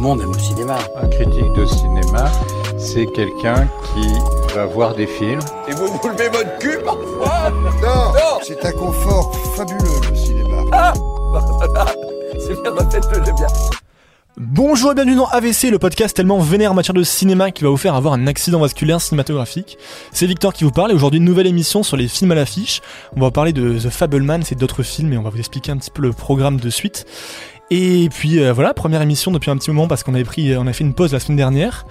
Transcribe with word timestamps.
le 0.00 0.06
monde 0.06 0.22
aime 0.22 0.32
le 0.32 0.38
cinéma. 0.38 0.78
Un 0.96 1.08
critique 1.08 1.52
de 1.52 1.66
cinéma, 1.66 2.32
c'est 2.78 3.06
quelqu'un 3.12 3.68
qui 3.92 4.54
va 4.54 4.64
voir 4.64 4.94
des 4.94 5.06
films. 5.06 5.40
Et 5.68 5.72
vous 5.72 5.86
vous 5.88 6.08
levez 6.08 6.28
votre 6.30 6.58
cul 6.58 6.78
parfois 6.82 7.50
Non, 7.82 8.40
c'est 8.42 8.64
un 8.64 8.72
confort 8.72 9.34
fabuleux 9.54 10.00
le 10.08 10.16
cinéma. 10.16 10.62
Ah 10.72 10.94
C'est 12.38 12.62
bien, 12.62 12.70
ma 12.72 12.84
tête, 12.84 13.04
j'aime 13.12 13.34
bien. 13.36 13.46
Bonjour 14.38 14.92
et 14.92 14.94
bienvenue 14.94 15.16
dans 15.16 15.26
AVC, 15.26 15.64
le 15.70 15.78
podcast 15.78 16.16
tellement 16.16 16.38
vénère 16.38 16.72
en 16.72 16.74
matière 16.74 16.94
de 16.94 17.02
cinéma 17.02 17.50
qui 17.50 17.62
va 17.62 17.68
vous 17.68 17.76
faire 17.76 17.94
avoir 17.94 18.14
un 18.14 18.26
accident 18.26 18.58
vasculaire 18.58 18.98
cinématographique. 18.98 19.76
C'est 20.12 20.24
Victor 20.24 20.54
qui 20.54 20.64
vous 20.64 20.70
parle 20.70 20.92
et 20.92 20.94
aujourd'hui 20.94 21.18
une 21.18 21.26
nouvelle 21.26 21.46
émission 21.46 21.82
sur 21.82 21.98
les 21.98 22.08
films 22.08 22.32
à 22.32 22.36
l'affiche. 22.36 22.80
On 23.14 23.20
va 23.20 23.30
parler 23.30 23.52
de 23.52 23.78
The 23.78 23.90
Fableman, 23.90 24.42
c'est 24.42 24.54
d'autres 24.54 24.82
films 24.82 25.12
et 25.12 25.18
on 25.18 25.22
va 25.22 25.28
vous 25.28 25.38
expliquer 25.38 25.72
un 25.72 25.76
petit 25.76 25.90
peu 25.90 26.00
le 26.00 26.12
programme 26.12 26.58
de 26.58 26.70
suite. 26.70 27.04
Et 27.72 28.08
puis 28.10 28.40
euh, 28.40 28.52
voilà, 28.52 28.74
première 28.74 29.00
émission 29.00 29.30
depuis 29.30 29.48
un 29.48 29.56
petit 29.56 29.70
moment 29.70 29.86
parce 29.86 30.02
qu'on 30.02 30.14
avait 30.14 30.24
pris, 30.24 30.56
on 30.56 30.66
a 30.66 30.72
fait 30.72 30.82
une 30.82 30.92
pause 30.92 31.12
la 31.12 31.20
semaine 31.20 31.36
dernière. 31.36 31.86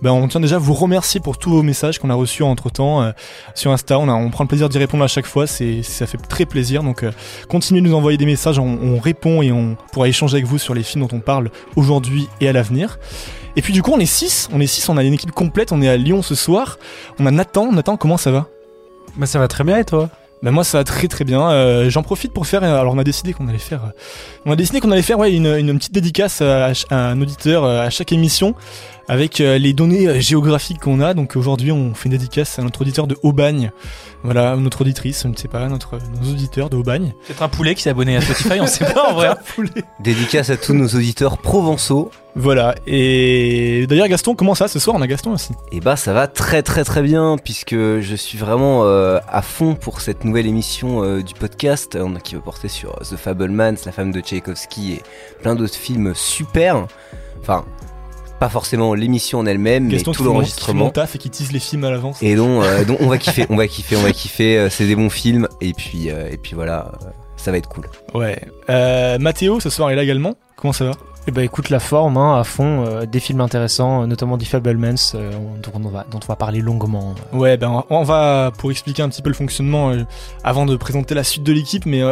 Ben, 0.00 0.12
on 0.12 0.28
tient 0.28 0.40
déjà 0.40 0.56
à 0.56 0.58
vous 0.60 0.74
remercier 0.74 1.18
pour 1.18 1.38
tous 1.38 1.50
vos 1.50 1.62
messages 1.62 1.98
qu'on 1.98 2.10
a 2.10 2.14
reçus 2.14 2.44
entre 2.44 2.70
temps 2.70 3.12
sur 3.56 3.72
Insta. 3.72 3.98
On, 3.98 4.08
a, 4.08 4.12
on 4.12 4.30
prend 4.30 4.44
le 4.44 4.48
plaisir 4.48 4.68
d'y 4.68 4.78
répondre 4.78 5.02
à 5.02 5.08
chaque 5.08 5.26
fois, 5.26 5.48
c'est 5.48 5.82
ça 5.82 6.06
fait 6.06 6.18
très 6.18 6.46
plaisir. 6.46 6.84
Donc 6.84 7.02
euh, 7.02 7.10
continuez 7.48 7.80
de 7.80 7.88
nous 7.88 7.94
envoyer 7.94 8.16
des 8.16 8.26
messages, 8.26 8.60
on, 8.60 8.78
on, 8.80 9.00
répond 9.00 9.42
et 9.42 9.50
on 9.50 9.76
pourra 9.92 10.06
échanger 10.06 10.36
avec 10.36 10.46
vous 10.46 10.58
sur 10.58 10.72
les 10.72 10.84
films 10.84 11.04
dont 11.04 11.16
on 11.16 11.20
parle 11.20 11.50
aujourd'hui 11.74 12.28
et 12.40 12.48
à 12.48 12.52
l'avenir. 12.52 13.00
Et 13.56 13.62
puis 13.62 13.72
du 13.72 13.82
coup 13.82 13.90
on 13.92 13.98
est 13.98 14.06
6, 14.06 14.50
on 14.52 14.60
est 14.60 14.68
6, 14.68 14.88
on 14.88 14.96
a 14.96 15.02
une 15.02 15.14
équipe 15.14 15.32
complète, 15.32 15.72
on 15.72 15.82
est 15.82 15.88
à 15.88 15.96
Lyon 15.96 16.22
ce 16.22 16.36
soir. 16.36 16.78
On 17.18 17.26
a 17.26 17.32
Nathan, 17.32 17.72
Nathan 17.72 17.96
comment 17.96 18.18
ça 18.18 18.30
va? 18.30 18.46
Bah 19.16 19.26
ça 19.26 19.40
va 19.40 19.48
très 19.48 19.64
bien 19.64 19.78
et 19.78 19.84
toi? 19.84 20.10
Ben 20.44 20.50
moi 20.50 20.62
ça 20.62 20.76
va 20.76 20.84
très 20.84 21.08
très 21.08 21.24
bien. 21.24 21.50
Euh, 21.50 21.88
J'en 21.88 22.02
profite 22.02 22.32
pour 22.32 22.46
faire. 22.46 22.62
Alors 22.62 22.92
on 22.92 22.98
a 22.98 23.04
décidé 23.04 23.32
qu'on 23.32 23.48
allait 23.48 23.56
faire. 23.56 23.92
on 24.44 24.52
a 24.52 24.56
décidé 24.56 24.78
qu'on 24.78 24.90
allait 24.90 25.00
faire 25.00 25.18
ouais 25.18 25.32
une, 25.32 25.46
une, 25.46 25.78
petite 25.78 25.92
dédicace 25.92 26.42
à, 26.42 26.72
à, 26.90 26.96
un 26.96 27.20
auditeur 27.22 27.64
à 27.64 27.88
chaque 27.88 28.12
émission 28.12 28.54
avec 29.08 29.38
les 29.38 29.72
données 29.72 30.20
géographiques 30.20 30.80
qu'on 30.80 31.00
a. 31.00 31.14
Donc 31.14 31.36
aujourd'hui 31.36 31.72
on 31.72 31.94
fait 31.94 32.06
une 32.06 32.12
dédicace 32.12 32.58
à 32.58 32.62
notre 32.62 32.82
auditeur 32.82 33.06
de 33.06 33.16
Aubagne. 33.22 33.70
Voilà 34.22 34.56
notre 34.56 34.80
auditrice, 34.80 35.22
je 35.24 35.28
ne 35.28 35.36
sais 35.36 35.48
pas, 35.48 35.68
notre 35.68 35.98
nos 36.20 36.30
auditeurs 36.30 36.70
de 36.70 36.76
Aubagne. 36.76 37.12
Peut-être 37.26 37.42
un 37.42 37.48
poulet 37.48 37.74
qui 37.74 37.82
s'est 37.82 37.90
abonné 37.90 38.16
à 38.16 38.20
Spotify, 38.20 38.60
on 38.60 38.66
sait 38.66 38.86
pas 38.86 39.10
en 39.10 39.14
vrai. 39.14 39.34
Dédicace 40.00 40.50
à 40.50 40.56
tous 40.56 40.72
nos 40.72 40.88
auditeurs 40.88 41.38
provençaux. 41.38 42.10
Voilà. 42.36 42.74
Et 42.86 43.86
d'ailleurs 43.86 44.08
Gaston, 44.08 44.34
comment 44.34 44.54
ça 44.54 44.66
ce 44.66 44.78
soir 44.78 44.96
On 44.96 45.02
a 45.02 45.06
Gaston 45.06 45.32
aussi? 45.32 45.52
Et 45.70 45.80
bah 45.80 45.96
ça 45.96 46.12
va 46.12 46.26
très 46.26 46.62
très 46.62 46.84
très 46.84 47.02
bien 47.02 47.36
puisque 47.42 47.74
je 47.74 48.14
suis 48.16 48.38
vraiment 48.38 48.84
euh, 48.84 49.20
à 49.28 49.42
fond 49.42 49.74
pour 49.74 50.00
cette 50.00 50.24
nouvelle 50.24 50.46
émission 50.46 51.04
euh, 51.04 51.22
du 51.22 51.34
podcast 51.34 51.94
euh, 51.94 52.08
qui 52.22 52.34
va 52.34 52.40
porter 52.40 52.68
sur 52.68 52.94
The 53.00 53.16
Fablemans, 53.16 53.74
la 53.86 53.92
femme 53.92 54.10
de 54.10 54.20
Tchaïkovski 54.20 54.94
et 54.94 55.02
plein 55.42 55.54
d'autres 55.54 55.76
films 55.76 56.12
super. 56.14 56.86
Enfin, 57.40 57.64
pas 58.44 58.50
forcément 58.50 58.92
l'émission 58.92 59.38
en 59.38 59.46
elle-même, 59.46 59.88
mais 59.88 60.02
tout 60.02 60.22
l'enregistrement. 60.22 60.90
taf 60.90 61.14
et 61.14 61.18
qui 61.18 61.30
tease 61.30 61.50
les 61.50 61.58
films 61.58 61.84
à 61.84 61.90
l'avance. 61.90 62.22
Et 62.22 62.36
donc, 62.36 62.62
euh, 62.62 62.84
donc 62.84 62.98
on 63.00 63.08
va 63.08 63.16
kiffer, 63.16 63.46
on 63.48 63.56
va 63.56 63.66
kiffer, 63.66 63.96
on 63.96 64.02
va 64.02 64.12
kiffer. 64.12 64.58
Euh, 64.58 64.68
c'est 64.68 64.86
des 64.86 64.96
bons 64.96 65.08
films 65.08 65.48
et 65.62 65.72
puis 65.72 66.10
euh, 66.10 66.28
et 66.30 66.36
puis 66.36 66.54
voilà, 66.54 66.92
ça 67.36 67.50
va 67.52 67.56
être 67.56 67.70
cool. 67.70 67.86
Ouais. 68.12 68.38
Euh, 68.68 69.18
Mathéo, 69.18 69.60
ce 69.60 69.70
soir 69.70 69.90
est 69.90 69.96
là 69.96 70.02
également? 70.02 70.34
Comment 70.56 70.74
ça 70.74 70.84
va? 70.84 70.90
Eh 71.26 71.30
ben 71.30 71.40
écoute 71.40 71.70
la 71.70 71.80
forme 71.80 72.18
hein, 72.18 72.38
à 72.38 72.44
fond, 72.44 72.84
euh, 72.84 73.06
des 73.06 73.18
films 73.18 73.40
intéressants, 73.40 74.06
notamment 74.06 74.36
The 74.36 74.44
Fablemans, 74.44 75.14
euh, 75.14 75.32
dont, 75.62 75.72
on 75.72 75.88
va, 75.88 76.04
dont 76.10 76.20
on 76.22 76.26
va 76.26 76.36
parler 76.36 76.60
longuement. 76.60 77.14
Ouais, 77.32 77.56
ben 77.56 77.82
on 77.88 78.02
va 78.02 78.52
pour 78.58 78.70
expliquer 78.70 79.02
un 79.02 79.08
petit 79.08 79.22
peu 79.22 79.30
le 79.30 79.34
fonctionnement 79.34 79.90
euh, 79.90 80.04
avant 80.42 80.66
de 80.66 80.76
présenter 80.76 81.14
la 81.14 81.24
suite 81.24 81.44
de 81.44 81.52
l'équipe, 81.54 81.86
mais 81.86 82.02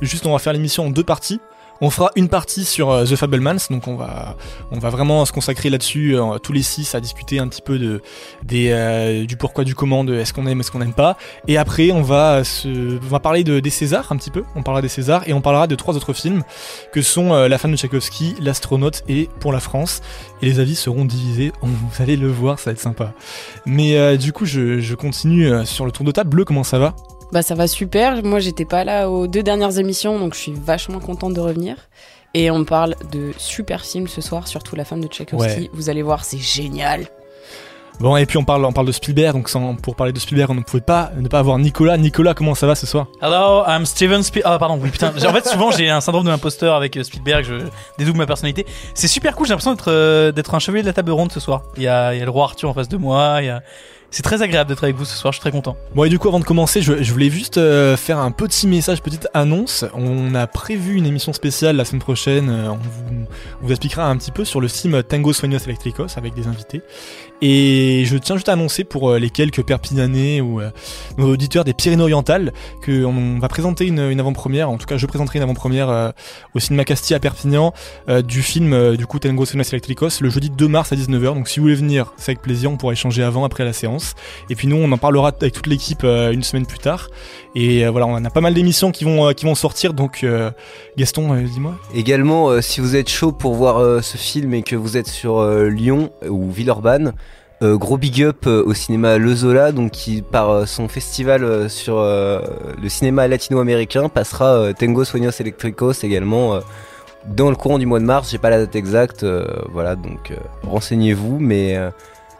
juste 0.00 0.24
on 0.24 0.30
va 0.30 0.38
faire 0.38 0.52
l'émission 0.52 0.86
en 0.86 0.90
deux 0.90 1.02
parties. 1.02 1.40
On 1.82 1.88
fera 1.90 2.10
une 2.14 2.28
partie 2.28 2.64
sur 2.64 2.90
euh, 2.90 3.04
The 3.04 3.16
Fablemans, 3.16 3.56
donc 3.70 3.88
on 3.88 3.96
va, 3.96 4.36
on 4.70 4.78
va 4.78 4.90
vraiment 4.90 5.24
se 5.24 5.32
consacrer 5.32 5.70
là-dessus, 5.70 6.16
euh, 6.16 6.38
tous 6.38 6.52
les 6.52 6.62
six, 6.62 6.94
à 6.94 7.00
discuter 7.00 7.38
un 7.38 7.48
petit 7.48 7.62
peu 7.62 7.78
de, 7.78 8.02
des, 8.42 8.70
euh, 8.70 9.24
du 9.24 9.36
pourquoi, 9.36 9.64
du 9.64 9.74
comment, 9.74 10.04
de 10.04 10.14
est-ce 10.14 10.34
qu'on 10.34 10.46
aime, 10.46 10.60
est-ce 10.60 10.70
qu'on 10.70 10.80
n'aime 10.80 10.92
pas. 10.92 11.16
Et 11.48 11.56
après, 11.56 11.90
on 11.90 12.02
va, 12.02 12.44
se, 12.44 12.68
va 12.98 13.18
parler 13.18 13.44
de, 13.44 13.60
des 13.60 13.70
Césars 13.70 14.12
un 14.12 14.16
petit 14.16 14.30
peu, 14.30 14.44
on 14.54 14.62
parlera 14.62 14.82
des 14.82 14.88
Césars, 14.88 15.26
et 15.26 15.32
on 15.32 15.40
parlera 15.40 15.66
de 15.66 15.74
trois 15.74 15.96
autres 15.96 16.12
films, 16.12 16.42
que 16.92 17.00
sont 17.00 17.32
La 17.32 17.58
femme 17.58 17.72
de 17.72 17.76
Tchaïkovski, 17.76 18.34
L'astronaute 18.40 19.02
et 19.08 19.30
Pour 19.40 19.52
la 19.52 19.60
France. 19.60 20.02
Et 20.42 20.46
les 20.46 20.60
avis 20.60 20.74
seront 20.74 21.04
divisés, 21.04 21.52
vous 21.62 22.02
allez 22.02 22.16
le 22.16 22.28
voir, 22.28 22.58
ça 22.58 22.70
va 22.70 22.72
être 22.72 22.80
sympa. 22.80 23.12
Mais 23.66 24.18
du 24.18 24.32
coup, 24.32 24.44
je, 24.44 24.80
je 24.80 24.94
continue 24.94 25.50
sur 25.64 25.86
le 25.86 25.92
tour 25.92 26.04
de 26.04 26.12
table. 26.12 26.30
Bleu, 26.30 26.44
comment 26.44 26.64
ça 26.64 26.78
va? 26.78 26.94
Bah 27.32 27.42
ça 27.42 27.54
va 27.54 27.66
super. 27.66 28.22
Moi 28.24 28.40
j'étais 28.40 28.64
pas 28.64 28.84
là 28.84 29.08
aux 29.10 29.26
deux 29.26 29.42
dernières 29.42 29.78
émissions 29.78 30.18
donc 30.18 30.34
je 30.34 30.40
suis 30.40 30.52
vachement 30.54 31.00
contente 31.00 31.34
de 31.34 31.40
revenir. 31.40 31.76
Et 32.32 32.50
on 32.50 32.64
parle 32.64 32.94
de 33.10 33.32
super 33.38 33.84
films 33.84 34.06
ce 34.06 34.20
soir, 34.20 34.46
surtout 34.46 34.76
La 34.76 34.84
femme 34.84 35.00
de 35.00 35.08
Tchaïkovski. 35.08 35.62
Ouais. 35.62 35.70
Vous 35.72 35.90
allez 35.90 36.02
voir, 36.02 36.24
c'est 36.24 36.38
génial. 36.38 37.06
Bon, 37.98 38.16
et 38.16 38.24
puis 38.24 38.38
on 38.38 38.44
parle, 38.44 38.64
on 38.64 38.72
parle 38.72 38.86
de 38.86 38.92
Spielberg, 38.92 39.34
donc 39.34 39.50
sans, 39.50 39.74
pour 39.74 39.94
parler 39.94 40.12
de 40.12 40.18
Spielberg, 40.18 40.50
on 40.50 40.54
ne 40.54 40.62
pouvait 40.62 40.80
pas 40.80 41.10
ne 41.16 41.28
pas 41.28 41.40
avoir 41.40 41.58
Nicolas. 41.58 41.98
Nicolas, 41.98 42.32
comment 42.32 42.54
ça 42.54 42.66
va 42.66 42.74
ce 42.74 42.86
soir? 42.86 43.08
Hello, 43.20 43.62
I'm 43.66 43.84
Steven 43.84 44.22
Spielberg. 44.22 44.54
Ah, 44.54 44.58
pardon, 44.58 44.78
oui, 44.80 44.88
putain. 44.90 45.08
En 45.08 45.32
fait, 45.32 45.46
souvent, 45.46 45.70
j'ai 45.70 45.90
un 45.90 46.00
syndrome 46.00 46.24
de 46.24 46.30
l'imposteur 46.30 46.76
avec 46.76 46.98
Spielberg, 47.02 47.44
je 47.44 47.66
dédouble 47.98 48.16
ma 48.16 48.26
personnalité. 48.26 48.64
C'est 48.94 49.08
super 49.08 49.36
cool, 49.36 49.46
j'ai 49.46 49.52
l'impression 49.52 49.72
d'être 49.72 49.90
euh, 49.90 50.32
d'être 50.32 50.54
un 50.54 50.60
chevalier 50.60 50.82
de 50.82 50.86
la 50.86 50.94
table 50.94 51.10
ronde 51.10 51.30
ce 51.32 51.40
soir. 51.40 51.64
Il 51.76 51.82
y 51.82 51.88
a, 51.88 52.14
il 52.14 52.20
y 52.20 52.22
a 52.22 52.24
le 52.24 52.30
roi 52.30 52.44
Arthur 52.44 52.70
en 52.70 52.74
face 52.74 52.88
de 52.88 52.96
moi, 52.96 53.38
il 53.42 53.46
y 53.46 53.50
a. 53.50 53.62
C'est 54.10 54.22
très 54.22 54.42
agréable 54.42 54.68
d'être 54.68 54.82
avec 54.82 54.96
vous 54.96 55.04
ce 55.04 55.16
soir, 55.16 55.32
je 55.32 55.36
suis 55.36 55.40
très 55.40 55.52
content. 55.52 55.76
Bon 55.94 56.02
et 56.04 56.08
du 56.08 56.18
coup 56.18 56.26
avant 56.26 56.40
de 56.40 56.44
commencer, 56.44 56.82
je, 56.82 57.12
voulais 57.12 57.30
juste 57.30 57.58
euh, 57.58 57.96
faire 57.96 58.18
un 58.18 58.32
petit 58.32 58.66
message, 58.66 59.02
petite 59.02 59.28
annonce. 59.34 59.84
On 59.94 60.34
a 60.34 60.48
prévu 60.48 60.96
une 60.96 61.06
émission 61.06 61.32
spéciale 61.32 61.76
la 61.76 61.84
semaine 61.84 62.00
prochaine, 62.00 62.48
euh, 62.50 62.70
on, 62.70 62.76
vous, 62.76 63.26
on, 63.62 63.66
vous, 63.66 63.70
expliquera 63.70 64.06
un 64.08 64.16
petit 64.16 64.32
peu 64.32 64.44
sur 64.44 64.60
le 64.60 64.66
film 64.66 65.02
Tango 65.04 65.32
Sueños 65.32 65.60
Electricos 65.64 66.16
avec 66.16 66.34
des 66.34 66.48
invités. 66.48 66.82
Et 67.42 68.04
je 68.04 68.18
tiens 68.18 68.36
juste 68.36 68.50
à 68.50 68.52
annoncer 68.52 68.84
pour 68.84 69.10
euh, 69.10 69.18
les 69.18 69.30
quelques 69.30 69.62
Perpignanais 69.62 70.42
ou 70.42 70.60
euh, 70.60 70.70
nos 71.16 71.32
auditeurs 71.32 71.64
des 71.64 71.72
Pyrénées-Orientales 71.72 72.52
qu'on 72.84 73.38
va 73.38 73.48
présenter 73.48 73.86
une, 73.86 74.10
une 74.10 74.20
avant-première, 74.20 74.68
en 74.68 74.76
tout 74.76 74.86
cas 74.86 74.98
je 74.98 75.06
présenterai 75.06 75.38
une 75.38 75.44
avant-première 75.44 75.88
euh, 75.88 76.10
au 76.54 76.58
cinéma 76.58 76.84
Castille 76.84 77.16
à 77.16 77.20
Perpignan 77.20 77.72
du 78.24 78.42
film 78.42 78.96
du 78.96 79.06
coup 79.06 79.18
Tango 79.18 79.44
Sueños 79.44 79.64
Electricos 79.70 80.20
le 80.20 80.28
jeudi 80.28 80.50
2 80.50 80.68
mars 80.68 80.92
à 80.92 80.96
19h. 80.96 81.34
Donc 81.34 81.48
si 81.48 81.60
vous 81.60 81.64
voulez 81.64 81.74
venir, 81.74 82.12
c'est 82.16 82.32
avec 82.32 82.42
plaisir, 82.42 82.70
on 82.70 82.76
pourra 82.76 82.92
échanger 82.92 83.22
avant, 83.22 83.44
après 83.44 83.64
la 83.64 83.72
séance. 83.72 84.14
Et 84.48 84.54
puis 84.54 84.66
nous, 84.66 84.76
on 84.76 84.90
en 84.92 84.98
parlera 84.98 85.28
avec 85.28 85.52
toute 85.52 85.66
l'équipe 85.66 86.04
une 86.04 86.42
semaine 86.42 86.66
plus 86.66 86.78
tard. 86.78 87.08
Et 87.54 87.86
voilà, 87.86 88.06
on 88.06 88.24
a 88.24 88.30
pas 88.30 88.40
mal 88.40 88.54
d'émissions 88.54 88.90
qui 88.90 89.04
vont 89.04 89.32
qui 89.32 89.46
vont 89.46 89.54
sortir. 89.54 89.94
Donc 89.94 90.26
Gaston, 90.96 91.34
dis-moi. 91.42 91.76
Également, 91.94 92.60
si 92.60 92.80
vous 92.80 92.96
êtes 92.96 93.08
chaud 93.08 93.32
pour 93.32 93.54
voir 93.54 94.02
ce 94.02 94.16
film 94.16 94.54
et 94.54 94.62
que 94.62 94.76
vous 94.76 94.96
êtes 94.96 95.08
sur 95.08 95.44
Lyon 95.44 96.10
ou 96.28 96.50
Villeurbanne. 96.50 97.14
Euh, 97.62 97.76
gros 97.76 97.98
big 97.98 98.22
up 98.22 98.46
euh, 98.46 98.64
au 98.64 98.72
cinéma 98.72 99.18
Le 99.18 99.34
Zola, 99.34 99.70
donc 99.70 99.90
qui 99.90 100.22
par 100.22 100.48
euh, 100.48 100.64
son 100.64 100.88
festival 100.88 101.68
sur 101.68 102.00
le 102.00 102.88
cinéma 102.88 103.28
latino-américain 103.28 104.08
passera 104.08 104.72
Tengo 104.72 105.04
Sueños 105.04 105.30
Electricos 105.38 105.92
également 106.02 106.60
dans 107.26 107.50
le 107.50 107.56
courant 107.56 107.78
du 107.78 107.84
mois 107.84 108.00
de 108.00 108.06
mars. 108.06 108.30
J'ai 108.30 108.38
pas 108.38 108.48
la 108.48 108.58
date 108.58 108.76
exacte, 108.76 109.26
voilà 109.72 109.94
donc 109.94 110.32
renseignez-vous, 110.62 111.38
mais 111.38 111.78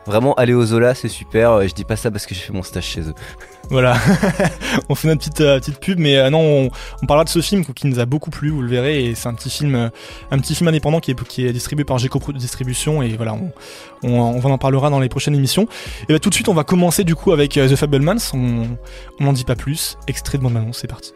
Vraiment, 0.07 0.35
aller 0.35 0.55
au 0.55 0.65
Zola, 0.65 0.95
c'est 0.95 1.09
super. 1.09 1.67
Je 1.67 1.75
dis 1.75 1.85
pas 1.85 1.97
ça 1.97 2.11
parce 2.11 2.27
que 2.27 2.35
j'ai 2.35 2.41
fait 2.41 2.53
mon 2.53 2.63
stage 2.63 2.85
chez 2.85 3.03
eux. 3.03 3.15
Voilà, 3.71 3.97
on 4.89 4.97
fait 4.97 5.07
notre 5.07 5.21
petite, 5.21 5.41
euh, 5.43 5.61
petite 5.61 5.79
pub, 5.79 6.01
mais 6.01 6.17
euh, 6.17 6.29
non, 6.29 6.71
on, 7.03 7.07
parlera 7.07 7.23
de 7.23 7.29
ce 7.29 7.41
film 7.41 7.65
qui 7.65 7.87
nous 7.87 8.01
a 8.01 8.05
beaucoup 8.05 8.31
plu, 8.31 8.51
vous 8.51 8.63
le 8.63 8.69
verrez, 8.69 9.05
et 9.05 9.15
c'est 9.15 9.29
un 9.29 9.35
petit 9.35 9.49
film, 9.49 9.77
euh, 9.77 9.89
un 10.33 10.39
petit 10.41 10.57
film 10.57 10.67
indépendant 10.67 10.99
qui 10.99 11.13
est, 11.13 11.25
qui 11.29 11.47
est 11.47 11.53
distribué 11.53 11.85
par 11.85 11.99
Geco 11.99 12.21
Distribution, 12.33 13.01
et 13.01 13.11
voilà, 13.11 13.35
on, 13.35 13.53
on, 14.03 14.43
on, 14.45 14.45
en 14.45 14.59
parlera 14.59 14.91
dans 14.91 14.99
les 14.99 15.09
prochaines 15.09 15.37
émissions. 15.37 15.69
Et 16.09 16.13
bah, 16.13 16.19
tout 16.19 16.31
de 16.31 16.35
suite, 16.35 16.49
on 16.49 16.55
va 16.55 16.65
commencer 16.65 17.05
du 17.05 17.15
coup 17.15 17.31
avec 17.31 17.53
The 17.53 17.77
Fablemans. 17.77 18.17
On 18.35 18.67
n'en 19.21 19.33
dit 19.33 19.45
pas 19.45 19.55
plus. 19.55 19.97
Extrait 20.09 20.39
de 20.39 20.43
bande 20.43 20.57
annonce, 20.57 20.79
c'est 20.79 20.89
parti. 20.89 21.13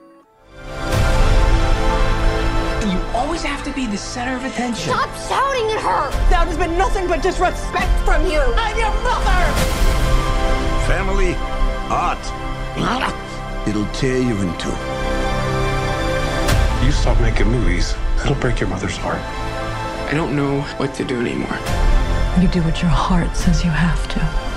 Be 3.74 3.86
the 3.86 3.98
center 3.98 4.36
of 4.36 4.44
attention. 4.44 4.92
Stop 4.92 5.10
shouting 5.28 5.70
at 5.72 5.80
her! 5.82 6.10
That 6.30 6.46
has 6.46 6.56
been 6.56 6.78
nothing 6.78 7.08
but 7.08 7.22
disrespect 7.22 7.90
from 8.04 8.24
you. 8.24 8.38
I'm 8.38 8.78
your 8.78 8.94
mother! 9.02 9.42
Family 10.86 11.34
art. 11.90 12.22
It'll 13.66 13.86
tear 13.92 14.18
you 14.18 14.36
in 14.36 14.58
two. 14.58 14.70
You 16.84 16.92
stop 16.92 17.18
making 17.20 17.48
movies, 17.48 17.94
it'll 18.22 18.36
break 18.36 18.60
your 18.60 18.68
mother's 18.68 18.96
heart. 18.96 19.20
I 20.10 20.14
don't 20.14 20.36
know 20.36 20.60
what 20.76 20.94
to 20.94 21.04
do 21.04 21.20
anymore. 21.20 21.58
You 22.40 22.48
do 22.48 22.62
what 22.62 22.80
your 22.80 22.90
heart 22.90 23.34
says 23.36 23.64
you 23.64 23.70
have 23.70 24.06
to. 24.08 24.53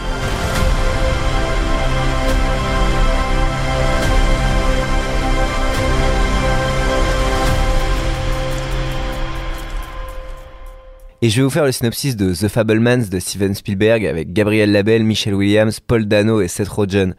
Et 11.24 11.30
je 11.30 11.38
vais 11.38 11.44
vous 11.44 11.50
faire 11.50 11.66
le 11.66 11.72
synopsis 11.72 12.16
de 12.16 12.32
The 12.32 12.48
Fablemans 12.48 13.10
de 13.10 13.18
Steven 13.18 13.56
Spielberg 13.56 14.06
avec 14.06 14.34
Gabriel 14.34 14.72
Labelle, 14.72 15.04
Michel 15.04 15.34
Williams, 15.34 15.80
Paul 15.80 16.08
Dano 16.08 16.42
et 16.42 16.48
Seth 16.48 16.68
Rogen. 16.68 17.16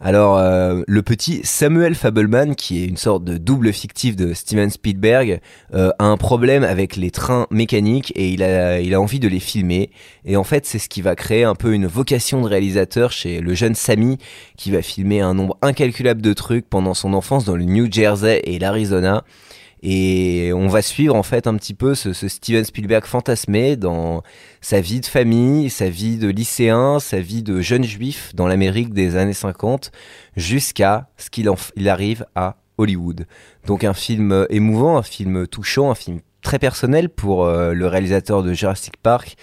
Alors, 0.00 0.36
euh, 0.36 0.82
le 0.88 1.02
petit 1.02 1.42
Samuel 1.44 1.94
Fableman, 1.94 2.56
qui 2.56 2.82
est 2.82 2.86
une 2.86 2.96
sorte 2.96 3.22
de 3.22 3.38
double 3.38 3.72
fictif 3.72 4.16
de 4.16 4.34
Steven 4.34 4.68
Spielberg, 4.68 5.40
euh, 5.74 5.90
a 6.00 6.04
un 6.06 6.16
problème 6.16 6.64
avec 6.64 6.96
les 6.96 7.12
trains 7.12 7.46
mécaniques 7.52 8.12
et 8.16 8.30
il 8.30 8.42
a, 8.42 8.80
il 8.80 8.92
a 8.94 9.00
envie 9.00 9.20
de 9.20 9.28
les 9.28 9.38
filmer. 9.38 9.90
Et 10.24 10.36
en 10.36 10.44
fait, 10.44 10.66
c'est 10.66 10.80
ce 10.80 10.88
qui 10.88 11.00
va 11.00 11.14
créer 11.14 11.44
un 11.44 11.54
peu 11.54 11.72
une 11.72 11.86
vocation 11.86 12.42
de 12.42 12.48
réalisateur 12.48 13.12
chez 13.12 13.40
le 13.40 13.54
jeune 13.54 13.76
Sammy, 13.76 14.18
qui 14.56 14.72
va 14.72 14.82
filmer 14.82 15.20
un 15.20 15.34
nombre 15.34 15.56
incalculable 15.62 16.20
de 16.20 16.32
trucs 16.32 16.68
pendant 16.68 16.94
son 16.94 17.14
enfance 17.14 17.44
dans 17.44 17.56
le 17.56 17.64
New 17.64 17.90
Jersey 17.90 18.42
et 18.44 18.58
l'Arizona. 18.58 19.22
Et 19.88 20.50
on 20.52 20.66
va 20.66 20.82
suivre 20.82 21.14
en 21.14 21.22
fait 21.22 21.46
un 21.46 21.54
petit 21.54 21.72
peu 21.72 21.94
ce, 21.94 22.12
Steven 22.12 22.64
Spielberg 22.64 23.04
fantasmé 23.04 23.76
dans 23.76 24.24
sa 24.60 24.80
vie 24.80 25.00
de 25.00 25.06
famille, 25.06 25.70
sa 25.70 25.88
vie 25.88 26.16
de 26.16 26.26
lycéen, 26.26 26.98
sa 26.98 27.20
vie 27.20 27.44
de 27.44 27.60
jeune 27.60 27.84
juif 27.84 28.34
dans 28.34 28.48
l'Amérique 28.48 28.92
des 28.92 29.14
années 29.14 29.32
50, 29.32 29.92
jusqu'à 30.36 31.08
ce 31.18 31.30
qu'il 31.30 31.48
il 31.76 31.88
arrive 31.88 32.26
à 32.34 32.56
Hollywood. 32.78 33.26
Donc 33.68 33.84
un 33.84 33.94
film 33.94 34.44
émouvant, 34.50 34.98
un 34.98 35.04
film 35.04 35.46
touchant, 35.46 35.92
un 35.92 35.94
film 35.94 36.18
très 36.42 36.58
personnel 36.58 37.08
pour 37.08 37.44
euh, 37.44 37.72
le 37.72 37.86
réalisateur 37.86 38.42
de 38.42 38.52
Jurassic 38.54 38.96
Park 38.96 39.36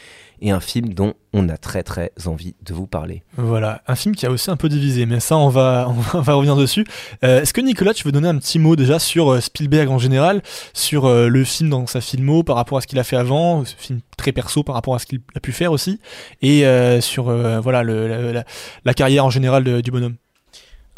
et 0.44 0.52
un 0.52 0.60
film 0.60 0.94
dont 0.94 1.14
on 1.32 1.50
a 1.50 1.58
très 1.58 1.82
très 1.84 2.12
envie 2.26 2.54
de 2.64 2.74
vous 2.74 2.86
parler. 2.86 3.24
Voilà, 3.38 3.82
un 3.88 3.96
film 3.96 4.14
qui 4.14 4.26
a 4.26 4.30
aussi 4.30 4.52
un 4.52 4.58
peu 4.58 4.70
divisé, 4.70 5.06
mais 5.06 5.20
ça 5.20 5.38
on 5.38 5.50
va, 5.50 5.88
on 5.90 6.22
va 6.22 6.34
revenir 6.34 6.56
dessus. 6.56 6.86
Euh, 7.24 7.42
Est-ce 7.42 7.54
que 7.54 7.62
Nicolas, 7.62 7.94
tu 7.94 8.04
veux 8.04 8.12
donner 8.12 8.28
un 8.28 8.38
petit 8.38 8.60
mot 8.60 8.76
déjà 8.76 9.00
sur 9.00 9.32
euh, 9.32 9.40
Spielberg 9.40 9.90
en 9.90 9.98
général, 9.98 10.44
sur 10.74 11.06
euh, 11.06 11.30
le 11.30 11.44
film 11.46 11.70
dans 11.70 11.88
sa 11.88 12.02
filmo 12.02 12.44
par 12.44 12.58
rapport 12.58 12.78
à 12.78 12.82
ce 12.82 12.88
qu'il 12.88 13.00
a 13.00 13.04
fait 13.04 13.16
avant, 13.16 13.64
ce 13.66 13.74
film 13.76 14.02
très 14.18 14.34
perso 14.34 14.64
par 14.64 14.76
rapport 14.76 14.96
à 14.96 15.00
ce 15.00 15.06
qu'il 15.06 15.22
a 15.34 15.40
pu 15.40 15.54
faire 15.54 15.72
aussi, 15.72 16.00
et 16.42 16.66
euh, 16.66 17.00
sur 17.00 17.30
euh, 17.30 17.60
voilà 17.62 17.82
le, 17.82 18.34
la, 18.34 18.44
la, 18.84 18.94
carrière 18.94 19.26
en 19.26 19.30
général 19.30 19.82
du 19.82 19.92
bonhomme? 19.92 20.16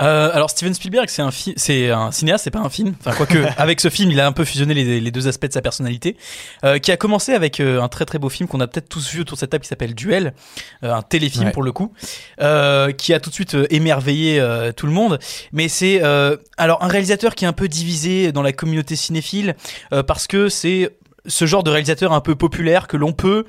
Euh, 0.02 0.30
alors 0.34 0.50
Steven 0.50 0.74
Spielberg, 0.74 1.08
c'est 1.10 1.22
un, 1.22 1.30
c'est 1.56 1.90
un 1.90 2.12
cinéaste, 2.12 2.44
c'est 2.44 2.52
pas 2.52 2.60
un 2.60 2.70
film. 2.70 2.96
Enfin, 3.00 3.16
quoique 3.16 3.38
avec 3.58 3.80
ce 3.80 3.90
film, 3.90 4.12
il 4.12 4.20
a 4.20 4.28
un 4.28 4.32
peu 4.32 4.44
fusionné 4.44 4.74
les, 4.74 5.00
les 5.00 5.12
deux 5.12 5.28
aspects 5.28 5.48
de 5.48 5.54
sa 5.54 5.62
personnalité, 5.62 6.18
euh, 6.64 6.80
qui 6.80 6.92
a 6.92 6.98
commencé 6.98 7.34
avec 7.34 7.60
euh, 7.60 7.82
un 7.82 7.88
très 7.88 8.06
très 8.06 8.20
beau 8.20 8.30
film 8.30 8.50
qu'on 8.50 8.60
a 8.60 8.68
peut-être 8.68 8.90
tous 8.90 9.10
vu 9.12 9.22
autour 9.22 9.36
de 9.36 9.40
cette 9.40 9.52
table 9.52 9.64
qui 9.64 9.70
s'appelle 9.70 9.96
Duel, 9.96 10.34
un 10.82 11.02
téléfilm 11.02 11.46
Ouais. 11.46 11.52
pour 11.52 11.64
le 11.64 11.72
coup, 11.72 11.94
qui 12.38 13.14
a 13.14 13.20
tout 13.20 13.30
de 13.30 13.34
suite 13.36 13.56
émerveillé 13.70 14.42
tout 14.76 14.88
le 14.88 14.92
monde. 14.92 15.20
Mais 15.52 15.68
c'est 15.68 16.02
alors 16.58 16.84
un 16.84 16.88
réalisateur 16.88 17.36
qui 17.36 17.46
est 17.46 17.48
un 17.48 17.54
peu 17.54 17.68
divisé 17.68 18.32
dans 18.32 18.42
la 18.42 18.52
communauté 18.54 18.96
cinéphile 18.96 19.56
parce 20.08 20.28
que 20.28 20.50
c'est 20.50 20.92
ce 21.28 21.46
genre 21.46 21.64
de 21.64 21.72
réalisateur 21.72 22.14
un 22.14 22.22
peu 22.22 22.36
populaire 22.36 22.88
que 22.88 22.98
l'on 22.98 23.14
peut 23.14 23.46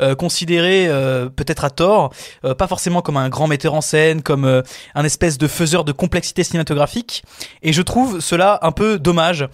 euh, 0.00 0.14
considérer 0.14 0.86
euh, 0.88 1.28
peut-être 1.28 1.64
à 1.64 1.70
tort, 1.70 2.12
euh, 2.44 2.54
pas 2.54 2.66
forcément 2.66 3.02
comme 3.02 3.16
un 3.16 3.28
grand 3.28 3.46
metteur 3.46 3.74
en 3.74 3.80
scène, 3.80 4.22
comme 4.22 4.44
euh, 4.44 4.62
un 4.94 5.04
espèce 5.04 5.38
de 5.38 5.46
faiseur 5.46 5.84
de 5.84 5.92
complexité 5.92 6.44
cinématographique. 6.44 7.22
Et 7.62 7.72
je 7.72 7.82
trouve 7.82 8.20
cela 8.20 8.58
un 8.62 8.72
peu 8.72 8.98
dommage 8.98 9.46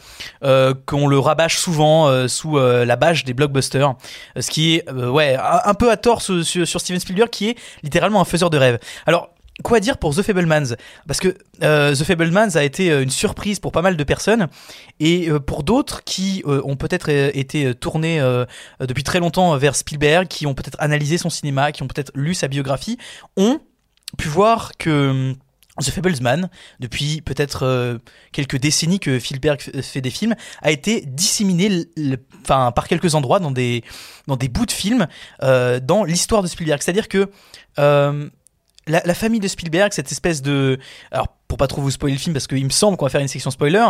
euh, 0.45 0.75
qu'on 0.87 1.07
le 1.07 1.19
rabâche 1.19 1.59
souvent 1.59 2.09
euh, 2.09 2.29
sous 2.29 2.57
la 2.57 2.97
bâche 2.97 3.25
des 3.25 3.35
blockbusters, 3.35 3.95
ce 4.39 4.51
qui 4.51 4.77
est 4.77 4.91
ouais 4.91 5.37
un, 5.37 5.75
peu 5.75 5.91
à 5.91 5.97
tort 5.97 6.23
sur, 6.23 6.45
sur, 6.45 6.67
sur 6.67 6.81
Steven 6.81 7.01
Spielberg 7.01 7.31
qui 7.31 7.51
est 7.51 7.57
littéralement 7.83 8.21
un 8.21 8.25
faiseur 8.25 8.51
de 8.51 8.59
rêve. 8.59 8.79
Alors 9.07 9.31
Quoi 9.63 9.81
dire 9.81 9.97
pour 9.97 10.15
The 10.15 10.23
Fablemans? 10.23 10.77
Parce 11.07 11.19
que 11.19 11.35
euh, 11.63 11.95
The 11.95 12.05
Fablemans 12.05 12.57
a 12.57 12.63
été 12.63 12.91
euh, 12.91 13.03
une 13.03 13.11
surprise 13.11 13.59
pour 13.59 13.73
pas 13.73 13.81
mal 13.81 13.97
de 13.97 14.05
personnes 14.05 14.49
et 15.01 15.31
euh, 15.31 15.41
pour 15.41 15.63
d'autres 15.63 16.05
qui 16.05 16.43
ont 16.47 16.77
peut-être 16.77 17.09
été 17.09 17.75
tournés 17.75 18.21
depuis 18.81 19.03
très 19.03 19.19
longtemps 19.19 19.57
vers 19.57 19.75
Spielberg, 19.75 20.29
qui 20.29 20.47
ont 20.47 20.55
peut-être 20.55 20.77
analysé 20.81 21.19
son 21.19 21.31
cinéma, 21.31 21.73
qui 21.73 21.83
ont 21.83 21.89
peut-être 21.89 22.13
lu 22.15 22.35
sa 22.35 22.49
biographie, 22.49 22.99
ont 23.37 23.61
pu 24.19 24.29
voir 24.29 24.73
que 24.79 25.33
The 25.81 25.91
Fablesman, 25.91 26.49
depuis 26.81 27.21
peut-être 27.23 27.99
quelques 28.33 28.57
décennies 28.57 29.01
que 29.01 29.19
Spielberg 29.19 29.61
fait 29.61 30.01
des 30.01 30.11
films, 30.11 30.35
a 30.63 30.71
été 30.71 31.03
disséminé 31.07 31.87
enfin, 32.43 32.73
par 32.73 32.89
quelques 32.89 33.15
endroits 33.15 33.41
dans 33.41 33.51
des, 33.51 33.83
dans 34.27 34.37
des 34.37 34.49
bouts 34.49 34.67
de 34.67 34.73
films 34.73 35.07
dans 35.41 36.05
l'histoire 36.05 36.43
de 36.43 36.49
Spielberg. 36.49 36.83
C'est-à-dire 36.83 37.09
que 37.09 37.31
la, 38.87 39.03
la 39.05 39.15
famille 39.15 39.41
de 39.41 39.49
Spielberg, 39.49 39.93
cette 39.93 40.13
espèce 40.13 40.43
de... 40.43 40.79
Alors, 41.11 41.29
pour 41.49 41.59
pas 41.59 41.67
trop 41.67 41.83
vous 41.83 41.91
spoiler 41.91 42.15
le 42.15 42.21
film, 42.21 42.33
parce 42.33 42.47
qu'il 42.47 42.65
me 42.65 42.71
semble 42.71 42.97
qu'on 42.97 43.07
va 43.07 43.11
faire 43.11 43.21
une 43.21 43.29
section 43.29 43.51
spoiler, 43.51 43.87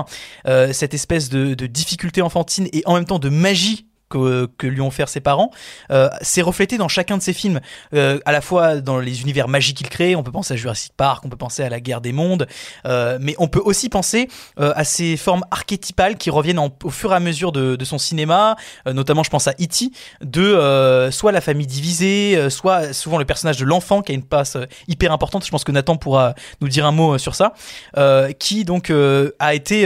euh, 0.46 0.72
cette 0.72 0.94
espèce 0.94 1.28
de, 1.28 1.54
de 1.54 1.66
difficulté 1.66 2.22
enfantine 2.22 2.69
et 2.72 2.82
en 2.87 2.94
même 2.94 3.06
temps 3.06 3.19
de 3.19 3.28
magie 3.28 3.85
que, 4.08 4.49
lui 4.67 4.81
ont 4.81 4.91
fait 4.91 5.08
ses 5.08 5.20
parents, 5.20 5.50
euh, 5.91 6.08
c'est 6.20 6.43
reflété 6.43 6.79
dans 6.79 6.88
chacun 6.88 7.17
de 7.17 7.23
ses 7.23 7.32
films, 7.32 7.61
euh, 7.94 8.19
à 8.25 8.32
la 8.32 8.41
fois 8.41 8.76
dans 8.76 8.99
les 8.99 9.23
univers 9.23 9.49
magiques 9.49 9.76
qu'il 9.79 9.88
crée, 9.88 10.17
on 10.17 10.23
peut 10.23 10.32
penser 10.32 10.55
à 10.55 10.56
Jurassic 10.56 10.93
Park, 10.97 11.25
on 11.25 11.29
peut 11.29 11.37
penser 11.37 11.62
à 11.62 11.69
la 11.69 11.81
guerre 11.81 12.00
des 12.00 12.12
mondes, 12.12 12.47
euh, 12.87 13.19
mais 13.20 13.35
on 13.38 13.49
peut 13.49 13.62
aussi 13.64 13.88
penser 13.88 14.29
euh, 14.58 14.73
à 14.76 14.85
ces 14.85 15.17
formes 15.17 15.44
archétypales 15.50 16.17
qui 16.17 16.31
reviennent 16.31 16.58
en- 16.58 16.70
au 16.85 16.91
fur 16.91 17.12
et 17.12 17.17
à 17.17 17.20
mesure 17.20 17.53
de, 17.53 17.85
son 17.85 17.99
cinéma, 17.99 18.56
notamment 18.87 19.23
je 19.23 19.31
pense 19.31 19.47
à 19.47 19.53
E.T., 19.53 19.91
de 20.23 21.08
soit 21.12 21.31
la 21.31 21.41
famille 21.41 21.67
divisée, 21.69 22.50
soit 22.50 22.93
souvent 22.93 23.19
le 23.19 23.25
personnage 23.25 23.58
de 23.58 23.64
l'enfant 23.64 24.03
qui 24.03 24.11
a 24.11 24.14
une 24.14 24.25
passe 24.25 24.56
hyper 24.88 25.12
importante, 25.12 25.44
je 25.47 25.50
pense 25.50 25.62
que 25.62 25.70
Nathan 25.70 25.97
pourra 25.97 26.35
nous 26.61 26.69
dire 26.69 26.85
un 26.85 26.91
mot 26.91 27.17
sur 27.19 27.37
ça, 27.37 27.53
qui 28.41 28.64
donc 28.64 28.91
a 29.38 29.55
été, 29.55 29.82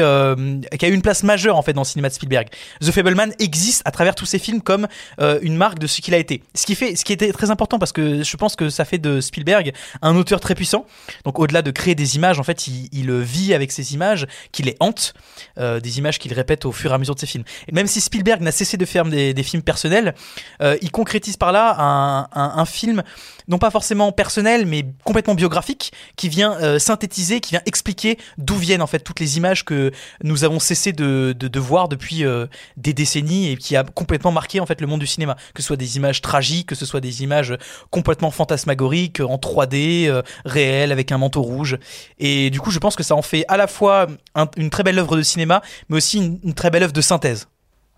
qui 0.79 0.87
a 0.87 0.89
eu 0.89 0.95
une 0.95 1.03
place 1.03 1.23
majeure 1.25 1.57
en 1.57 1.63
fait 1.63 1.75
dans 1.75 1.83
le 1.83 1.87
cinéma 1.87 2.09
de 2.09 2.15
Spielberg. 2.15 2.49
The 2.81 2.91
Fableman 2.91 3.33
existe 3.39 3.83
à 3.85 3.91
travers 3.91 4.10
tous 4.15 4.27
ses 4.27 4.39
films 4.39 4.61
comme 4.61 4.87
euh, 5.21 5.39
une 5.43 5.57
marque 5.57 5.79
de 5.79 5.87
ce 5.87 6.01
qu'il 6.01 6.15
a 6.15 6.19
été. 6.19 6.43
Ce 6.55 6.67
qui 6.67 6.75
fait, 6.75 6.97
ce 6.97 7.05
qui 7.05 7.13
était 7.13 7.33
très 7.33 7.51
important 7.51 7.79
parce 7.79 7.93
que 7.93 8.23
je 8.23 8.37
pense 8.37 8.57
que 8.57 8.71
ça 8.71 8.85
fait 8.85 8.99
de 8.99 9.21
Spielberg 9.21 9.73
un 10.03 10.17
auteur 10.17 10.41
très 10.41 10.55
puissant. 10.55 10.87
Donc 11.25 11.39
au-delà 11.39 11.63
de 11.63 11.71
créer 11.71 11.95
des 11.95 12.17
images, 12.17 12.39
en 12.39 12.43
fait, 12.43 12.67
il, 12.67 13.11
vit 13.21 13.55
avec 13.55 13.73
ces 13.73 13.95
images 13.95 14.27
qui 14.53 14.63
les 14.63 14.77
hantent, 14.81 15.15
euh, 15.59 15.81
des 15.81 15.99
images 15.99 16.19
qu'il 16.19 16.33
répète 16.33 16.65
au 16.65 16.73
fur 16.73 16.93
et 16.93 16.95
à 16.95 16.99
mesure 16.99 17.15
de 17.15 17.21
ses 17.21 17.27
films. 17.27 17.45
Et 17.69 17.73
même 17.73 17.87
si 17.87 18.01
Spielberg 18.01 18.41
n'a 18.41 18.53
cessé 18.53 18.77
de 18.77 18.85
faire 18.85 19.05
des, 19.05 19.43
films 19.43 19.63
personnels, 19.63 20.15
euh, 20.63 20.77
il 20.83 20.91
concrétise 20.91 21.37
par 21.37 21.53
là 21.53 22.29
un 22.33 22.65
film 22.67 23.03
non 23.51 23.59
pas 23.59 23.71
forcément 23.71 24.13
personnel, 24.13 24.65
mais 24.65 24.87
complètement 25.05 25.35
biographique, 25.35 25.93
qui 26.17 26.29
vient 26.29 26.57
euh, 26.61 26.79
synthétiser, 26.79 27.41
qui 27.41 27.51
vient 27.51 27.63
expliquer 27.67 28.17
d'où 28.39 28.55
viennent 28.55 28.81
en 28.81 28.87
fait 28.87 29.01
toutes 29.01 29.19
les 29.19 29.37
images 29.37 29.65
que 29.65 29.91
nous 30.23 30.45
avons 30.45 30.61
cessé 30.61 30.93
de, 30.93 31.35
de, 31.37 31.61
voir 31.61 31.89
depuis 31.89 32.25
euh, 32.25 32.47
des 32.77 32.95
décennies 32.95 33.51
et 33.51 33.57
qui 33.57 33.75
a 33.75 33.83
complètement 33.83 34.31
marqué 34.31 34.61
en 34.61 34.67
fait 34.67 34.81
le 34.81 34.87
monde 34.87 35.01
du 35.01 35.07
cinéma. 35.07 35.37
Que 35.53 35.63
ce 35.63 35.67
soit 35.67 35.77
des 35.77 35.97
images 35.97 36.23
tragiques, 36.23 36.69
que 36.69 36.77
ce 36.77 36.87
soit 36.87 37.01
des 37.01 37.25
images 37.25 37.57
complètement 37.91 38.31
fantasmagoriques, 38.31 39.21
en 39.21 39.37
3D, 39.37 40.07
euh, 40.09 40.23
réelles, 40.45 40.93
avec 40.93 41.11
un 41.11 41.19
manteau 41.19 41.43
rouge. 41.43 41.77
Et 42.21 42.51
du 42.51 42.61
coup, 42.61 42.71
je 42.71 42.79
pense 42.79 42.95
que 42.95 43.03
ça 43.03 43.17
en 43.17 43.23
fait 43.23 43.45
à 43.49 43.57
la 43.57 43.67
fois 43.67 44.07
un- 44.37 44.49
une 44.57 44.71
très 44.71 44.85
belle 44.85 44.99
œuvre 45.01 45.17
de 45.17 45.23
cinéma, 45.23 45.61
mais 45.89 45.97
aussi 45.97 46.19
une, 46.19 46.55
très 46.55 46.71
belle 46.71 46.85
œuvre 46.85 46.93
de 46.93 47.01
synthèse. 47.01 47.49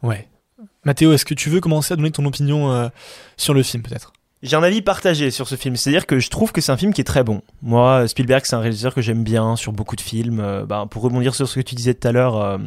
Ouais. 0.02 0.28
Mathéo, 0.84 1.12
est-ce 1.12 1.26
que 1.26 1.34
tu 1.34 1.50
veux 1.50 1.60
commencer 1.60 1.92
à 1.92 1.96
donner 1.96 2.10
ton 2.10 2.24
opinion 2.24 2.90
sur 3.36 3.52
le 3.54 3.62
film 3.62 3.82
peut-être? 3.82 4.12
J'ai 4.42 4.56
un 4.56 4.62
avis 4.64 4.82
partagé 4.82 5.30
sur 5.30 5.46
ce 5.46 5.54
film, 5.54 5.76
c'est-à-dire 5.76 6.04
que 6.04 6.18
je 6.18 6.28
trouve 6.28 6.50
que 6.50 6.60
c'est 6.60 6.72
un 6.72 6.76
film 6.76 6.92
qui 6.92 7.00
est 7.00 7.04
très 7.04 7.22
bon. 7.22 7.42
Moi, 7.62 8.08
Spielberg, 8.08 8.44
c'est 8.44 8.56
un 8.56 8.60
réalisateur 8.60 8.92
que 8.92 9.00
j'aime 9.00 9.22
bien 9.22 9.54
sur 9.54 9.72
beaucoup 9.72 9.94
de 9.94 10.00
films. 10.00 10.40
Euh, 10.40 10.66
bah, 10.66 10.84
pour 10.90 11.02
rebondir 11.02 11.36
sur 11.36 11.48
ce 11.48 11.54
que 11.54 11.60
tu 11.60 11.76
disais 11.76 11.94
tout 11.94 12.08
à 12.08 12.12
l'heure, 12.12 12.36
euh, 12.42 12.58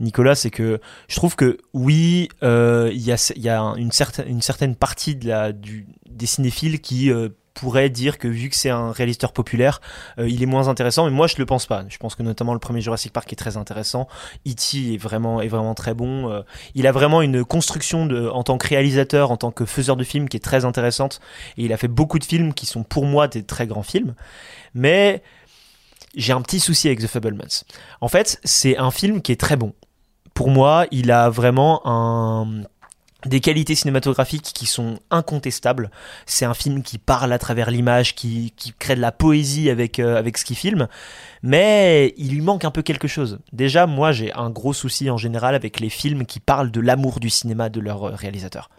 Nicolas, 0.00 0.34
c'est 0.34 0.50
que 0.50 0.80
je 1.06 1.14
trouve 1.14 1.36
que 1.36 1.58
oui, 1.74 2.28
euh, 2.42 2.90
il 2.92 3.02
y 3.02 3.12
a, 3.12 3.74
une, 3.76 3.92
certaine, 3.92 4.74
partie 4.74 5.14
du, 5.14 5.86
des 6.10 6.26
cinéphiles 6.26 6.80
qui 6.80 7.12
pourrait 7.54 7.90
dire 7.90 8.18
que 8.18 8.28
vu 8.28 8.48
que 8.48 8.56
c'est 8.56 8.70
un 8.70 8.92
réalisateur 8.92 9.32
populaire, 9.32 9.80
euh, 10.18 10.28
il 10.28 10.42
est 10.42 10.46
moins 10.46 10.68
intéressant. 10.68 11.04
Mais 11.04 11.10
moi, 11.10 11.26
je 11.26 11.36
le 11.38 11.46
pense 11.46 11.66
pas. 11.66 11.84
Je 11.88 11.98
pense 11.98 12.14
que 12.14 12.22
notamment 12.22 12.54
le 12.54 12.58
premier 12.58 12.80
Jurassic 12.80 13.12
Park 13.12 13.32
est 13.32 13.36
très 13.36 13.56
intéressant. 13.56 14.08
E.T. 14.46 14.94
est 14.94 14.96
vraiment 14.96 15.40
est 15.40 15.48
vraiment 15.48 15.74
très 15.74 15.94
bon. 15.94 16.30
Euh, 16.30 16.42
il 16.74 16.86
a 16.86 16.92
vraiment 16.92 17.22
une 17.22 17.44
construction 17.44 18.02
en 18.02 18.42
tant 18.42 18.58
que 18.58 18.68
réalisateur, 18.68 19.30
en 19.30 19.36
tant 19.36 19.50
que 19.50 19.64
faiseur 19.64 19.96
de 19.96 20.04
films 20.04 20.28
qui 20.28 20.36
est 20.36 20.40
très 20.40 20.64
intéressante. 20.64 21.20
Et 21.56 21.64
il 21.64 21.72
a 21.72 21.76
fait 21.76 21.88
beaucoup 21.88 22.18
de 22.18 22.24
films 22.24 22.54
qui 22.54 22.66
sont 22.66 22.82
pour 22.82 23.04
moi 23.04 23.28
des 23.28 23.42
très 23.42 23.66
grands 23.66 23.82
films. 23.82 24.14
Mais 24.74 25.22
j'ai 26.14 26.32
un 26.32 26.42
petit 26.42 26.60
souci 26.60 26.88
avec 26.88 27.00
The 27.00 27.06
Fablemans. 27.06 27.64
En 28.00 28.08
fait, 28.08 28.40
c'est 28.44 28.76
un 28.76 28.90
film 28.90 29.22
qui 29.22 29.32
est 29.32 29.40
très 29.40 29.56
bon. 29.56 29.72
Pour 30.34 30.50
moi, 30.50 30.86
il 30.90 31.10
a 31.10 31.28
vraiment 31.30 31.82
un 31.84 32.62
des 33.26 33.40
qualités 33.40 33.74
cinématographiques 33.74 34.52
qui 34.54 34.66
sont 34.66 34.98
incontestables. 35.10 35.90
C'est 36.26 36.44
un 36.44 36.54
film 36.54 36.82
qui 36.82 36.98
parle 36.98 37.32
à 37.32 37.38
travers 37.38 37.70
l'image, 37.70 38.14
qui, 38.14 38.52
qui 38.56 38.72
crée 38.78 38.96
de 38.96 39.00
la 39.00 39.12
poésie 39.12 39.70
avec, 39.70 39.98
euh, 39.98 40.16
avec 40.16 40.38
ce 40.38 40.44
qu'il 40.44 40.56
filme, 40.56 40.88
mais 41.42 42.14
il 42.16 42.30
lui 42.30 42.40
manque 42.40 42.64
un 42.64 42.70
peu 42.70 42.82
quelque 42.82 43.08
chose. 43.08 43.38
Déjà, 43.52 43.86
moi, 43.86 44.12
j'ai 44.12 44.32
un 44.32 44.50
gros 44.50 44.72
souci 44.72 45.10
en 45.10 45.16
général 45.16 45.54
avec 45.54 45.80
les 45.80 45.90
films 45.90 46.26
qui 46.26 46.40
parlent 46.40 46.70
de 46.70 46.80
l'amour 46.80 47.20
du 47.20 47.30
cinéma 47.30 47.68
de 47.68 47.80
leur 47.80 48.04
euh, 48.04 48.14
réalisateur. 48.14 48.70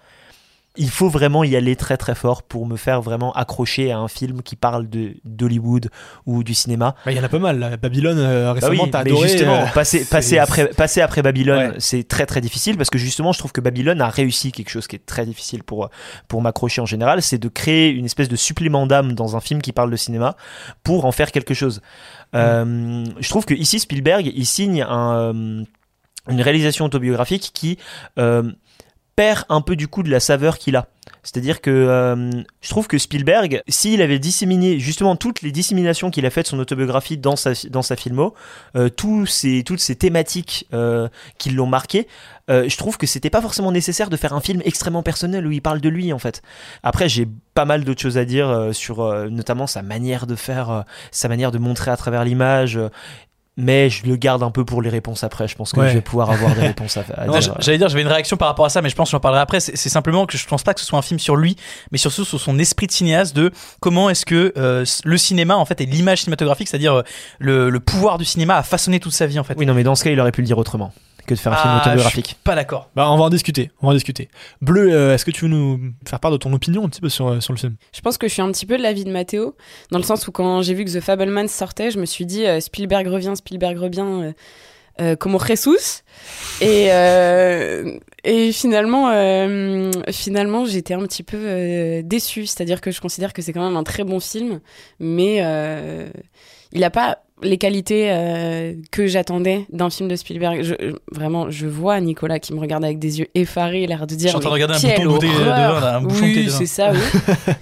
Il 0.76 0.90
faut 0.90 1.08
vraiment 1.10 1.44
y 1.44 1.56
aller 1.56 1.76
très 1.76 1.98
très 1.98 2.16
fort 2.16 2.42
pour 2.42 2.66
me 2.66 2.78
faire 2.78 3.02
vraiment 3.02 3.32
accrocher 3.34 3.92
à 3.92 4.00
un 4.00 4.08
film 4.08 4.42
qui 4.42 4.56
parle 4.56 4.90
de 4.90 5.14
d'Hollywood 5.24 5.90
ou 6.26 6.44
du 6.44 6.56
cinéma. 6.56 6.96
Bah, 7.06 7.12
Il 7.12 7.18
y 7.18 7.20
en 7.20 7.24
a 7.24 7.30
pas 7.30 7.38
mal. 7.38 7.60
là. 7.60 7.78
Babylone 7.78 8.18
euh, 8.18 8.46
Bah 8.48 8.54
récemment, 8.54 8.84
oui, 8.86 8.90
t'as 8.92 9.00
adoré. 9.00 9.28
justement, 9.30 9.62
euh, 9.62 9.66
passer, 10.10 10.38
après, 10.40 10.70
passer 10.70 11.02
après 11.02 11.22
Babylone, 11.22 11.72
Ouais. 11.72 11.76
c'est 11.78 12.08
très 12.08 12.26
très 12.26 12.42
difficile 12.42 12.76
parce 12.76 12.90
que 12.90 12.98
justement, 12.98 13.34
je 13.34 13.40
trouve 13.40 13.52
que 13.52 13.62
Babylone 13.62 14.02
a 14.02 14.10
réussi 14.10 14.52
quelque 14.52 14.70
chose 14.70 14.88
qui 14.88 14.96
est 14.96 15.06
très 15.06 15.26
difficile 15.28 15.64
pour, 15.64 15.90
pour 16.28 16.42
m'accrocher 16.42 16.82
en 16.82 16.88
général, 16.88 17.22
c'est 17.22 17.38
de 17.38 17.50
créer 17.50 17.90
une 17.92 18.06
espèce 18.06 18.28
de 18.30 18.36
supplément 18.36 18.88
d'âme 18.88 19.14
dans 19.14 19.36
un 19.36 19.42
film 19.42 19.62
qui 19.62 19.74
parle 19.74 19.92
de 19.92 19.96
cinéma 19.96 20.36
pour 20.84 21.06
en 21.06 21.12
faire 21.12 21.32
quelque 21.32 21.54
chose. 21.54 21.82
Euh, 22.36 23.06
je 23.20 23.30
trouve 23.30 23.46
que 23.46 23.54
ici, 23.54 23.80
Spielberg, 23.80 24.32
il 24.34 24.46
signe 24.48 24.82
un, 24.82 25.34
une 26.30 26.42
réalisation 26.42 26.86
autobiographique 26.86 27.52
qui 27.54 27.78
perd 29.16 29.46
un 29.50 29.62
peu 29.62 29.76
du 29.76 29.88
coup 29.88 30.04
de 30.04 30.10
la 30.10 30.20
saveur 30.20 30.58
qu'il 30.58 30.76
a. 30.76 30.88
C'est-à-dire 31.22 31.62
que 31.62 31.72
euh, 31.72 32.32
je 32.62 32.70
trouve 32.70 32.88
que 32.88 32.98
Spielberg, 32.98 33.62
s'il 33.68 34.02
avait 34.02 34.20
disséminé 34.20 34.80
justement 34.80 35.16
toutes 35.16 35.42
les 35.42 35.52
disséminations 35.52 36.12
qu'il 36.12 36.26
a 36.26 36.30
faites 36.30 36.46
de 36.46 36.50
son 36.50 36.60
autobiographie 36.60 37.18
dans 37.18 37.36
sa, 37.36 37.52
dans 37.70 37.82
sa 37.82 37.96
filmo, 37.96 38.34
euh, 38.76 38.90
ces, 39.26 39.64
toutes 39.64 39.80
ces 39.80 39.96
thématiques 39.96 40.68
euh, 40.74 41.08
qui 41.38 41.50
l'ont 41.52 41.68
marqué, 41.68 42.08
je 42.50 42.76
trouve 42.76 42.98
que 42.98 43.08
c'était 43.08 43.30
pas 43.30 43.42
forcément 43.42 43.72
nécessaire 43.72 44.10
de 44.10 44.18
faire 44.18 44.34
un 44.34 44.42
film 44.42 44.62
extrêmement 44.66 45.02
personnel 45.02 45.48
où 45.48 45.52
il 45.52 45.62
parle 45.62 45.80
de 45.80 45.88
lui 45.88 46.12
en 46.12 46.20
fait. 46.20 46.42
Après, 46.84 47.08
j'ai 47.08 47.26
pas 47.54 47.64
mal 47.64 47.86
d'autres 47.86 48.02
choses 48.02 48.18
à 48.18 48.26
dire 48.26 48.70
sur 48.74 49.02
notamment 49.30 49.66
sa 49.66 49.82
manière 49.82 50.28
de 50.28 50.36
faire, 50.36 50.84
sa 51.12 51.30
manière 51.30 51.52
de 51.54 51.58
montrer 51.58 51.90
à 51.90 51.96
travers 51.96 52.26
l'image. 52.26 52.78
Mais 53.58 53.90
je 53.90 54.06
le 54.08 54.16
garde 54.16 54.42
un 54.44 54.50
peu 54.52 54.66
pour 54.66 54.82
les 54.82 54.90
réponses 54.90 55.24
après. 55.24 55.48
Je 55.48 55.56
pense 55.56 55.72
que 55.74 55.80
Ouais. 55.80 55.90
je 55.90 55.94
vais 55.94 56.02
pouvoir 56.02 56.32
avoir 56.32 56.56
des 56.56 56.62
réponses 56.68 56.98
à, 56.98 57.04
à 57.16 57.26
Non, 57.28 57.34
dire. 57.34 57.42
j- 57.42 57.50
J'allais 57.60 57.78
dire, 57.78 57.88
j'avais 57.90 58.02
une 58.02 58.08
réaction 58.08 58.36
par 58.38 58.48
rapport 58.48 58.66
à 58.66 58.70
ça, 58.70 58.82
mais 58.82 58.90
je 58.90 58.96
pense 58.96 59.10
que 59.10 59.12
j'en 59.12 59.20
parlerai 59.20 59.42
après. 59.42 59.60
C'est 59.60 59.76
c'est 59.78 59.90
simplement 59.90 60.26
que 60.26 60.38
je 60.38 60.48
pense 60.48 60.64
pas 60.64 60.74
que 60.74 60.80
ce 60.80 60.86
soit 60.86 60.98
un 61.00 61.04
film 61.04 61.20
sur 61.20 61.36
lui, 61.36 61.56
mais 61.92 61.98
surtout 61.98 62.26
sur 62.26 62.40
son 62.40 62.58
esprit 62.60 62.88
de 62.88 62.92
cinéaste, 62.92 63.36
de 63.36 63.52
comment 63.80 64.10
est-ce 64.10 64.26
que 64.26 64.54
euh, 64.58 64.86
le 65.04 65.18
cinéma 65.18 65.56
en 65.56 65.66
fait 65.66 65.80
et 65.82 65.86
l'image 65.86 66.22
cinématographique, 66.22 66.68
c'est-à-dire 66.68 66.94
euh, 66.94 67.04
le, 67.40 67.70
le 67.70 67.80
pouvoir 67.80 68.18
du 68.18 68.26
cinéma 68.26 68.56
a 68.58 68.64
façonné 68.64 69.00
toute 69.00 69.14
sa 69.14 69.26
vie 69.28 69.40
en 69.40 69.44
fait. 69.44 69.54
Oui, 69.58 69.66
non, 69.66 69.74
mais 69.74 69.84
dans 69.84 69.96
ce 69.96 70.04
cas, 70.04 70.10
il 70.12 70.20
aurait 70.20 70.32
pu 70.32 70.42
le 70.42 70.48
dire 70.48 70.58
autrement 70.58 70.92
que 71.26 71.34
de 71.34 71.40
faire 71.40 71.54
un 71.54 71.58
film 71.58 71.70
Ah, 71.74 71.82
autobiographique. 71.82 72.26
je 72.26 72.30
suis 72.30 72.38
Pas 72.44 72.56
d'accord. 72.56 72.90
Bah, 72.96 73.10
on 73.12 73.18
va 73.18 73.24
en 73.26 73.30
discuter. 73.30 73.72
On 73.82 73.88
va 73.88 73.92
en 73.92 73.96
discuter. 73.96 74.30
Bleu, 74.62 74.92
euh, 74.92 75.14
est-ce 75.14 75.26
que 75.26 75.32
tu 75.32 75.46
veux 75.46 75.50
nous 75.52 75.80
faire 76.08 76.20
part 76.20 76.32
de 76.32 76.38
ton 76.38 76.52
opinion 76.54 76.86
un 76.86 76.90
petit 76.90 77.02
peu 77.02 77.10
sur, 77.10 77.28
euh, 77.28 77.40
sur 77.40 77.54
le 77.54 77.60
film? 77.60 77.76
Je 77.96 78.02
pense 78.02 78.18
que 78.18 78.28
je 78.28 78.34
suis 78.34 78.42
un 78.42 78.52
petit 78.52 78.66
peu 78.66 78.78
de 78.78 78.84
l'avis 78.84 79.04
de 79.06 79.12
Mathéo, 79.12 79.56
dans 79.92 79.98
le 79.98 80.04
sens 80.04 80.28
où 80.28 80.32
quand 80.32 80.62
j'ai 80.62 80.74
vu 80.74 80.86
que 80.86 80.92
The 80.92 81.02
Fableman 81.02 81.48
sortait, 81.48 81.92
je 81.92 82.00
me 82.00 82.06
suis 82.06 82.26
dit 82.26 82.46
euh, 82.46 82.60
Spielberg 82.60 83.08
revient, 83.08 83.34
Spielberg 83.36 83.78
revient, 83.78 84.02
euh, 84.02 84.32
euh, 85.02 85.16
como 85.16 85.40
Jesus. 85.40 86.04
Et, 86.62 86.88
euh, 86.92 87.98
et 88.24 88.52
finalement, 88.52 89.10
euh, 89.12 89.92
finalement 90.12 90.66
j'étais 90.66 90.94
un 90.94 91.02
petit 91.02 91.24
peu 91.24 91.38
euh, 91.40 92.02
déçue. 92.04 92.46
C'est-à-dire 92.46 92.80
que 92.80 92.92
je 92.92 93.02
considère 93.02 93.34
que 93.34 93.42
c'est 93.42 93.54
quand 93.54 93.66
même 93.66 93.76
un 93.78 93.84
très 93.84 94.04
bon 94.04 94.20
film, 94.20 94.60
mais 95.00 95.40
euh, 95.42 96.10
il 96.74 96.82
n'a 96.82 96.92
pas 96.92 97.24
les 97.44 97.58
qualités 97.58 98.08
euh, 98.10 98.74
que 98.92 99.08
j'attendais 99.08 99.66
d'un 99.72 99.90
film 99.90 100.10
de 100.10 100.16
Spielberg. 100.16 100.62
Je, 100.64 100.74
je- 100.80 100.96
vraiment, 101.12 101.50
je 101.50 101.68
vois 101.68 102.00
Nicolas 102.02 102.40
qui 102.40 102.54
me 102.54 102.60
regarde 102.60 102.84
avec 102.84 103.00
des 103.00 103.20
yeux 103.20 103.28
effarés, 103.36 103.86
l'air 103.88 104.08
de 104.08 104.16
dire. 104.16 104.28
Je 104.28 104.28
suis 104.30 104.38
en 104.38 104.40
train 104.40 104.50
de 104.50 104.54
regarder 104.54 104.74
un 104.76 105.06
bouton 105.06 105.28
de 105.28 105.44
vin, 105.44 105.84
un 105.84 106.02
bouchon 106.02 106.24
Oui, 106.24 106.48
c'est 106.50 106.66
ça, 106.66 106.92
oui. 106.92 107.00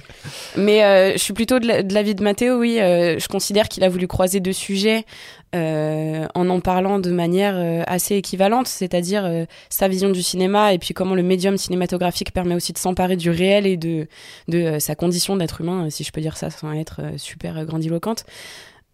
Mais 0.58 0.84
euh, 0.84 1.14
je 1.14 1.18
suis 1.18 1.34
plutôt 1.34 1.60
de 1.60 1.68
la- 1.68 1.82
de 1.84 1.94
l'avis 1.94 2.14
de 2.16 2.24
Mathéo, 2.24 2.60
oui. 2.60 2.78
euh, 2.80 3.18
je 3.20 3.28
considère 3.28 3.70
qu'il 3.70 3.84
a 3.84 3.90
voulu 3.90 4.08
croiser 4.08 4.40
deux 4.40 4.54
sujets 4.54 5.06
en 5.54 6.50
en 6.50 6.60
parlant 6.62 7.00
de 7.00 7.12
manière 7.12 7.84
assez 7.86 8.16
équivalente, 8.16 8.68
c'est-à-dire 8.68 9.30
sa 9.70 9.90
vision 9.90 10.10
du 10.10 10.24
cinéma 10.24 10.74
et 10.74 10.80
puis 10.80 10.94
comment 10.94 11.14
le 11.14 11.24
médium 11.24 11.58
cinématographique 11.58 12.32
permet 12.32 12.56
aussi 12.56 12.72
de 12.72 12.78
s'emparer 12.78 13.18
du 13.18 13.30
réel 13.30 13.68
et 13.68 13.76
de, 13.76 14.08
de 14.48 14.80
sa 14.80 14.96
condition 14.96 15.36
d'être 15.36 15.60
humain, 15.60 15.90
si 15.90 16.06
je 16.06 16.12
peux 16.14 16.22
dire 16.22 16.38
ça 16.38 16.50
sans 16.52 16.72
être 16.72 17.02
super 17.18 17.66
grandiloquente. 17.66 18.24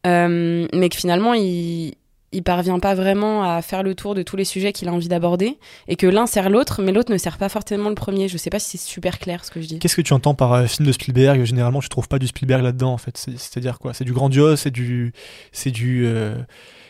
Euh, 0.05 0.67
mais 0.73 0.89
que 0.89 0.95
finalement, 0.95 1.33
il, 1.33 1.93
il 2.33 2.43
parvient 2.43 2.79
pas 2.79 2.93
vraiment 2.93 3.43
à 3.43 3.61
faire 3.61 3.83
le 3.83 3.95
tour 3.95 4.15
de 4.15 4.21
tous 4.21 4.35
les 4.35 4.43
sujets 4.45 4.71
qu'il 4.73 4.87
a 4.89 4.93
envie 4.93 5.07
d'aborder 5.07 5.57
et 5.87 5.95
que 5.95 6.05
l'un 6.07 6.27
sert 6.27 6.49
l'autre, 6.49 6.81
mais 6.83 6.91
l'autre 6.91 7.11
ne 7.11 7.17
sert 7.17 7.37
pas 7.37 7.49
forcément 7.49 7.89
le 7.89 7.95
premier. 7.95 8.27
Je 8.27 8.37
sais 8.37 8.49
pas 8.49 8.59
si 8.59 8.77
c'est 8.77 8.85
super 8.89 9.17
clair 9.19 9.43
ce 9.43 9.51
que 9.51 9.61
je 9.61 9.67
dis. 9.67 9.79
Qu'est-ce 9.79 9.95
que 9.95 10.01
tu 10.01 10.13
entends 10.13 10.35
par 10.35 10.53
euh, 10.53 10.65
film 10.67 10.85
de 10.87 10.91
Spielberg? 10.91 11.43
Généralement, 11.45 11.81
je 11.81 11.89
trouve 11.89 12.07
pas 12.07 12.19
du 12.19 12.27
Spielberg 12.27 12.63
là-dedans, 12.63 12.93
en 12.93 12.97
fait. 12.97 13.17
C'est- 13.17 13.37
C'est-à-dire 13.37 13.79
quoi? 13.79 13.93
C'est 13.93 14.03
du 14.05 14.13
grandiose, 14.13 14.59
c'est 14.59 14.71
du, 14.71 15.13
c'est 15.51 15.71
du, 15.71 16.05
euh, 16.05 16.35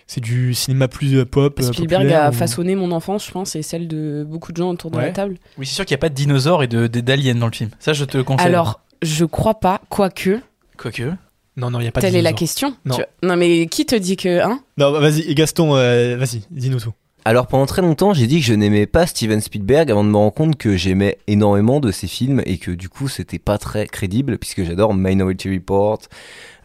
c'est 0.06 0.22
du 0.22 0.54
cinéma 0.54 0.88
plus 0.88 1.24
pop. 1.26 1.62
Spielberg 1.62 2.12
a 2.12 2.30
ou- 2.30 2.34
façonné 2.34 2.76
mon 2.76 2.92
enfance, 2.92 3.26
je 3.26 3.32
pense, 3.32 3.56
et 3.56 3.62
celle 3.62 3.88
de 3.88 4.26
beaucoup 4.28 4.52
de 4.52 4.58
gens 4.58 4.70
autour 4.72 4.90
de 4.92 4.98
Ouais. 4.98 5.06
la 5.08 5.12
table. 5.12 5.38
Oui, 5.58 5.66
c'est 5.66 5.76
sûr 5.76 5.86
qu'il 5.86 5.94
n'y 5.96 6.00
a 6.00 6.02
pas 6.02 6.10
de 6.10 6.16
dinosaures 6.16 6.64
et 6.64 6.68
de 6.68 6.88
de- 6.88 7.00
d'aliens 7.02 7.36
dans 7.36 7.48
le 7.48 7.52
film. 7.54 7.70
Ça, 7.80 7.94
je 7.94 8.06
te 8.06 8.18
conseille. 8.20 8.48
Alors, 8.48 8.80
je 9.02 9.24
crois 9.26 9.60
pas, 9.60 9.82
quoique. 9.90 10.40
Quoique. 10.78 11.12
Non, 11.58 11.72
non, 11.72 11.80
il 11.80 11.86
y 11.86 11.88
a 11.88 11.92
pas 11.92 12.00
de 12.00 12.06
Telle 12.06 12.16
est 12.16 12.22
la 12.22 12.34
question. 12.34 12.76
Non. 12.86 12.96
Tu- 12.96 13.04
non, 13.28 13.36
mais 13.36 13.66
qui 13.68 13.86
te 13.86 13.96
dit 13.96 14.16
que. 14.16 14.42
Hein? 14.42 14.62
Non, 14.78 14.92
bah, 14.92 15.00
vas-y, 15.00 15.22
et 15.22 15.36
Gaston, 15.36 15.76
euh, 15.76 16.16
vas-y, 16.16 16.44
dis-nous 16.52 16.80
tout. 16.80 16.94
Alors 17.26 17.48
pendant 17.48 17.66
très 17.66 17.82
longtemps, 17.82 18.14
j'ai 18.14 18.26
dit 18.26 18.40
que 18.40 18.46
je 18.46 18.54
n'aimais 18.54 18.86
pas 18.86 19.06
Steven 19.06 19.42
Spielberg 19.42 19.92
avant 19.92 20.06
de 20.06 20.10
me 20.10 20.16
rendre 20.16 20.34
compte 20.34 20.56
que 20.56 20.78
j'aimais 20.78 21.18
énormément 21.28 21.82
de 21.82 21.92
ses 21.92 22.08
films 22.08 22.42
et 22.46 22.58
que 22.58 22.72
du 22.72 22.88
coup 22.88 23.10
c'était 23.10 23.38
pas 23.38 23.58
très 23.58 23.86
crédible 23.86 24.38
puisque 24.38 24.64
j'adore 24.64 24.94
Minority 24.94 25.54
Report, 25.56 26.00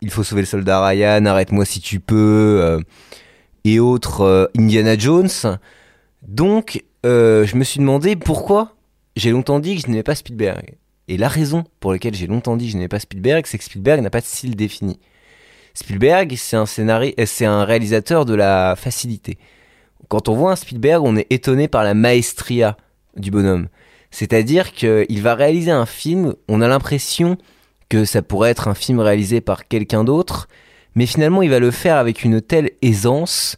Il 0.03 0.11
faut 0.11 0.23
sauver 0.23 0.43
le 0.43 0.47
soldat 0.47 0.87
Ryan, 0.87 1.25
Arrête-moi 1.27 1.65
si 1.65 1.81
tu 1.81 1.99
peux 1.99 2.61
euh, 2.63 2.79
et 3.65 3.81
autres 3.81 4.21
euh, 4.21 4.47
Indiana 4.57 4.97
Jones. 4.97 5.59
Donc 6.29 6.85
euh, 7.05 7.45
je 7.45 7.57
me 7.57 7.65
suis 7.65 7.81
demandé 7.81 8.15
pourquoi 8.15 8.77
j'ai 9.17 9.33
longtemps 9.33 9.59
dit 9.59 9.75
que 9.75 9.83
je 9.83 9.89
n'aimais 9.89 10.05
pas 10.05 10.15
Spielberg. 10.15 10.75
Et 11.09 11.17
la 11.17 11.29
raison 11.29 11.65
pour 11.81 11.93
laquelle 11.93 12.15
j'ai 12.15 12.27
longtemps 12.27 12.57
dit 12.57 12.67
que 12.67 12.73
je 12.73 12.77
n'aimais 12.77 12.89
pas 12.89 13.01
Spielberg, 13.01 13.47
c'est 13.47 13.59
que 13.59 13.65
Spielberg 13.65 14.01
n'a 14.01 14.11
pas 14.11 14.21
de 14.21 14.27
style 14.27 14.57
défini. 14.57 14.99
Spielberg, 15.75 16.35
c'est 16.37 16.57
un 16.57 16.65
euh, 16.79 17.13
c'est 17.27 17.47
un 17.47 17.65
réalisateur 17.65 18.25
de 18.25 18.35
la 18.35 18.77
facilité. 18.77 19.39
Quand 20.09 20.29
on 20.29 20.35
voit 20.35 20.53
un 20.53 20.57
Spielberg, 20.57 21.03
on 21.05 21.17
est 21.17 21.27
étonné 21.31 21.69
par 21.69 21.85
la 21.85 21.95
maestria 21.95 22.77
du 23.17 23.31
bonhomme. 23.31 23.69
C'est-à-dire 24.11 24.73
qu'il 24.73 25.23
va 25.23 25.35
réaliser 25.35 25.71
un 25.71 25.87
film, 25.87 26.35
on 26.49 26.61
a 26.61 26.69
l'impression 26.69 27.39
que 27.89 28.05
ça 28.05 28.23
pourrait 28.23 28.51
être 28.51 28.69
un 28.69 28.75
film 28.75 29.01
réalisé 29.01 29.41
par 29.41 29.69
quelqu'un 29.69 30.05
d'autre, 30.05 30.49
mais 30.95 31.07
finalement 31.07 31.43
il 31.43 31.51
va 31.51 31.59
le 31.59 31.71
faire 31.71 31.97
avec 31.97 32.23
une 32.23 32.41
telle 32.41 32.71
aisance 32.83 33.57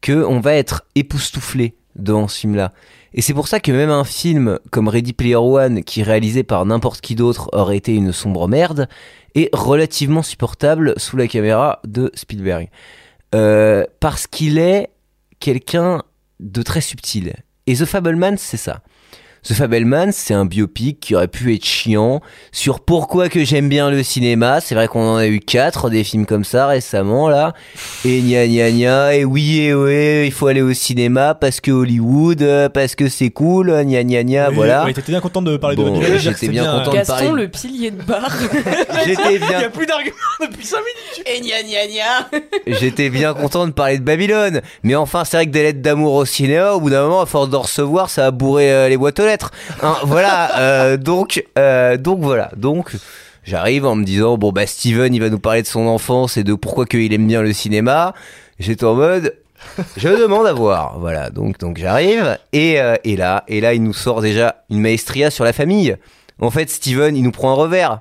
que 0.00 0.24
on 0.24 0.40
va 0.40 0.54
être 0.54 0.84
époustouflé 0.96 1.76
devant 1.94 2.26
ce 2.26 2.40
film-là. 2.40 2.72
Et 3.14 3.20
c'est 3.20 3.34
pour 3.34 3.48
ça 3.48 3.60
que 3.60 3.72
même 3.72 3.90
un 3.90 4.04
film 4.04 4.58
comme 4.70 4.88
Ready 4.88 5.12
Player 5.12 5.36
One, 5.36 5.84
qui 5.84 6.00
est 6.00 6.04
réalisé 6.04 6.42
par 6.42 6.64
n'importe 6.64 7.00
qui 7.00 7.14
d'autre, 7.14 7.50
aurait 7.52 7.76
été 7.76 7.94
une 7.94 8.12
sombre 8.12 8.48
merde, 8.48 8.88
est 9.34 9.54
relativement 9.54 10.22
supportable 10.22 10.94
sous 10.96 11.16
la 11.16 11.28
caméra 11.28 11.80
de 11.84 12.10
Spielberg. 12.14 12.68
Euh, 13.34 13.84
parce 14.00 14.26
qu'il 14.26 14.58
est 14.58 14.90
quelqu'un 15.40 16.02
de 16.40 16.62
très 16.62 16.80
subtil. 16.80 17.34
Et 17.66 17.76
The 17.76 17.84
Fableman, 17.84 18.36
c'est 18.38 18.56
ça. 18.56 18.82
The 19.44 19.54
Fableman, 19.54 20.12
c'est 20.12 20.34
un 20.34 20.44
biopic 20.44 21.00
qui 21.00 21.16
aurait 21.16 21.26
pu 21.26 21.52
être 21.52 21.64
chiant 21.64 22.20
sur 22.52 22.78
pourquoi 22.78 23.28
que 23.28 23.42
j'aime 23.42 23.68
bien 23.68 23.90
le 23.90 24.04
cinéma. 24.04 24.60
C'est 24.60 24.76
vrai 24.76 24.86
qu'on 24.86 25.14
en 25.14 25.16
a 25.16 25.26
eu 25.26 25.40
quatre 25.40 25.90
des 25.90 26.04
films 26.04 26.26
comme 26.26 26.44
ça 26.44 26.68
récemment 26.68 27.28
là. 27.28 27.52
Et 28.04 28.20
gna 28.20 28.46
gna 28.46 28.70
gna. 28.70 29.16
Et 29.16 29.24
oui 29.24 29.62
et 29.62 29.74
ouais, 29.74 30.28
il 30.28 30.32
faut 30.32 30.46
aller 30.46 30.62
au 30.62 30.72
cinéma 30.72 31.34
parce 31.34 31.60
que 31.60 31.72
Hollywood, 31.72 32.40
euh, 32.40 32.68
parce 32.68 32.94
que 32.94 33.08
c'est 33.08 33.30
cool. 33.30 33.72
Gna 33.84 34.04
gna 34.04 34.22
gna. 34.22 34.50
Oui, 34.50 34.54
voilà. 34.54 34.84
oui, 34.84 34.94
t'étais 34.94 35.10
bien 35.10 35.20
content 35.20 35.42
de 35.42 35.56
parler 35.56 35.74
de 35.74 35.82
Babylone, 35.82 36.18
j'étais 36.18 36.46
bien 36.46 36.62
bien, 36.62 36.78
content 36.78 36.90
de 36.92 36.96
Gaston, 36.98 37.14
parler. 37.14 37.42
le 37.42 37.48
pilier 37.48 37.90
de 37.90 38.00
bar. 38.00 38.30
J'étais 39.04 39.38
bien. 39.38 39.48
Il 39.50 39.58
n'y 39.58 39.64
a 39.64 39.70
plus 39.70 39.86
d'arguments 39.86 40.14
depuis 40.40 40.64
5 40.64 40.76
minutes. 40.76 41.26
Et 41.26 41.40
gna 41.40 41.62
gna 41.64 41.86
gna. 41.88 42.38
J'étais 42.78 43.10
bien 43.10 43.34
content 43.34 43.66
de 43.66 43.72
parler 43.72 43.98
de 43.98 44.04
Babylone, 44.04 44.60
mais 44.84 44.94
enfin 44.94 45.24
c'est 45.24 45.36
vrai 45.36 45.46
que 45.46 45.50
des 45.50 45.64
lettres 45.64 45.82
d'amour 45.82 46.14
au 46.14 46.24
cinéma, 46.24 46.74
au 46.74 46.80
bout 46.80 46.90
d'un 46.90 47.02
moment, 47.02 47.22
à 47.22 47.26
force 47.26 47.50
d'en 47.50 47.62
recevoir, 47.62 48.08
ça 48.08 48.26
a 48.26 48.30
bourré 48.30 48.72
euh, 48.72 48.88
les 48.88 48.96
boîtes 48.96 49.18
aux 49.18 49.24
lettres. 49.24 49.31
Hein, 49.82 49.96
voilà, 50.04 50.58
euh, 50.58 50.96
donc, 50.96 51.44
euh, 51.58 51.96
donc 51.96 52.20
voilà, 52.20 52.50
donc 52.56 52.92
j'arrive 53.44 53.86
en 53.86 53.94
me 53.94 54.04
disant 54.04 54.36
bon 54.38 54.52
bah 54.52 54.66
Steven, 54.66 55.14
il 55.14 55.20
va 55.20 55.30
nous 55.30 55.38
parler 55.38 55.62
de 55.62 55.66
son 55.66 55.86
enfance 55.86 56.36
et 56.36 56.44
de 56.44 56.54
pourquoi 56.54 56.86
qu'il 56.86 57.12
aime 57.12 57.26
bien 57.26 57.42
le 57.42 57.52
cinéma. 57.52 58.14
J'étais 58.58 58.84
en 58.84 58.94
mode 58.94 59.36
je 59.96 60.08
demande 60.08 60.46
à 60.46 60.52
voir, 60.52 60.98
voilà, 60.98 61.30
donc 61.30 61.58
donc 61.58 61.78
j'arrive 61.78 62.36
et 62.52 62.80
euh, 62.80 62.96
et 63.04 63.16
là 63.16 63.44
et 63.46 63.60
là 63.60 63.74
il 63.74 63.82
nous 63.82 63.92
sort 63.92 64.20
déjà 64.20 64.56
une 64.70 64.80
maestria 64.80 65.30
sur 65.30 65.44
la 65.44 65.52
famille. 65.52 65.96
En 66.40 66.50
fait, 66.50 66.68
Steven, 66.68 67.16
il 67.16 67.22
nous 67.22 67.30
prend 67.30 67.52
un 67.52 67.54
revers 67.54 68.00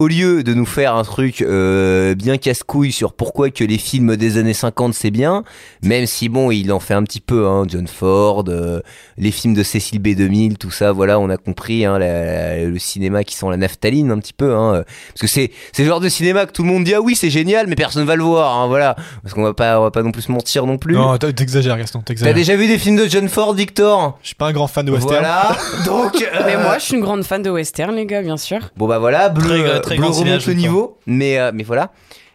au 0.00 0.08
lieu 0.08 0.42
de 0.42 0.54
nous 0.54 0.64
faire 0.66 0.94
un 0.96 1.04
truc 1.04 1.42
euh, 1.42 2.14
bien 2.14 2.38
casse-couille 2.38 2.90
sur 2.90 3.12
pourquoi 3.12 3.50
que 3.50 3.62
les 3.62 3.76
films 3.76 4.16
des 4.16 4.38
années 4.38 4.54
50 4.54 4.94
c'est 4.94 5.10
bien, 5.10 5.44
même 5.82 6.06
si 6.06 6.28
bon, 6.30 6.50
il 6.50 6.72
en 6.72 6.80
fait 6.80 6.94
un 6.94 7.02
petit 7.04 7.20
peu, 7.20 7.46
hein, 7.46 7.64
John 7.68 7.86
Ford, 7.86 8.44
euh, 8.48 8.80
les 9.18 9.30
films 9.30 9.52
de 9.52 9.62
Cécile 9.62 10.00
B2000, 10.00 10.56
tout 10.56 10.70
ça, 10.70 10.90
voilà, 10.92 11.20
on 11.20 11.28
a 11.28 11.36
compris, 11.36 11.84
hein, 11.84 11.98
la- 11.98 12.24
la- 12.24 12.64
le 12.64 12.78
cinéma 12.78 13.24
qui 13.24 13.34
sent 13.36 13.44
la 13.50 13.58
naphtaline 13.58 14.10
un 14.10 14.18
petit 14.18 14.32
peu, 14.32 14.54
hein, 14.56 14.74
euh, 14.76 14.82
parce 15.12 15.20
que 15.20 15.26
c'est 15.26 15.50
c'est 15.72 15.82
le 15.82 15.88
genre 15.90 16.00
de 16.00 16.08
cinéma 16.08 16.46
que 16.46 16.52
tout 16.52 16.62
le 16.62 16.68
monde 16.68 16.84
dit 16.84 16.94
ah 16.94 17.02
oui 17.02 17.14
c'est 17.14 17.28
génial, 17.30 17.66
mais 17.66 17.74
personne 17.76 18.06
va 18.06 18.16
le 18.16 18.22
voir, 18.24 18.56
hein, 18.58 18.68
voilà, 18.68 18.96
parce 19.22 19.34
qu'on 19.34 19.42
va 19.42 19.52
pas 19.52 19.78
on 19.78 19.82
va 19.82 19.90
pas 19.90 20.02
non 20.02 20.12
plus 20.12 20.22
se 20.22 20.32
mentir 20.32 20.64
non 20.64 20.78
plus. 20.78 20.94
Non, 20.94 21.18
t'as- 21.18 21.32
t'exagères, 21.34 21.76
Gaston, 21.76 21.98
T'as 22.00 22.04
t'exagères. 22.06 22.34
déjà 22.34 22.56
vu 22.56 22.66
des 22.66 22.78
films 22.78 22.96
de 22.96 23.06
John 23.06 23.28
Ford, 23.28 23.52
Victor? 23.52 24.18
Je 24.22 24.28
suis 24.28 24.34
pas 24.34 24.46
un 24.46 24.52
grand 24.52 24.66
fan 24.66 24.86
de 24.86 24.92
western. 24.92 25.12
Voilà, 25.18 25.54
donc. 25.84 26.22
euh, 26.22 26.40
Mais 26.46 26.56
moi, 26.56 26.78
je 26.78 26.84
suis 26.86 26.94
une 26.94 27.02
grande 27.02 27.22
fan 27.22 27.42
de 27.42 27.50
western, 27.50 27.94
les 27.94 28.06
gars, 28.06 28.22
bien 28.22 28.38
sûr. 28.38 28.60
Bon 28.78 28.88
bah 28.88 28.98
voilà, 28.98 29.28
bleu, 29.28 29.80
Très- 29.82 29.89
très 29.94 29.98
bleu 29.98 30.08
remonte 30.08 30.46
le 30.46 30.54
niveau, 30.54 30.98
mais 31.06 31.38
euh, 31.38 31.50
mais 31.54 31.62
voilà. 31.62 31.92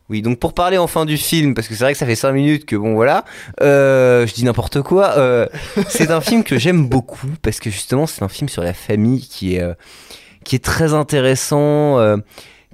Oui, 0.07 0.21
donc 0.21 0.39
pour 0.39 0.53
parler 0.53 0.77
enfin 0.77 1.05
du 1.05 1.17
film, 1.17 1.55
parce 1.55 1.67
que 1.67 1.73
c'est 1.73 1.83
vrai 1.83 1.93
que 1.93 1.97
ça 1.97 2.05
fait 2.05 2.15
5 2.15 2.31
minutes 2.31 2.65
que 2.65 2.75
bon 2.75 2.93
voilà, 2.93 3.25
euh, 3.61 4.27
je 4.27 4.33
dis 4.35 4.43
n'importe 4.45 4.83
quoi. 4.83 5.17
euh, 5.17 5.47
c'est 5.89 6.11
un 6.11 6.21
film 6.21 6.43
que 6.43 6.59
j'aime 6.59 6.87
beaucoup 6.87 7.27
parce 7.41 7.59
que 7.59 7.71
justement 7.71 8.05
c'est 8.05 8.21
un 8.21 8.29
film 8.29 8.47
sur 8.47 8.61
la 8.61 8.73
famille 8.73 9.21
qui 9.21 9.55
est 9.55 9.61
euh, 9.61 9.73
qui 10.43 10.55
est 10.55 10.63
très 10.63 10.93
intéressant, 10.93 11.97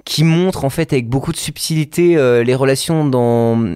qui 0.04 0.24
montre 0.24 0.66
en 0.66 0.70
fait 0.70 0.92
avec 0.92 1.08
beaucoup 1.08 1.32
de 1.32 1.38
subtilité 1.38 2.16
les 2.44 2.54
relations 2.54 3.06
dans 3.06 3.72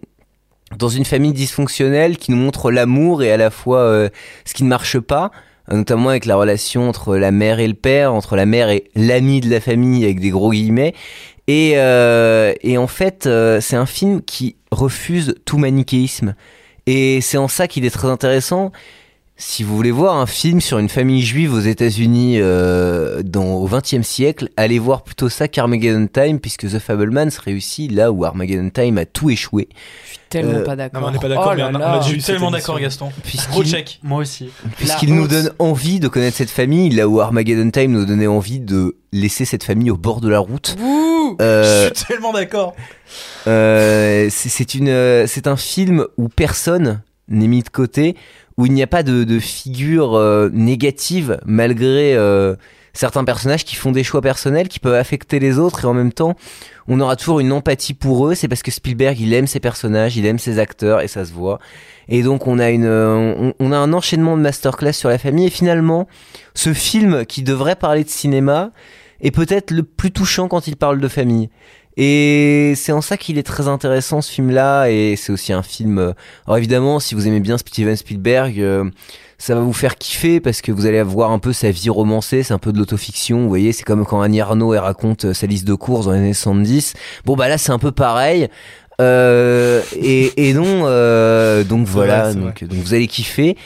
dans 0.76 0.88
une 0.90 1.06
famille 1.06 1.32
dysfonctionnelle, 1.32 2.18
qui 2.18 2.32
nous 2.32 2.36
montre 2.36 2.70
l'amour 2.70 3.22
et 3.22 3.32
à 3.32 3.38
la 3.38 3.50
fois 3.50 4.10
ce 4.44 4.52
qui 4.52 4.64
ne 4.64 4.68
marche 4.68 4.98
pas 4.98 5.30
notamment 5.70 6.10
avec 6.10 6.24
la 6.24 6.36
relation 6.36 6.88
entre 6.88 7.16
la 7.16 7.30
mère 7.30 7.58
et 7.60 7.68
le 7.68 7.74
père, 7.74 8.14
entre 8.14 8.36
la 8.36 8.46
mère 8.46 8.70
et 8.70 8.84
l'ami 8.94 9.40
de 9.40 9.50
la 9.50 9.60
famille 9.60 10.04
avec 10.04 10.20
des 10.20 10.30
gros 10.30 10.50
guillemets. 10.50 10.94
Et, 11.48 11.74
euh, 11.76 12.52
et 12.62 12.76
en 12.78 12.86
fait, 12.86 13.26
euh, 13.26 13.60
c'est 13.60 13.76
un 13.76 13.86
film 13.86 14.22
qui 14.22 14.56
refuse 14.70 15.34
tout 15.44 15.58
manichéisme. 15.58 16.34
Et 16.86 17.20
c'est 17.20 17.38
en 17.38 17.48
ça 17.48 17.68
qu'il 17.68 17.84
est 17.84 17.90
très 17.90 18.08
intéressant. 18.08 18.72
Si 19.38 19.62
vous 19.62 19.76
voulez 19.76 19.90
voir 19.90 20.16
un 20.16 20.24
film 20.24 20.62
sur 20.62 20.78
une 20.78 20.88
famille 20.88 21.20
juive 21.20 21.52
aux 21.52 21.60
États-Unis 21.60 22.38
euh, 22.40 23.22
dans 23.22 23.56
au 23.56 23.68
XXe 23.68 24.00
siècle, 24.00 24.48
allez 24.56 24.78
voir 24.78 25.02
plutôt 25.02 25.28
ça 25.28 25.46
qu'Armageddon 25.46 26.06
Time, 26.10 26.40
puisque 26.40 26.66
The 26.70 26.78
Fablemans 26.78 27.28
réussit 27.44 27.92
là 27.92 28.10
où 28.12 28.24
Armageddon 28.24 28.70
Time 28.70 28.96
a 28.96 29.04
tout 29.04 29.28
échoué. 29.28 29.68
Je 30.06 30.08
suis 30.12 30.20
tellement 30.30 30.52
Euh, 30.60 30.64
pas 30.64 30.74
d'accord. 30.74 31.02
non, 31.02 31.08
mais 31.08 31.10
on 31.10 31.12
n'est 31.14 31.20
pas 31.22 31.28
d'accord, 31.28 31.48
Oh 31.48 31.54
mais 31.54 31.60
là 31.60 31.68
on 31.70 31.74
a- 31.74 31.76
on 31.76 31.80
là. 31.80 31.92
a 31.98 32.00
Je 32.00 32.08
suis 32.12 32.22
tellement 32.22 32.50
d'accord, 32.50 32.80
Gaston. 32.80 33.10
Puisqu'il- 33.24 33.50
Gros 33.50 33.62
check. 33.64 34.00
Moi 34.02 34.20
aussi. 34.20 34.48
Puisqu'il 34.78 35.14
nous 35.14 35.28
donne 35.28 35.52
envie 35.58 36.00
de 36.00 36.08
connaître 36.08 36.38
cette 36.38 36.48
famille, 36.50 36.88
là 36.88 37.06
où 37.06 37.20
Armageddon 37.20 37.70
Time 37.70 37.92
nous 37.92 38.06
donnait 38.06 38.26
envie 38.26 38.60
de 38.60 38.96
laisser 39.12 39.44
cette 39.44 39.64
famille 39.64 39.90
au 39.90 39.98
bord 39.98 40.22
de 40.22 40.30
la 40.30 40.38
route. 40.38 40.76
Bouh 40.78 41.36
Euh, 41.42 41.90
Je 41.90 41.94
suis 41.94 42.06
tellement 42.06 42.32
d'accord. 42.32 42.74
euh, 43.48 44.28
c'est 44.30 44.48
c'est 44.48 44.74
une, 44.74 44.88
euh, 44.88 45.26
c'est 45.26 45.46
un 45.46 45.56
film 45.56 46.06
où 46.16 46.28
personne 46.30 47.02
n'est 47.28 47.48
mis 47.48 47.62
de 47.62 47.68
côté, 47.68 48.16
où 48.56 48.66
il 48.66 48.72
n'y 48.72 48.82
a 48.82 48.86
pas 48.86 49.02
de, 49.02 49.24
de 49.24 49.38
figure 49.38 50.14
euh, 50.14 50.48
négative 50.52 51.38
malgré 51.44 52.14
euh, 52.14 52.54
certains 52.92 53.24
personnages 53.24 53.64
qui 53.64 53.76
font 53.76 53.92
des 53.92 54.04
choix 54.04 54.20
personnels 54.20 54.68
qui 54.68 54.78
peuvent 54.78 54.94
affecter 54.94 55.38
les 55.38 55.58
autres 55.58 55.84
et 55.84 55.86
en 55.86 55.94
même 55.94 56.12
temps 56.12 56.36
on 56.88 57.00
aura 57.00 57.16
toujours 57.16 57.40
une 57.40 57.52
empathie 57.52 57.94
pour 57.94 58.28
eux. 58.28 58.34
C'est 58.34 58.48
parce 58.48 58.62
que 58.62 58.70
Spielberg 58.70 59.18
il 59.20 59.34
aime 59.34 59.46
ses 59.46 59.60
personnages, 59.60 60.16
il 60.16 60.24
aime 60.24 60.38
ses 60.38 60.58
acteurs 60.58 61.00
et 61.00 61.08
ça 61.08 61.24
se 61.24 61.32
voit. 61.32 61.58
Et 62.08 62.22
donc 62.22 62.46
on 62.46 62.58
a 62.58 62.70
une, 62.70 62.86
euh, 62.86 63.34
on, 63.36 63.54
on 63.58 63.72
a 63.72 63.76
un 63.76 63.92
enchaînement 63.92 64.36
de 64.36 64.42
masterclass 64.42 64.92
sur 64.92 65.08
la 65.08 65.18
famille 65.18 65.46
et 65.46 65.50
finalement 65.50 66.08
ce 66.54 66.72
film 66.72 67.26
qui 67.26 67.42
devrait 67.42 67.76
parler 67.76 68.04
de 68.04 68.08
cinéma 68.08 68.70
est 69.20 69.30
peut-être 69.30 69.70
le 69.70 69.82
plus 69.82 70.12
touchant 70.12 70.48
quand 70.48 70.66
il 70.66 70.76
parle 70.76 71.00
de 71.00 71.08
famille. 71.08 71.50
Et 71.96 72.74
c'est 72.76 72.92
en 72.92 73.00
ça 73.00 73.16
qu'il 73.16 73.38
est 73.38 73.42
très 73.42 73.68
intéressant 73.68 74.20
ce 74.20 74.30
film-là, 74.30 74.88
et 74.90 75.16
c'est 75.16 75.32
aussi 75.32 75.52
un 75.52 75.62
film. 75.62 75.98
euh, 75.98 76.12
Alors 76.46 76.58
évidemment, 76.58 77.00
si 77.00 77.14
vous 77.14 77.26
aimez 77.26 77.40
bien 77.40 77.56
Steven 77.56 77.96
Spielberg, 77.96 78.60
euh, 78.60 78.84
ça 79.38 79.54
va 79.54 79.60
vous 79.62 79.72
faire 79.72 79.96
kiffer 79.96 80.40
parce 80.40 80.60
que 80.60 80.72
vous 80.72 80.86
allez 80.86 80.98
avoir 80.98 81.30
un 81.30 81.38
peu 81.38 81.52
sa 81.52 81.70
vie 81.70 81.88
romancée, 81.90 82.42
c'est 82.42 82.54
un 82.54 82.58
peu 82.58 82.72
de 82.72 82.78
l'autofiction. 82.78 83.40
Vous 83.42 83.48
voyez, 83.48 83.72
c'est 83.72 83.84
comme 83.84 84.04
quand 84.04 84.20
Annie 84.20 84.40
Arnaud 84.40 84.74
elle 84.74 84.80
raconte 84.80 85.26
euh, 85.26 85.34
sa 85.34 85.46
liste 85.46 85.66
de 85.66 85.74
courses 85.74 86.06
dans 86.06 86.12
les 86.12 86.18
années 86.18 86.34
70. 86.34 86.94
Bon 87.24 87.34
bah 87.36 87.48
là, 87.48 87.56
c'est 87.58 87.72
un 87.72 87.78
peu 87.78 87.92
pareil. 87.92 88.48
Euh, 89.00 89.82
et, 89.94 90.48
et 90.48 90.54
non, 90.54 90.84
euh, 90.86 91.64
donc 91.64 91.86
voilà, 91.86 92.32
donc, 92.32 92.64
donc 92.64 92.78
vous 92.78 92.94
allez 92.94 93.06
kiffer. 93.06 93.56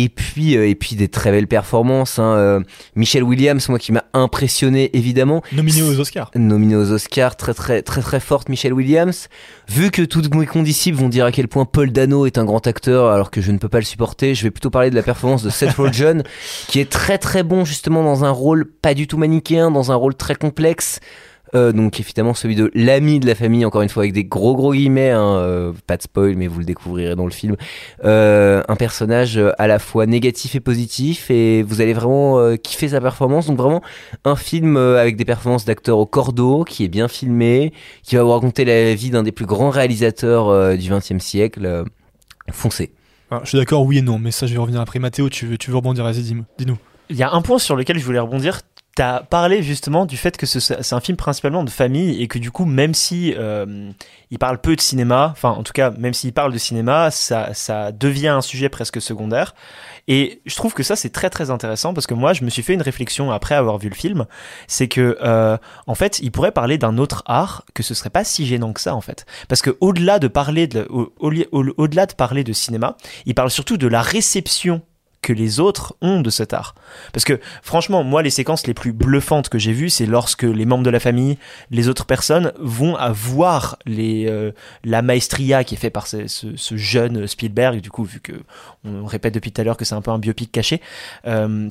Et 0.00 0.08
puis, 0.08 0.56
euh, 0.56 0.68
et 0.68 0.76
puis 0.76 0.94
des 0.94 1.08
très 1.08 1.32
belles 1.32 1.48
performances. 1.48 2.20
Hein. 2.20 2.36
euh, 2.36 2.60
Michelle 2.94 3.24
Williams, 3.24 3.68
moi 3.68 3.80
qui 3.80 3.90
m'a 3.90 4.04
impressionné 4.14 4.96
évidemment. 4.96 5.42
Nominé 5.50 5.82
aux 5.82 5.98
Oscars. 5.98 6.30
Nominée 6.36 6.76
aux 6.76 6.92
Oscars, 6.92 7.36
très 7.36 7.52
très 7.52 7.82
très 7.82 8.00
très 8.00 8.20
forte 8.20 8.48
Michelle 8.48 8.72
Williams. 8.72 9.28
Vu 9.68 9.90
que 9.90 10.02
toutes 10.02 10.32
mes 10.32 10.46
condisciples 10.46 10.96
vont 10.96 11.08
dire 11.08 11.24
à 11.24 11.32
quel 11.32 11.48
point 11.48 11.64
Paul 11.64 11.90
Dano 11.90 12.26
est 12.26 12.38
un 12.38 12.44
grand 12.44 12.64
acteur 12.68 13.10
alors 13.10 13.32
que 13.32 13.40
je 13.40 13.50
ne 13.50 13.58
peux 13.58 13.68
pas 13.68 13.80
le 13.80 13.84
supporter, 13.84 14.36
je 14.36 14.44
vais 14.44 14.52
plutôt 14.52 14.70
parler 14.70 14.90
de 14.90 14.94
la 14.94 15.02
performance 15.02 15.42
de 15.42 15.50
Seth 15.50 15.74
Rogen 15.74 16.22
qui 16.68 16.78
est 16.78 16.88
très 16.88 17.18
très 17.18 17.42
bon 17.42 17.64
justement 17.64 18.04
dans 18.04 18.24
un 18.24 18.30
rôle 18.30 18.70
pas 18.70 18.94
du 18.94 19.08
tout 19.08 19.18
manichéen, 19.18 19.72
dans 19.72 19.90
un 19.90 19.96
rôle 19.96 20.14
très 20.14 20.36
complexe. 20.36 21.00
Euh, 21.54 21.72
donc 21.72 21.98
évidemment 22.00 22.34
celui 22.34 22.54
de 22.56 22.70
l'ami 22.74 23.20
de 23.20 23.26
la 23.26 23.34
famille, 23.34 23.64
encore 23.64 23.82
une 23.82 23.88
fois 23.88 24.02
avec 24.02 24.12
des 24.12 24.24
gros 24.24 24.54
gros 24.54 24.72
guillemets, 24.72 25.10
hein, 25.10 25.36
euh, 25.36 25.72
pas 25.86 25.96
de 25.96 26.02
spoil 26.02 26.36
mais 26.36 26.46
vous 26.46 26.58
le 26.58 26.64
découvrirez 26.64 27.14
dans 27.16 27.24
le 27.24 27.30
film. 27.30 27.56
Euh, 28.04 28.62
un 28.68 28.76
personnage 28.76 29.40
à 29.58 29.66
la 29.66 29.78
fois 29.78 30.06
négatif 30.06 30.54
et 30.54 30.60
positif 30.60 31.30
et 31.30 31.62
vous 31.62 31.80
allez 31.80 31.94
vraiment 31.94 32.38
euh, 32.38 32.56
kiffer 32.56 32.88
sa 32.88 33.00
performance. 33.00 33.46
Donc 33.46 33.56
vraiment 33.56 33.82
un 34.24 34.36
film 34.36 34.76
avec 34.76 35.16
des 35.16 35.24
performances 35.24 35.64
d'acteurs 35.64 35.98
au 35.98 36.06
cordeau, 36.06 36.64
qui 36.64 36.84
est 36.84 36.88
bien 36.88 37.08
filmé, 37.08 37.72
qui 38.02 38.16
va 38.16 38.22
vous 38.22 38.32
raconter 38.32 38.64
la 38.64 38.94
vie 38.94 39.10
d'un 39.10 39.22
des 39.22 39.32
plus 39.32 39.46
grands 39.46 39.70
réalisateurs 39.70 40.48
euh, 40.48 40.76
du 40.76 40.90
XXe 40.90 41.18
siècle. 41.18 41.64
Euh, 41.64 41.84
foncez. 42.50 42.92
Alors, 43.30 43.44
je 43.44 43.50
suis 43.50 43.58
d'accord, 43.58 43.84
oui 43.84 43.98
et 43.98 44.02
non, 44.02 44.18
mais 44.18 44.30
ça 44.30 44.46
je 44.46 44.52
vais 44.52 44.58
revenir 44.58 44.80
après. 44.80 44.98
Mathéo, 44.98 45.28
tu 45.28 45.46
veux, 45.46 45.58
tu 45.58 45.70
veux 45.70 45.76
rebondir, 45.76 46.04
vas-y, 46.04 46.22
dis- 46.22 46.36
dis-nous. 46.58 46.78
Il 47.10 47.16
y 47.16 47.22
a 47.22 47.30
un 47.32 47.40
point 47.42 47.58
sur 47.58 47.76
lequel 47.76 47.98
je 47.98 48.04
voulais 48.04 48.18
rebondir. 48.18 48.60
T'as 48.98 49.20
parlé 49.22 49.62
justement 49.62 50.06
du 50.06 50.16
fait 50.16 50.36
que 50.36 50.44
ce- 50.44 50.58
c'est 50.58 50.92
un 50.92 50.98
film 50.98 51.16
principalement 51.16 51.62
de 51.62 51.70
famille 51.70 52.20
et 52.20 52.26
que 52.26 52.36
du 52.40 52.50
coup, 52.50 52.64
même 52.64 52.94
si 52.94 53.32
euh, 53.38 53.92
il 54.32 54.40
parle 54.40 54.60
peu 54.60 54.74
de 54.74 54.80
cinéma, 54.80 55.28
enfin 55.30 55.50
en 55.50 55.62
tout 55.62 55.72
cas, 55.72 55.92
même 55.92 56.12
s'il 56.14 56.32
parle 56.32 56.52
de 56.52 56.58
cinéma, 56.58 57.12
ça, 57.12 57.54
ça 57.54 57.92
devient 57.92 58.26
un 58.26 58.40
sujet 58.40 58.68
presque 58.68 59.00
secondaire. 59.00 59.54
Et 60.08 60.40
je 60.46 60.56
trouve 60.56 60.74
que 60.74 60.82
ça 60.82 60.96
c'est 60.96 61.10
très 61.10 61.30
très 61.30 61.50
intéressant 61.50 61.94
parce 61.94 62.08
que 62.08 62.14
moi 62.14 62.32
je 62.32 62.42
me 62.42 62.50
suis 62.50 62.64
fait 62.64 62.74
une 62.74 62.82
réflexion 62.82 63.30
après 63.30 63.54
avoir 63.54 63.78
vu 63.78 63.88
le 63.88 63.94
film, 63.94 64.26
c'est 64.66 64.88
que 64.88 65.16
euh, 65.22 65.56
en 65.86 65.94
fait 65.94 66.18
il 66.18 66.32
pourrait 66.32 66.50
parler 66.50 66.76
d'un 66.76 66.98
autre 66.98 67.22
art 67.26 67.64
que 67.74 67.84
ce 67.84 67.94
serait 67.94 68.10
pas 68.10 68.24
si 68.24 68.46
gênant 68.48 68.72
que 68.72 68.80
ça 68.80 68.96
en 68.96 69.00
fait, 69.00 69.26
parce 69.46 69.62
que 69.62 69.76
au-delà 69.80 70.18
de 70.18 70.26
parler 70.26 70.66
de 70.66 70.88
au- 70.90 71.12
au- 71.20 71.32
au- 71.52 71.74
au-delà 71.76 72.06
de 72.06 72.14
parler 72.14 72.42
de 72.42 72.52
cinéma, 72.52 72.96
il 73.26 73.36
parle 73.36 73.50
surtout 73.52 73.76
de 73.76 73.86
la 73.86 74.02
réception 74.02 74.82
que 75.28 75.34
les 75.34 75.60
autres 75.60 75.94
ont 76.00 76.22
de 76.22 76.30
cet 76.30 76.54
art. 76.54 76.74
Parce 77.12 77.26
que 77.26 77.38
franchement, 77.62 78.02
moi, 78.02 78.22
les 78.22 78.30
séquences 78.30 78.66
les 78.66 78.72
plus 78.72 78.94
bluffantes 78.94 79.50
que 79.50 79.58
j'ai 79.58 79.72
vues, 79.72 79.90
c'est 79.90 80.06
lorsque 80.06 80.44
les 80.44 80.64
membres 80.64 80.84
de 80.84 80.88
la 80.88 81.00
famille, 81.00 81.36
les 81.70 81.88
autres 81.88 82.06
personnes 82.06 82.54
vont 82.58 82.96
à 82.96 83.12
voir 83.12 83.76
les, 83.84 84.24
euh, 84.26 84.52
la 84.84 85.02
maestria 85.02 85.64
qui 85.64 85.74
est 85.74 85.78
fait 85.78 85.90
par 85.90 86.06
ce 86.06 86.76
jeune 86.76 87.26
Spielberg, 87.26 87.82
du 87.82 87.90
coup, 87.90 88.04
vu 88.04 88.20
que 88.20 88.32
on 88.84 89.04
répète 89.04 89.34
depuis 89.34 89.52
tout 89.52 89.60
à 89.60 89.64
l'heure 89.64 89.76
que 89.76 89.84
c'est 89.84 89.94
un 89.94 90.00
peu 90.00 90.10
un 90.10 90.18
biopic 90.18 90.50
caché. 90.50 90.80
Euh, 91.26 91.68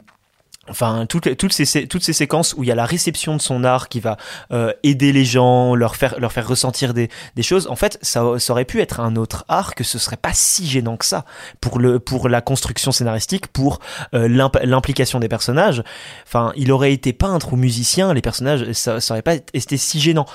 Enfin, 0.69 1.06
toutes, 1.08 1.38
toutes, 1.38 1.53
ces, 1.53 1.88
toutes 1.88 2.03
ces 2.03 2.13
séquences 2.13 2.53
où 2.58 2.63
il 2.63 2.67
y 2.67 2.71
a 2.71 2.75
la 2.75 2.86
réception 2.86 3.36
de 3.36 3.41
son 3.41 3.63
art 3.63 3.88
qui 3.89 3.99
va 3.99 4.17
euh, 4.51 4.73
aider 4.84 5.13
les 5.13 5.25
gens, 5.25 5.75
leur 5.75 5.95
faire, 5.95 6.19
leur 6.19 6.32
faire 6.32 6.47
ressentir 6.47 6.93
des, 6.93 7.10
des 7.36 7.43
choses, 7.43 7.67
en 7.67 7.75
fait, 7.75 7.97
ça, 8.01 8.23
aurait 8.25 8.65
pu 8.65 8.82
être 8.82 8.99
un 8.99 9.15
autre 9.15 9.45
art 9.47 9.75
que 9.75 9.84
ce 9.84 9.97
serait 9.97 10.17
pas 10.17 10.34
si 10.34 10.67
gênant 10.67 10.97
que 10.97 11.06
ça 11.06 11.25
pour, 11.62 11.80
le, 11.80 11.99
pour 11.99 12.30
la 12.30 12.41
construction 12.41 12.91
scénaristique, 12.91 13.47
pour 13.47 13.80
euh, 14.13 14.27
l'imp- 14.27 14.60
l'implication 14.63 15.19
des 15.19 15.30
personnages. 15.30 15.84
Enfin, 16.25 16.51
il 16.56 16.71
aurait 16.71 16.93
été 16.93 17.13
peintre 17.13 17.53
ou 17.53 17.56
musicien, 17.56 18.13
les 18.13 18.21
personnages, 18.21 18.71
ça, 18.73 18.99
ça 18.99 19.13
aurait 19.13 19.21
pas 19.21 19.36
été 19.36 19.77
si 19.77 19.99
gênant. 19.99 20.25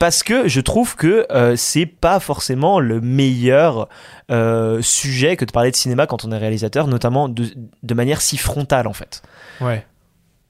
Parce 0.00 0.22
que 0.22 0.48
je 0.48 0.62
trouve 0.62 0.96
que 0.96 1.26
euh, 1.30 1.56
c'est 1.56 1.84
pas 1.84 2.20
forcément 2.20 2.80
le 2.80 3.02
meilleur 3.02 3.86
euh, 4.30 4.80
sujet 4.80 5.36
que 5.36 5.44
de 5.44 5.52
parler 5.52 5.70
de 5.70 5.76
cinéma 5.76 6.06
quand 6.06 6.24
on 6.24 6.32
est 6.32 6.38
réalisateur, 6.38 6.86
notamment 6.86 7.28
de, 7.28 7.44
de 7.82 7.94
manière 7.94 8.22
si 8.22 8.38
frontale 8.38 8.86
en 8.86 8.94
fait. 8.94 9.20
Ouais. 9.60 9.84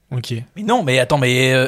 Ok. 0.09 0.33
Mais 0.55 0.63
non, 0.63 0.83
mais 0.83 0.99
attends, 0.99 1.17
mais 1.17 1.53
euh, 1.53 1.67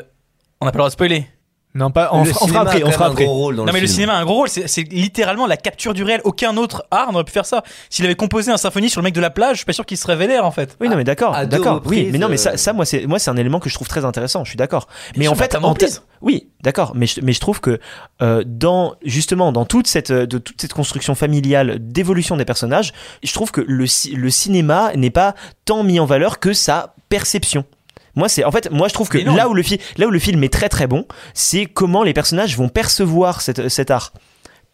on 0.61 0.65
n'a 0.65 0.71
pas 0.71 0.77
le 0.77 0.83
droit 0.83 0.87
de 0.87 0.93
spoiler. 0.93 1.27
Non, 1.75 1.89
pas, 1.89 2.09
on, 2.11 2.23
Le 2.23 2.29
fera- 2.31 2.43
on 2.43 2.47
fera 2.47 2.61
après, 2.61 2.83
on 2.83 2.91
fera 2.91 3.07
un 3.07 3.11
après. 3.11 3.25
gros 3.25 3.33
rôle 3.33 3.55
dans 3.55 3.65
non, 3.65 3.73
mais 3.73 3.81
le 3.81 3.87
cinéma 3.87 4.13
a 4.13 4.17
un 4.17 4.25
gros 4.25 4.35
rôle. 4.35 4.49
C'est 4.49 4.83
littéralement 4.91 5.47
la 5.47 5.57
capture 5.57 5.93
du 5.95 6.03
réel. 6.03 6.21
Aucun 6.23 6.55
autre 6.57 6.85
art 6.91 7.11
n'aurait 7.11 7.23
pu 7.23 7.31
faire 7.31 7.47
ça. 7.47 7.63
S'il 7.89 8.05
avait 8.05 8.15
composé 8.15 8.51
un 8.51 8.57
symphonie 8.57 8.89
sur 8.91 9.01
le 9.01 9.05
mec 9.05 9.13
de 9.15 9.21
la 9.21 9.31
plage, 9.31 9.53
je 9.53 9.57
suis 9.57 9.65
pas 9.65 9.73
sûr 9.73 9.85
qu'il 9.85 9.97
serait 9.97 10.15
vénère 10.15 10.45
en 10.45 10.51
fait. 10.51 10.77
Oui, 10.79 10.87
non, 10.89 10.95
mais 10.97 11.03
d'accord, 11.03 11.35
d'accord. 11.47 11.81
Oui, 11.85 12.09
mais 12.11 12.19
non, 12.19 12.29
mais 12.29 12.37
ça, 12.37 12.51
euh, 12.51 12.57
ça 12.57 12.73
moi, 12.73 12.85
c'est 12.85 13.07
moi, 13.07 13.17
c'est 13.17 13.31
un 13.31 13.37
élément 13.37 13.59
que 13.59 13.69
je 13.69 13.75
trouve 13.75 13.87
très 13.87 14.05
intéressant. 14.05 14.43
Je 14.43 14.49
suis 14.49 14.57
d'accord. 14.57 14.87
Mais 15.17 15.27
en 15.27 15.35
fait, 15.35 15.55
en 15.55 15.73
oui, 16.21 16.47
d'accord. 16.61 16.93
Mais 16.95 17.05
je, 17.05 17.19
mais 17.21 17.33
je 17.33 17.39
trouve 17.39 17.59
que 17.59 17.79
euh, 18.21 18.43
dans 18.45 18.93
justement 19.03 19.51
dans 19.51 19.65
toute 19.65 19.87
cette 19.87 20.11
euh, 20.11 20.25
de 20.25 20.37
toute 20.37 20.61
cette 20.61 20.73
construction 20.73 21.15
familiale 21.15 21.79
d'évolution 21.79 22.37
des 22.37 22.45
personnages, 22.45 22.93
je 23.23 23.33
trouve 23.33 23.51
que 23.51 23.61
le 23.61 23.85
le 24.15 24.29
cinéma 24.29 24.91
n'est 24.95 25.09
pas 25.09 25.35
tant 25.65 25.83
mis 25.83 25.99
en 25.99 26.05
valeur 26.05 26.39
que 26.39 26.53
sa 26.53 26.93
perception. 27.09 27.65
Moi, 28.15 28.29
c'est 28.29 28.43
en 28.43 28.51
fait, 28.51 28.69
moi, 28.71 28.87
je 28.87 28.93
trouve 28.93 29.09
que 29.09 29.17
là 29.35 29.49
où 29.49 29.53
le 29.53 29.63
film, 29.63 29.79
là 29.97 30.07
où 30.07 30.11
le 30.11 30.19
film 30.19 30.43
est 30.43 30.53
très 30.53 30.69
très 30.69 30.87
bon, 30.87 31.05
c'est 31.33 31.65
comment 31.65 32.03
les 32.03 32.13
personnages 32.13 32.55
vont 32.57 32.69
percevoir 32.69 33.41
cette- 33.41 33.69
cet 33.69 33.89
art. 33.91 34.13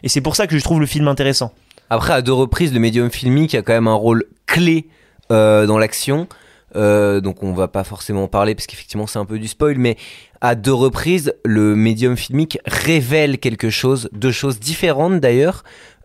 Et 0.04 0.10
c'est 0.10 0.22
pour 0.22 0.36
ça 0.36 0.48
que 0.48 0.58
je 0.58 0.64
trouve 0.64 0.80
le 0.80 0.86
film 0.86 1.08
intéressant. 1.08 1.54
Après, 1.90 2.14
à 2.14 2.22
deux 2.22 2.34
reprises, 2.34 2.74
le 2.74 2.80
médium 2.80 3.10
filmique 3.10 3.56
a 3.56 3.62
quand 3.62 3.74
même 3.74 3.88
un 3.88 3.94
rôle 3.94 4.26
clé 4.46 4.88
euh, 5.32 5.66
dans 5.66 5.78
l'action. 5.78 6.28
Euh, 6.76 7.20
donc 7.20 7.42
on 7.42 7.52
va 7.54 7.68
pas 7.68 7.84
forcément 7.84 8.24
en 8.24 8.28
parler 8.28 8.54
parce 8.54 8.68
qu'effectivement 8.68 9.08
c'est 9.08 9.18
un 9.18 9.26
peu 9.26 9.40
du 9.40 9.48
spoil, 9.48 9.78
mais 9.80 9.98
à 10.40 10.54
deux 10.54 10.74
reprises, 10.74 11.34
le 11.44 11.76
médium 11.76 12.16
filmique 12.16 12.60
révèle 12.66 13.40
quelque 13.40 13.72
chose, 13.72 14.08
deux 14.14 14.32
choses 14.32 14.60
différentes 14.60 15.20
d'ailleurs, 15.20 15.64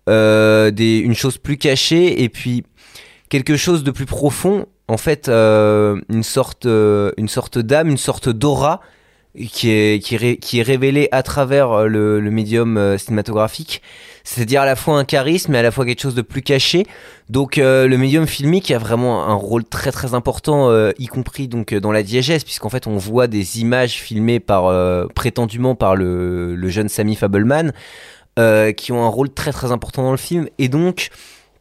euh, 0.08 0.70
une 0.74 1.14
chose 1.14 1.36
plus 1.36 1.58
cachée 1.58 2.22
et 2.22 2.30
puis 2.30 2.64
quelque 3.28 3.56
chose 3.58 3.84
de 3.84 3.90
plus 3.90 4.06
profond. 4.06 4.66
En 4.86 4.98
fait, 4.98 5.28
euh, 5.28 6.00
une 6.10 6.22
sorte, 6.22 6.66
euh, 6.66 7.10
une 7.16 7.28
sorte 7.28 7.58
d'âme, 7.58 7.88
une 7.88 7.96
sorte 7.96 8.28
d'aura 8.28 8.80
qui 9.50 9.70
est, 9.70 10.62
révélée 10.62 11.08
à 11.10 11.24
travers 11.24 11.72
euh, 11.72 11.86
le, 11.88 12.30
médium 12.30 12.98
cinématographique. 12.98 13.82
C'est-à-dire 14.24 14.60
à 14.60 14.66
la 14.66 14.76
fois 14.76 14.98
un 14.98 15.04
charisme 15.04 15.54
et 15.54 15.58
à 15.58 15.62
la 15.62 15.70
fois 15.70 15.86
quelque 15.86 16.02
chose 16.02 16.14
de 16.14 16.22
plus 16.22 16.42
caché. 16.42 16.86
Donc 17.30 17.56
le 17.56 17.96
médium 17.96 18.26
filmique 18.26 18.70
a 18.70 18.78
vraiment 18.78 19.26
un 19.26 19.34
rôle 19.34 19.64
très 19.64 19.90
très 19.90 20.14
important, 20.14 20.70
y 20.98 21.06
compris 21.06 21.48
dans 21.48 21.92
la 21.92 22.02
diégèse, 22.02 22.42
puisqu'en 22.42 22.70
fait 22.70 22.86
on 22.86 22.96
voit 22.96 23.26
des 23.26 23.60
images 23.60 23.94
filmées 23.94 24.40
prétendument 25.14 25.74
par 25.74 25.94
le, 25.94 26.56
jeune 26.68 26.88
Sammy 26.88 27.16
Fableman, 27.16 27.72
qui 28.76 28.92
ont 28.92 29.04
un 29.04 29.08
rôle 29.08 29.28
très 29.28 29.52
très 29.52 29.72
important 29.72 30.04
dans 30.04 30.12
le 30.12 30.16
film. 30.16 30.48
Et 30.58 30.68
donc 30.68 31.10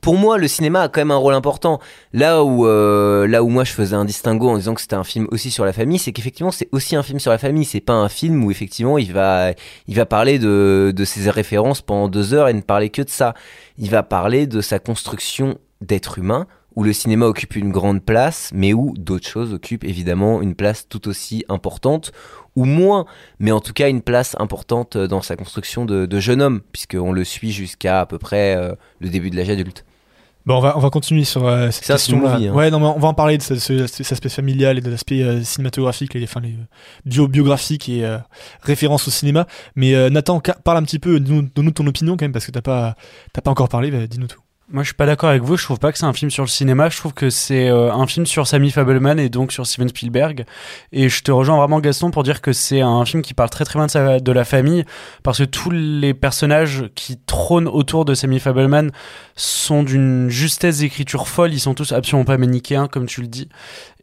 pour 0.04 0.18
moi, 0.18 0.38
le 0.38 0.50
cinéma 0.50 0.82
a 0.82 0.89
quand 0.89 1.00
même 1.00 1.12
un 1.12 1.16
rôle 1.16 1.34
important. 1.34 1.80
Là 2.12 2.44
où, 2.44 2.68
euh, 2.68 3.26
là 3.26 3.42
où 3.42 3.48
moi 3.48 3.63
je 3.63 3.72
faisais 3.72 3.96
un 3.96 4.04
distinguo 4.04 4.50
en 4.50 4.58
disant 4.58 4.74
que 4.74 4.82
c'était 4.82 4.98
un 4.98 5.06
film 5.06 5.28
aussi 5.32 5.50
sur 5.50 5.63
la 5.63 5.72
famille, 5.72 5.98
c'est 5.98 6.12
qu'effectivement 6.12 6.52
c'est 6.52 6.68
aussi 6.74 6.98
un 6.98 7.04
film 7.04 7.20
sur 7.20 7.32
la 7.32 7.38
famille. 7.38 7.63
C'est 7.63 7.80
pas 7.80 7.94
un 7.94 8.10
film 8.10 8.44
où 8.44 8.52
effectivement 8.52 8.98
il 8.98 9.13
va, 9.13 9.54
il 9.88 9.96
va 9.96 10.06
parler 10.06 10.39
de, 10.39 10.92
de 10.94 11.06
ses 11.06 11.30
références 11.30 11.82
pendant 11.82 12.10
deux 12.10 12.34
heures 12.34 12.50
et 12.50 12.54
ne 12.54 12.60
parler 12.60 12.89
que 12.89 13.02
de 13.02 13.10
ça. 13.10 13.34
Il 13.78 13.89
va 13.89 14.04
parler 14.04 14.46
de 14.46 14.60
sa 14.60 14.78
construction 14.78 15.58
d'être 15.80 16.20
humain, 16.20 16.48
où 16.76 16.84
le 16.84 16.92
cinéma 16.92 17.26
occupe 17.26 17.56
une 17.56 17.72
grande 17.72 18.04
place, 18.04 18.52
mais 18.54 18.74
où 18.74 18.94
d'autres 18.98 19.28
choses 19.28 19.54
occupent 19.54 19.86
évidemment 19.86 20.42
une 20.42 20.56
place 20.56 20.88
tout 20.89 21.08
aussi 21.08 21.46
importante, 21.48 22.12
ou 22.56 22.66
moins, 22.66 23.06
mais 23.39 23.52
en 23.52 23.60
tout 23.60 23.74
cas 23.74 23.89
une 23.89 24.02
place 24.02 24.36
importante 24.38 24.98
dans 24.98 25.22
sa 25.22 25.36
construction 25.36 25.86
de, 25.86 26.20
jeune 26.20 26.42
homme, 26.42 26.62
puisqu'on 26.72 27.12
le 27.12 27.24
suit 27.24 27.52
jusqu'à 27.52 28.02
à 28.02 28.06
peu 28.06 28.18
près 28.18 28.56
euh, 28.56 28.74
le 29.00 29.10
début 29.10 29.30
de 29.30 29.38
l'âge 29.38 29.50
adulte. 29.50 29.86
Bon, 30.45 30.58
on 30.58 30.60
va, 30.60 30.77
on 30.77 30.79
va 30.82 30.89
continuer 30.89 31.23
sur 31.23 31.47
euh, 31.47 31.71
cette 31.71 31.86
question-là. 31.93 32.38
hein. 32.47 32.53
Ouais, 32.53 32.69
non, 32.69 32.79
mais 32.79 32.88
on 32.88 32.99
va 32.99 33.08
en 33.08 33.13
parler 33.13 33.38
de 33.38 33.43
ce- 33.43 33.56
ce- 33.56 33.88
cet 33.88 34.12
aspect 34.12 34.27
familial 34.29 34.77
et 34.77 34.82
de 34.82 34.89
l'aspect 34.89 35.21
euh, 35.23 35.41
cinématographique, 35.43 36.13
les, 36.15 36.23
enfin, 36.25 36.41
les 36.41 36.49
euh, 36.49 36.65
bio 37.06 37.27
biographiques 37.29 37.88
et 37.88 38.03
euh, 38.06 38.17
références 38.62 39.08
au 39.08 39.12
cinéma. 39.12 39.47
Mais 39.75 39.95
euh, 39.95 40.10
Nathan, 40.10 40.41
parle 40.41 40.77
un 40.77 40.84
petit 40.84 40.99
peu, 40.99 41.19
donne-nous 41.19 41.49
donne-nous 41.56 41.71
ton 41.71 41.88
opinion 41.88 42.17
quand 42.17 42.25
même, 42.25 42.34
parce 42.34 42.45
que 42.45 42.51
t'as 42.51 42.62
pas, 42.62 42.95
t'as 43.32 43.41
pas 43.41 43.51
encore 43.51 43.69
parlé, 43.69 43.89
bah, 43.91 44.06
dis-nous 44.06 44.27
tout. 44.27 44.41
Moi, 44.74 44.82
je 44.82 44.88
suis 44.88 44.96
pas 44.96 45.06
d'accord 45.06 45.30
avec 45.30 45.44
vous. 45.44 45.56
Je 45.56 45.64
trouve 45.64 45.78
pas 45.78 45.92
que 45.92 46.00
c'est 46.00 46.06
un 46.06 46.14
film 46.14 46.32
sur 46.32 46.42
le 46.44 46.50
cinéma. 46.50 46.90
Je 46.90 46.98
trouve 46.98 47.14
que 47.14 47.30
c'est 47.30 47.70
euh, 47.70 47.94
un 47.94 48.08
film 48.08 48.26
sur 48.26 48.48
Sammy 48.48 48.72
Fableman 48.72 49.20
et 49.20 49.30
donc 49.30 49.52
sur 49.52 49.68
Steven 49.68 49.88
Spielberg. 49.88 50.46
Et 50.92 51.10
je 51.10 51.22
te 51.22 51.32
rejoins 51.32 51.58
vraiment, 51.58 51.80
Gaston, 51.80 52.10
pour 52.10 52.24
dire 52.24 52.42
que 52.42 52.54
c'est 52.54 52.82
un 52.82 53.06
film 53.06 53.22
qui 53.22 53.36
parle 53.36 53.52
très 53.52 53.66
très 53.66 53.78
bien 53.78 53.86
de, 53.86 53.92
sa- 53.92 54.20
de 54.20 54.32
la 54.32 54.44
famille 54.44 54.84
parce 55.22 55.38
que 55.38 55.44
tous 55.44 55.70
les 55.70 56.16
personnages 56.16 56.86
qui 56.96 57.18
trônent 57.18 57.68
autour 57.68 58.04
de 58.04 58.16
Sammy 58.16 58.40
Fableman 58.40 58.90
sont 59.36 59.84
d'une 59.84 60.30
justesse 60.30 60.80
d'écriture 60.80 61.28
folle. 61.28 61.54
Ils 61.54 61.60
sont 61.60 61.76
tous 61.76 61.92
absolument 61.92 62.26
pas 62.26 62.40
manichéens, 62.40 62.88
comme 62.88 63.06
tu 63.06 63.22
le 63.22 63.28
dis. 63.28 63.50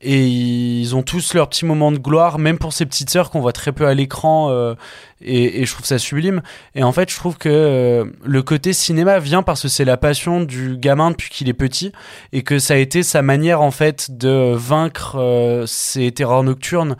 Et 0.02 0.24
ils 0.24 0.94
ont 0.94 1.02
tous 1.02 1.34
leurs 1.34 1.48
petits 1.48 1.66
moments 1.66 1.90
de 1.90 1.98
gloire, 1.98 2.38
même 2.38 2.58
pour 2.58 2.72
ces 2.72 2.86
petites 2.86 3.10
sœurs 3.10 3.30
qu'on 3.30 3.40
voit 3.40 3.52
très 3.52 3.72
peu 3.72 3.88
à 3.88 3.94
l'écran. 3.94 4.50
euh, 4.50 4.74
et, 5.22 5.60
et 5.60 5.66
je 5.66 5.72
trouve 5.72 5.86
ça 5.86 5.98
sublime. 5.98 6.42
Et 6.74 6.82
en 6.82 6.92
fait, 6.92 7.10
je 7.10 7.16
trouve 7.16 7.36
que 7.36 7.48
euh, 7.48 8.04
le 8.24 8.42
côté 8.42 8.72
cinéma 8.72 9.18
vient 9.18 9.42
parce 9.42 9.62
que 9.62 9.68
c'est 9.68 9.84
la 9.84 9.96
passion 9.96 10.40
du 10.40 10.76
gamin 10.76 11.10
depuis 11.10 11.30
qu'il 11.30 11.48
est 11.48 11.54
petit 11.54 11.92
et 12.32 12.42
que 12.42 12.58
ça 12.58 12.74
a 12.74 12.76
été 12.76 13.02
sa 13.02 13.22
manière 13.22 13.60
en 13.60 13.70
fait 13.70 14.16
de 14.16 14.52
vaincre 14.54 15.16
euh, 15.18 15.66
ses 15.66 16.12
terreurs 16.12 16.42
nocturnes 16.42 16.96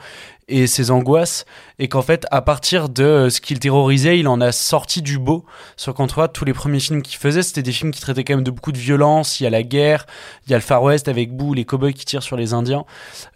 et 0.51 0.67
ses 0.67 0.91
angoisses 0.91 1.45
et 1.79 1.89
qu'en 1.89 2.03
fait 2.03 2.27
à 2.31 2.43
partir 2.43 2.89
de 2.89 3.05
euh, 3.05 3.31
ce 3.31 3.41
qu'il 3.41 3.59
terrorisait 3.59 4.19
il 4.19 4.29
en 4.29 4.41
a 4.41 4.53
sorti 4.53 5.03
du 5.03 5.19
beau. 5.19 5.45
Sur 5.77 5.95
quand 5.95 6.09
tu 6.09 6.15
vois 6.15 6.29
tous 6.29 6.45
les 6.45 6.53
premiers 6.53 6.81
films 6.81 7.03
qu'il 7.03 7.19
faisait 7.19 7.43
c'était 7.43 7.63
des 7.63 7.73
films 7.73 7.93
qui 7.93 8.01
traitaient 8.01 8.25
quand 8.25 8.35
même 8.35 8.45
de 8.45 8.51
beaucoup 8.51 8.73
de 8.73 8.79
violence. 8.79 9.41
Il 9.41 9.45
y 9.45 9.47
a 9.47 9.51
la 9.51 9.63
guerre 9.63 10.07
il 10.47 10.51
y 10.51 10.55
a 10.55 10.59
le 10.59 10.63
Far 10.63 10.83
West 10.83 11.09
avec 11.09 11.35
Boo 11.35 11.55
les 11.55 11.65
cowboys 11.65 11.95
qui 11.95 12.05
tirent 12.05 12.23
sur 12.23 12.37
les 12.37 12.53
indiens. 12.53 12.85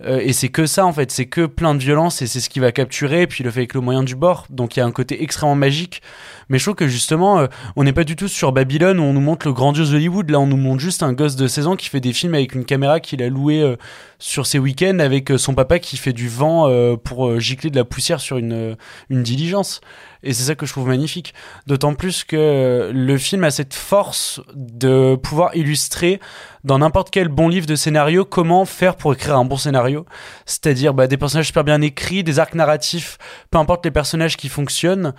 Euh, 0.02 0.20
et 0.20 0.32
c'est 0.32 0.48
que 0.48 0.66
ça 0.66 0.84
en 0.84 0.92
fait. 0.92 1.10
C'est 1.10 1.26
que 1.26 1.46
plein 1.46 1.74
de 1.74 1.80
violence 1.80 2.22
et 2.22 2.26
c'est 2.26 2.40
ce 2.40 2.50
qui 2.50 2.60
va 2.60 2.72
capturer 2.72 3.26
puis 3.26 3.42
il 3.42 3.44
le 3.44 3.50
fait 3.50 3.60
avec 3.60 3.74
le 3.74 3.80
moyen 3.80 4.02
du 4.02 4.16
bord. 4.16 4.46
Donc 4.50 4.76
il 4.76 4.80
y 4.80 4.82
a 4.82 4.86
un 4.86 4.92
côté 4.92 5.22
extrêmement 5.22 5.54
magique 5.54 6.02
mais 6.48 6.58
je 6.58 6.64
trouve 6.64 6.74
que 6.74 6.88
justement 6.88 7.38
euh, 7.38 7.46
on 7.76 7.84
n'est 7.84 7.92
pas 7.92 8.04
du 8.04 8.16
tout 8.16 8.28
sur 8.28 8.52
Babylone 8.52 8.98
où 8.98 9.02
on 9.02 9.12
nous 9.12 9.20
montre 9.20 9.46
le 9.46 9.52
grandiose 9.52 9.94
Hollywood 9.94 10.30
là 10.30 10.40
on 10.40 10.46
nous 10.46 10.56
montre 10.56 10.80
juste 10.80 11.02
un 11.02 11.12
gosse 11.12 11.36
de 11.36 11.46
16 11.46 11.66
ans 11.66 11.76
qui 11.76 11.88
fait 11.88 12.00
des 12.00 12.12
films 12.12 12.34
avec 12.34 12.54
une 12.54 12.64
caméra 12.64 13.00
qu'il 13.00 13.22
a 13.22 13.28
louée 13.28 13.62
euh, 13.62 13.76
sur 14.18 14.46
ses 14.46 14.58
week-ends 14.58 14.98
avec 14.98 15.30
euh, 15.30 15.38
son 15.38 15.54
papa 15.54 15.78
qui 15.78 15.96
fait 15.96 16.12
du 16.12 16.28
vent 16.28 16.68
pour 17.04 17.38
gicler 17.40 17.70
de 17.70 17.76
la 17.76 17.84
poussière 17.84 18.20
sur 18.20 18.38
une, 18.38 18.76
une 19.10 19.22
diligence. 19.22 19.80
Et 20.24 20.32
c'est 20.32 20.44
ça 20.44 20.54
que 20.54 20.64
je 20.66 20.72
trouve 20.72 20.88
magnifique. 20.88 21.34
D'autant 21.66 21.94
plus 21.94 22.24
que 22.24 22.90
le 22.92 23.18
film 23.18 23.44
a 23.44 23.50
cette 23.50 23.74
force 23.74 24.40
de 24.54 25.16
pouvoir 25.16 25.54
illustrer 25.54 26.18
dans 26.64 26.78
n'importe 26.78 27.10
quel 27.10 27.28
bon 27.28 27.48
livre 27.48 27.66
de 27.66 27.76
scénario 27.76 28.24
comment 28.24 28.64
faire 28.64 28.96
pour 28.96 29.12
écrire 29.12 29.36
un 29.36 29.44
bon 29.44 29.58
scénario. 29.58 30.06
C'est-à-dire 30.46 30.94
bah, 30.94 31.06
des 31.06 31.18
personnages 31.18 31.46
super 31.46 31.62
bien 31.62 31.80
écrits, 31.82 32.24
des 32.24 32.38
arcs 32.38 32.54
narratifs, 32.54 33.18
peu 33.50 33.58
importe 33.58 33.84
les 33.84 33.90
personnages 33.90 34.36
qui 34.36 34.48
fonctionnent. 34.48 35.12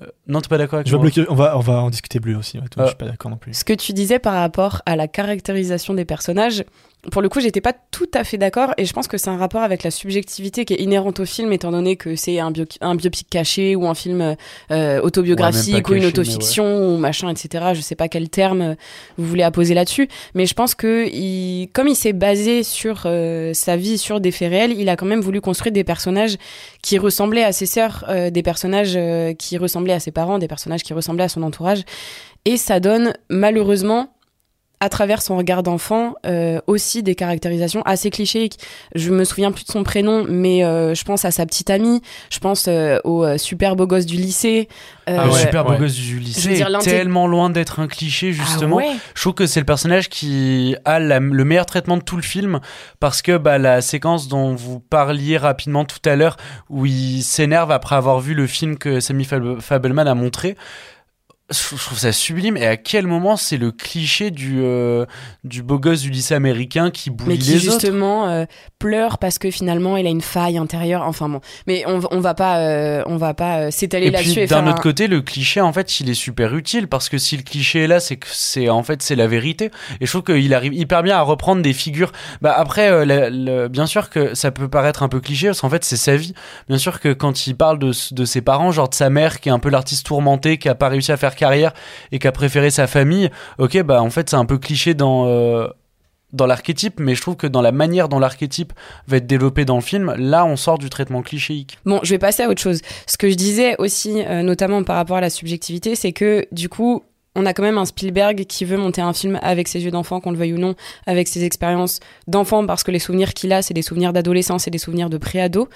Euh, 0.00 0.06
non, 0.28 0.40
t'es 0.40 0.48
pas 0.48 0.58
d'accord 0.58 0.76
avec 0.76 0.86
Je 0.86 0.92
vais 0.92 0.98
moi 0.98 1.10
bloquer, 1.10 1.30
on 1.30 1.34
va, 1.34 1.56
on 1.56 1.60
va 1.60 1.74
en 1.82 1.90
discuter 1.90 2.20
bleu 2.20 2.36
aussi. 2.36 2.58
ouais, 2.58 2.68
toi. 2.68 2.84
Je 2.84 2.88
suis 2.90 2.96
pas 2.96 3.06
d'accord 3.06 3.30
non 3.30 3.36
plus. 3.36 3.54
Ce 3.54 3.64
que 3.64 3.72
tu 3.72 3.92
disais 3.92 4.18
par 4.18 4.34
rapport 4.34 4.82
à 4.86 4.96
la 4.96 5.08
caractérisation 5.08 5.94
des 5.94 6.04
personnages, 6.04 6.64
pour 7.10 7.22
le 7.22 7.28
coup, 7.30 7.40
j'étais 7.40 7.60
pas 7.62 7.72
tout 7.72 8.10
à 8.12 8.24
fait 8.24 8.36
d'accord 8.36 8.74
et 8.76 8.84
je 8.84 8.92
pense 8.92 9.08
que 9.08 9.16
c'est 9.16 9.30
un 9.30 9.38
rapport 9.38 9.62
avec 9.62 9.82
la 9.82 9.90
subjectivité 9.90 10.64
qui 10.66 10.74
est 10.74 10.80
inhérente 10.82 11.20
au 11.20 11.24
film, 11.24 11.50
étant 11.52 11.70
donné 11.70 11.96
que 11.96 12.14
c'est 12.14 12.38
un, 12.40 12.50
bio- 12.50 12.66
un 12.82 12.94
biopic 12.94 13.26
caché 13.30 13.74
ou 13.74 13.86
un 13.86 13.94
film 13.94 14.36
euh, 14.70 15.00
autobiographique 15.00 15.88
Ouais, 15.88 15.94
ou 15.94 15.98
une 15.98 16.04
autofiction 16.06 16.88
ou 16.88 16.98
machin, 16.98 17.30
etc. 17.30 17.70
Je 17.74 17.80
sais 17.80 17.94
pas 17.94 18.08
quel 18.08 18.28
terme 18.28 18.60
euh, 18.62 18.74
vous 19.16 19.26
voulez 19.26 19.42
apposer 19.42 19.72
là-dessus, 19.72 20.08
mais 20.34 20.44
je 20.44 20.52
pense 20.54 20.74
que 20.74 21.06
il, 21.08 21.68
comme 21.72 21.88
il 21.88 21.96
s'est 21.96 22.12
basé 22.12 22.62
sur 22.62 23.04
euh, 23.06 23.54
sa 23.54 23.76
vie, 23.76 23.96
sur 23.96 24.20
des 24.20 24.30
faits 24.30 24.50
réels, 24.50 24.72
il 24.78 24.88
a 24.88 24.96
quand 24.96 25.06
même 25.06 25.20
voulu 25.22 25.40
construire 25.40 25.72
des 25.72 25.84
personnages 25.84 26.36
qui 26.82 26.98
ressemblaient 26.98 27.44
à 27.44 27.52
ses 27.52 27.66
sœurs, 27.66 28.04
euh, 28.08 28.28
des 28.30 28.42
personnages 28.42 28.98
qui 29.38 29.56
ressemblaient 29.56 29.94
à 29.94 30.00
ses 30.00 30.10
parents, 30.10 30.38
des 30.38 30.48
personnages 30.48 30.82
qui 30.82 30.92
ressemblaient 30.92 31.24
à 31.24 31.28
son 31.28 31.42
entourage, 31.42 31.82
et 32.44 32.56
ça 32.56 32.78
donne 32.80 33.14
malheureusement 33.28 34.12
à 34.82 34.88
travers 34.88 35.20
son 35.20 35.36
regard 35.36 35.62
d'enfant 35.62 36.14
euh, 36.24 36.58
aussi 36.66 37.02
des 37.02 37.14
caractérisations 37.14 37.82
assez 37.84 38.08
clichés. 38.08 38.48
Je 38.94 39.10
me 39.10 39.24
souviens 39.24 39.52
plus 39.52 39.64
de 39.64 39.70
son 39.70 39.82
prénom, 39.84 40.24
mais 40.28 40.64
euh, 40.64 40.94
je 40.94 41.04
pense 41.04 41.24
à 41.26 41.30
sa 41.30 41.44
petite 41.44 41.68
amie, 41.68 42.00
je 42.30 42.38
pense 42.38 42.66
euh, 42.66 42.98
au 43.04 43.22
euh, 43.24 43.36
super 43.36 43.76
beau 43.76 43.86
gosse 43.86 44.06
du 44.06 44.16
lycée. 44.16 44.68
le 45.06 45.12
Euh, 45.18 45.30
super 45.32 45.64
beau 45.64 45.72
ouais. 45.72 45.78
gosse 45.78 45.94
du 45.94 46.02
Je 46.02 46.14
veux 46.14 46.20
lycée 46.20 46.54
dire, 46.54 46.66
est 46.68 46.70
l'inté- 46.70 46.90
tellement 46.90 47.26
loin 47.26 47.50
d'être 47.50 47.78
un 47.80 47.88
cliché 47.88 48.32
justement. 48.32 48.78
Ah 48.80 48.86
ouais 48.86 48.92
Je 49.14 49.20
trouve 49.20 49.34
que 49.34 49.46
c'est 49.46 49.60
le 49.60 49.66
personnage 49.66 50.08
qui 50.08 50.74
a 50.86 50.98
la- 50.98 51.20
le 51.20 51.44
meilleur 51.44 51.66
traitement 51.66 51.98
de 51.98 52.02
tout 52.02 52.16
le 52.16 52.22
film 52.22 52.60
parce 53.00 53.20
que 53.20 53.36
bah, 53.36 53.58
la 53.58 53.82
séquence 53.82 54.28
dont 54.28 54.54
vous 54.54 54.80
parliez 54.80 55.36
rapidement 55.36 55.84
tout 55.84 55.98
à 56.06 56.16
l'heure 56.16 56.36
où 56.70 56.86
il 56.86 57.22
s'énerve 57.22 57.70
après 57.70 57.96
avoir 57.96 58.20
vu 58.20 58.32
le 58.34 58.46
film 58.46 58.78
que 58.78 59.00
Sammy 59.00 59.24
Fab- 59.24 59.60
Fableman 59.60 60.08
a 60.08 60.14
montré. 60.14 60.56
Je 61.50 61.76
trouve 61.76 61.98
ça 61.98 62.12
sublime 62.12 62.56
et 62.56 62.66
à 62.66 62.76
quel 62.76 63.06
moment 63.08 63.36
c'est 63.36 63.56
le 63.56 63.72
cliché 63.72 64.30
du, 64.30 64.60
euh, 64.62 65.04
du 65.42 65.62
beau 65.64 65.78
gosse 65.80 66.00
du 66.02 66.10
lycée 66.10 66.34
américain 66.34 66.90
qui 66.90 67.10
mais 67.10 67.16
bouille 67.16 67.38
qui 67.38 67.50
les 67.50 67.68
autres. 67.68 67.80
justement 67.80 68.28
euh, 68.28 68.44
pleure 68.78 69.18
parce 69.18 69.38
que 69.38 69.50
finalement 69.50 69.96
il 69.96 70.06
a 70.06 70.10
une 70.10 70.20
faille 70.20 70.58
intérieure. 70.58 71.02
Enfin 71.02 71.28
bon, 71.28 71.40
mais 71.66 71.82
on, 71.88 72.00
on 72.12 72.20
va 72.20 72.34
pas, 72.34 72.58
euh, 72.60 73.02
on 73.06 73.16
va 73.16 73.34
pas 73.34 73.70
s'étaler 73.72 74.10
là-dessus 74.10 74.40
et 74.40 74.46
d'un 74.46 74.64
autre 74.68 74.78
un- 74.78 74.80
côté, 74.80 75.08
le 75.08 75.22
cliché 75.22 75.60
en 75.60 75.72
fait, 75.72 75.98
il 75.98 76.08
est 76.08 76.14
super 76.14 76.54
utile 76.54 76.86
parce 76.86 77.08
que 77.08 77.18
si 77.18 77.36
le 77.36 77.42
cliché 77.42 77.82
est 77.84 77.86
là, 77.88 77.98
c'est 77.98 78.16
que 78.16 78.28
c'est 78.30 78.68
en 78.68 78.82
fait 78.84 79.02
c'est 79.02 79.16
la 79.16 79.26
vérité. 79.26 79.70
Et 80.00 80.06
je 80.06 80.10
trouve 80.10 80.22
qu'il 80.22 80.54
arrive 80.54 80.72
hyper 80.74 81.02
bien 81.02 81.16
à 81.16 81.22
reprendre 81.22 81.62
des 81.62 81.72
figures. 81.72 82.12
Bah 82.42 82.54
après, 82.56 83.04
la- 83.04 83.68
bien 83.68 83.86
sûr 83.86 84.08
que 84.10 84.34
ça 84.36 84.52
peut 84.52 84.68
paraître 84.68 85.02
un 85.02 85.08
peu 85.08 85.20
cliché 85.20 85.48
parce 85.48 85.62
qu'en 85.62 85.70
fait 85.70 85.84
c'est 85.84 85.96
sa 85.96 86.14
vie. 86.16 86.32
Bien 86.68 86.78
sûr 86.78 87.00
que 87.00 87.12
quand 87.12 87.48
il 87.48 87.56
parle 87.56 87.80
de, 87.80 87.90
de 88.12 88.24
ses 88.24 88.40
parents, 88.40 88.70
genre 88.70 88.88
de 88.88 88.94
sa 88.94 89.10
mère 89.10 89.40
qui 89.40 89.48
est 89.48 89.52
un 89.52 89.58
peu 89.58 89.68
l'artiste 89.70 90.06
tourmenté, 90.06 90.56
qui 90.58 90.68
a 90.68 90.76
pas 90.76 90.88
réussi 90.88 91.10
à 91.10 91.16
faire 91.16 91.34
carrière 91.40 91.72
et 92.12 92.18
qui 92.20 92.28
a 92.28 92.32
préféré 92.32 92.70
sa 92.70 92.86
famille, 92.86 93.30
ok, 93.58 93.82
bah 93.82 94.02
en 94.02 94.10
fait 94.10 94.30
c'est 94.30 94.36
un 94.36 94.44
peu 94.44 94.58
cliché 94.58 94.94
dans 94.94 95.26
euh, 95.26 95.66
dans 96.32 96.46
l'archétype, 96.46 97.00
mais 97.00 97.14
je 97.14 97.22
trouve 97.22 97.36
que 97.36 97.48
dans 97.48 97.62
la 97.62 97.72
manière 97.72 98.08
dont 98.08 98.20
l'archétype 98.20 98.72
va 99.08 99.16
être 99.16 99.26
développé 99.26 99.64
dans 99.64 99.76
le 99.76 99.82
film, 99.82 100.14
là 100.16 100.44
on 100.44 100.56
sort 100.56 100.78
du 100.78 100.88
traitement 100.90 101.22
clichéique. 101.22 101.78
Bon, 101.84 101.98
je 102.04 102.10
vais 102.10 102.18
passer 102.18 102.44
à 102.44 102.48
autre 102.48 102.60
chose. 102.60 102.80
Ce 103.06 103.16
que 103.16 103.28
je 103.28 103.34
disais 103.34 103.74
aussi, 103.78 104.22
euh, 104.22 104.42
notamment 104.42 104.84
par 104.84 104.96
rapport 104.96 105.16
à 105.16 105.20
la 105.20 105.30
subjectivité, 105.30 105.96
c'est 105.96 106.12
que 106.12 106.46
du 106.52 106.68
coup, 106.68 107.02
on 107.36 107.46
a 107.46 107.54
quand 107.54 107.62
même 107.62 107.78
un 107.78 107.84
Spielberg 107.84 108.44
qui 108.46 108.64
veut 108.64 108.76
monter 108.76 109.00
un 109.00 109.12
film 109.12 109.38
avec 109.42 109.68
ses 109.68 109.84
yeux 109.84 109.90
d'enfant, 109.90 110.20
qu'on 110.20 110.32
le 110.32 110.36
veuille 110.36 110.54
ou 110.54 110.58
non, 110.58 110.74
avec 111.06 111.28
ses 111.28 111.44
expériences 111.44 112.00
d'enfant, 112.26 112.66
parce 112.66 112.82
que 112.82 112.90
les 112.90 112.98
souvenirs 112.98 113.34
qu'il 113.34 113.52
a, 113.52 113.62
c'est 113.62 113.74
des 113.74 113.82
souvenirs 113.82 114.12
d'adolescence 114.12 114.66
et 114.66 114.70
des 114.70 114.78
souvenirs 114.78 115.10
de 115.10 115.18
préado. 115.18 115.68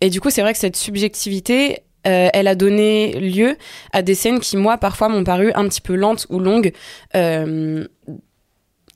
Et 0.00 0.10
du 0.10 0.20
coup, 0.20 0.30
c'est 0.30 0.42
vrai 0.42 0.52
que 0.52 0.58
cette 0.58 0.76
subjectivité, 0.76 1.82
euh, 2.06 2.28
elle 2.32 2.46
a 2.48 2.54
donné 2.54 3.18
lieu 3.20 3.56
à 3.92 4.02
des 4.02 4.14
scènes 4.14 4.40
qui, 4.40 4.56
moi, 4.56 4.78
parfois 4.78 5.08
m'ont 5.08 5.24
paru 5.24 5.52
un 5.54 5.68
petit 5.68 5.80
peu 5.80 5.94
lentes 5.94 6.26
ou 6.30 6.38
longues, 6.38 6.72
euh, 7.16 7.86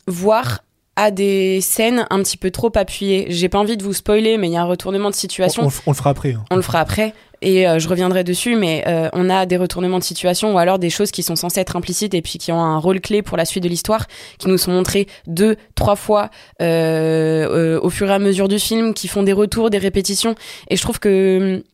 voire 0.07 0.65
à 0.95 1.11
des 1.11 1.61
scènes 1.63 2.07
un 2.11 2.23
petit 2.23 2.37
peu 2.37 2.51
trop 2.51 2.71
appuyées. 2.75 3.27
J'ai 3.31 3.49
pas 3.49 3.59
envie 3.59 3.77
de 3.79 3.83
vous 3.83 3.95
spoiler, 3.95 4.37
mais 4.37 4.49
il 4.49 4.53
y 4.53 4.57
a 4.57 4.61
un 4.63 4.67
retournement 4.67 5.09
de 5.11 5.15
situation. 5.15 5.63
On, 5.63 5.71
on 5.87 5.91
le 5.91 5.95
fera 5.97 6.11
après. 6.11 6.33
hein. 6.35 6.45
On 6.51 6.57
le 6.57 6.63
fera 6.63 6.81
après 6.81 7.15
et 7.41 7.67
euh, 7.67 7.79
je 7.81 7.89
reviendrai 7.89 8.23
dessus, 8.25 8.55
mais 8.57 8.85
on 9.15 9.29
a 9.29 9.47
des 9.47 9.57
retournements 9.57 9.99
de 9.99 10.05
situation 10.05 10.55
ou 10.55 10.59
alors 10.59 10.79
des 10.79 10.91
choses 10.91 11.11
qui 11.11 11.23
sont 11.25 11.35
censées 11.35 11.61
être 11.61 11.75
implicites 11.77 12.15
et 12.15 12.23
puis 12.23 12.39
qui 12.39 12.53
ont 12.53 12.61
un 12.61 12.79
rôle 12.79 13.01
clé 13.01 13.23
pour 13.23 13.37
la 13.37 13.45
suite 13.45 13.65
de 13.65 13.69
l'histoire, 13.69 14.07
qui 14.39 14.49
nous 14.49 14.59
sont 14.59 14.71
montrées 14.71 15.09
deux, 15.27 15.57
trois 15.75 15.97
fois 15.97 16.31
au 16.61 17.91
fur 17.91 18.09
et 18.11 18.13
à 18.15 18.19
mesure 18.21 18.47
du 18.49 18.59
film, 18.61 18.95
qui 18.95 19.09
font 19.09 19.23
des 19.25 19.33
retours, 19.33 19.71
des 19.71 19.79
répétitions. 19.79 20.35
Et 20.69 20.77
je 20.77 20.83
trouve 20.83 21.01
que 21.01 21.65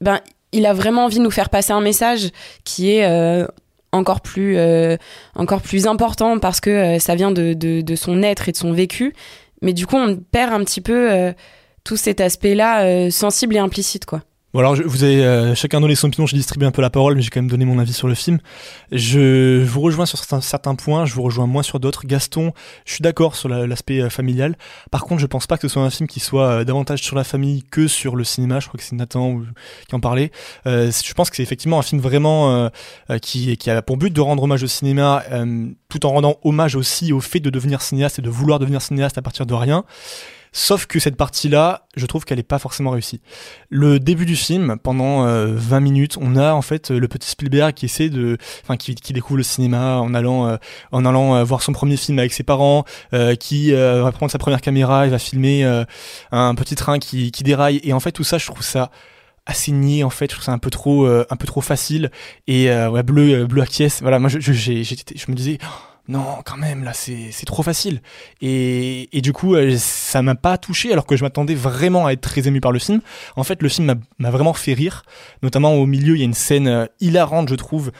ben 0.00 0.20
il 0.54 0.66
a 0.66 0.72
vraiment 0.72 1.04
envie 1.04 1.18
de 1.18 1.22
nous 1.22 1.30
faire 1.30 1.50
passer 1.50 1.72
un 1.72 1.80
message 1.80 2.30
qui 2.64 2.92
est 2.92 3.04
euh, 3.04 3.46
encore 3.92 4.20
plus 4.20 4.56
euh, 4.56 4.96
encore 5.34 5.60
plus 5.60 5.86
important 5.86 6.38
parce 6.38 6.60
que 6.60 6.70
euh, 6.70 6.98
ça 6.98 7.14
vient 7.16 7.32
de, 7.32 7.52
de, 7.52 7.96
son 7.96 8.22
être 8.22 8.48
et 8.48 8.52
de 8.52 8.56
son 8.56 8.72
vécu. 8.72 9.14
Mais 9.62 9.72
du 9.72 9.86
coup, 9.86 9.96
on 9.96 10.16
perd 10.16 10.52
un 10.52 10.62
petit 10.64 10.80
peu 10.80 11.32
tout 11.84 11.96
cet 11.96 12.20
aspect-là 12.20 13.10
sensible 13.10 13.56
et 13.56 13.58
implicite, 13.58 14.04
quoi. 14.04 14.20
Bon 14.54 14.60
alors 14.60 14.76
je- 14.76 14.84
vous 14.84 15.02
avez 15.02 15.24
euh, 15.24 15.56
chacun 15.56 15.80
donné 15.80 15.96
son 15.96 16.06
opinion, 16.06 16.26
j'ai 16.26 16.36
distribué 16.36 16.64
un 16.64 16.70
peu 16.70 16.80
la 16.80 16.88
parole, 16.88 17.16
mais 17.16 17.22
j'ai 17.22 17.30
quand 17.30 17.40
même 17.40 17.50
donné 17.50 17.64
mon 17.64 17.80
avis 17.80 17.92
sur 17.92 18.06
le 18.06 18.14
film. 18.14 18.38
Je 18.92 19.64
vous 19.64 19.80
rejoins 19.80 20.06
sur 20.06 20.16
certains, 20.42 20.76
points, 20.76 21.06
je 21.06 21.14
vous 21.14 21.22
rejoins 21.22 21.48
moins 21.48 21.64
sur 21.64 21.80
d'autres. 21.80 22.06
Gaston, 22.06 22.52
je 22.84 22.92
suis 22.92 23.02
d'accord 23.02 23.34
sur 23.34 23.48
la- 23.48 23.66
l'aspect 23.66 24.00
euh, 24.00 24.10
familial. 24.10 24.56
Par 24.92 25.02
contre, 25.02 25.20
je 25.20 25.26
pense 25.26 25.48
pas 25.48 25.56
que 25.56 25.62
ce 25.66 25.74
soit 25.74 25.82
un 25.82 25.90
film 25.90 26.06
qui 26.06 26.20
soit 26.20 26.46
euh, 26.60 26.64
davantage 26.64 27.02
sur 27.02 27.16
la 27.16 27.24
famille 27.24 27.64
que 27.68 27.88
sur 27.88 28.14
le 28.14 28.22
cinéma. 28.22 28.60
Je 28.60 28.68
crois 28.68 28.78
que 28.78 28.84
c'est 28.84 28.94
Nathan 28.94 29.40
qui 29.88 29.94
en 29.96 29.98
parlait. 29.98 30.30
Euh, 30.68 30.92
je 31.04 31.14
pense 31.14 31.30
que 31.30 31.36
c'est 31.36 31.42
effectivement 31.42 31.80
un 31.80 31.82
film 31.82 32.00
vraiment 32.00 32.70
qui, 33.22 33.56
qui 33.56 33.70
a 33.70 33.82
pour 33.82 33.96
but 33.96 34.12
de 34.12 34.20
rendre 34.20 34.44
hommage 34.44 34.62
au 34.62 34.68
cinéma, 34.68 35.24
tout 35.88 36.06
en 36.06 36.10
rendant 36.10 36.36
hommage 36.44 36.76
aussi 36.76 37.12
au 37.12 37.18
fait 37.20 37.40
de 37.40 37.50
devenir 37.50 37.82
cinéaste 37.82 38.20
et 38.20 38.22
de 38.22 38.30
vouloir 38.30 38.60
devenir 38.60 38.80
cinéaste 38.80 39.18
à 39.18 39.22
partir 39.22 39.46
de 39.46 39.54
rien. 39.54 39.84
Sauf 40.56 40.86
que 40.86 41.00
cette 41.00 41.16
partie-là, 41.16 41.88
je 41.96 42.06
trouve 42.06 42.24
qu'elle 42.24 42.38
est 42.38 42.44
pas 42.44 42.60
forcément 42.60 42.90
réussie. 42.90 43.20
Le 43.70 43.98
début 43.98 44.24
du 44.24 44.36
film, 44.36 44.76
pendant 44.80 45.26
euh, 45.26 45.48
20 45.52 45.80
minutes, 45.80 46.16
on 46.20 46.36
a 46.36 46.52
en 46.52 46.62
fait 46.62 46.90
le 46.90 47.08
petit 47.08 47.28
Spielberg 47.28 47.74
qui 47.74 47.86
essaie 47.86 48.08
de, 48.08 48.38
enfin 48.62 48.76
qui, 48.76 48.94
découvre 49.12 49.36
le 49.38 49.42
cinéma 49.42 49.96
en 49.98 50.14
allant, 50.14 50.46
euh, 50.46 50.56
en 50.92 51.04
allant 51.04 51.34
euh, 51.34 51.42
voir 51.42 51.60
son 51.60 51.72
premier 51.72 51.96
film 51.96 52.20
avec 52.20 52.32
ses 52.32 52.44
parents, 52.44 52.84
euh, 53.14 53.34
qui 53.34 53.74
euh, 53.74 54.04
va 54.04 54.12
prendre 54.12 54.30
sa 54.30 54.38
première 54.38 54.60
caméra 54.60 55.08
et 55.08 55.10
va 55.10 55.18
filmer 55.18 55.64
euh, 55.64 55.84
un 56.30 56.54
petit 56.54 56.76
train 56.76 57.00
qui, 57.00 57.32
qui 57.32 57.42
déraille. 57.42 57.80
Et 57.82 57.92
en 57.92 57.98
fait 57.98 58.12
tout 58.12 58.22
ça, 58.24 58.38
je 58.38 58.46
trouve 58.46 58.62
ça 58.62 58.92
assez 59.46 59.72
niais 59.72 60.04
en 60.04 60.10
fait 60.10 60.30
je 60.30 60.36
trouve 60.36 60.44
ça 60.44 60.52
un 60.52 60.58
peu 60.58 60.70
trop 60.70 61.06
un 61.06 61.36
peu 61.36 61.46
trop 61.46 61.60
facile 61.60 62.10
et 62.46 62.70
ouais 62.70 63.02
bleu 63.02 63.44
bleu 63.44 63.60
acquiesce 63.60 64.00
voilà 64.00 64.18
moi 64.18 64.30
je 64.30 64.40
je, 64.40 64.54
j'ai- 64.54 64.84
j'étais- 64.84 65.18
je 65.18 65.30
me 65.30 65.36
disais 65.36 65.58
oh, 65.62 65.66
non 66.06 66.24
quand 66.44 66.56
même 66.58 66.84
là 66.84 66.92
c'est 66.92 67.30
trop 67.46 67.62
facile. 67.62 68.02
Et, 68.42 69.08
et 69.16 69.20
du 69.20 69.32
coup 69.32 69.54
euh, 69.54 69.76
ça 69.78 70.20
m'a 70.22 70.34
pas 70.34 70.58
touché 70.58 70.92
alors 70.92 71.06
que 71.06 71.16
je 71.16 71.24
m'attendais 71.24 71.54
vraiment 71.54 72.06
à 72.06 72.12
être 72.12 72.20
très 72.20 72.46
ému 72.46 72.60
par 72.60 72.72
le 72.72 72.78
film. 72.78 73.00
En 73.36 73.44
fait 73.44 73.62
le 73.62 73.68
film 73.68 73.86
m'a- 73.86 73.94
m'a 74.18 74.30
vraiment 74.30 74.52
fait 74.52 74.74
rire. 74.74 75.02
Notamment 75.42 75.72
au 75.74 75.86
milieu 75.86 76.14
il 76.14 76.18
y 76.18 76.22
a 76.22 76.26
une 76.26 76.34
scène 76.34 76.68
euh, 76.68 76.86
hilarante 77.00 77.48
je 77.48 77.54
trouve 77.54 77.90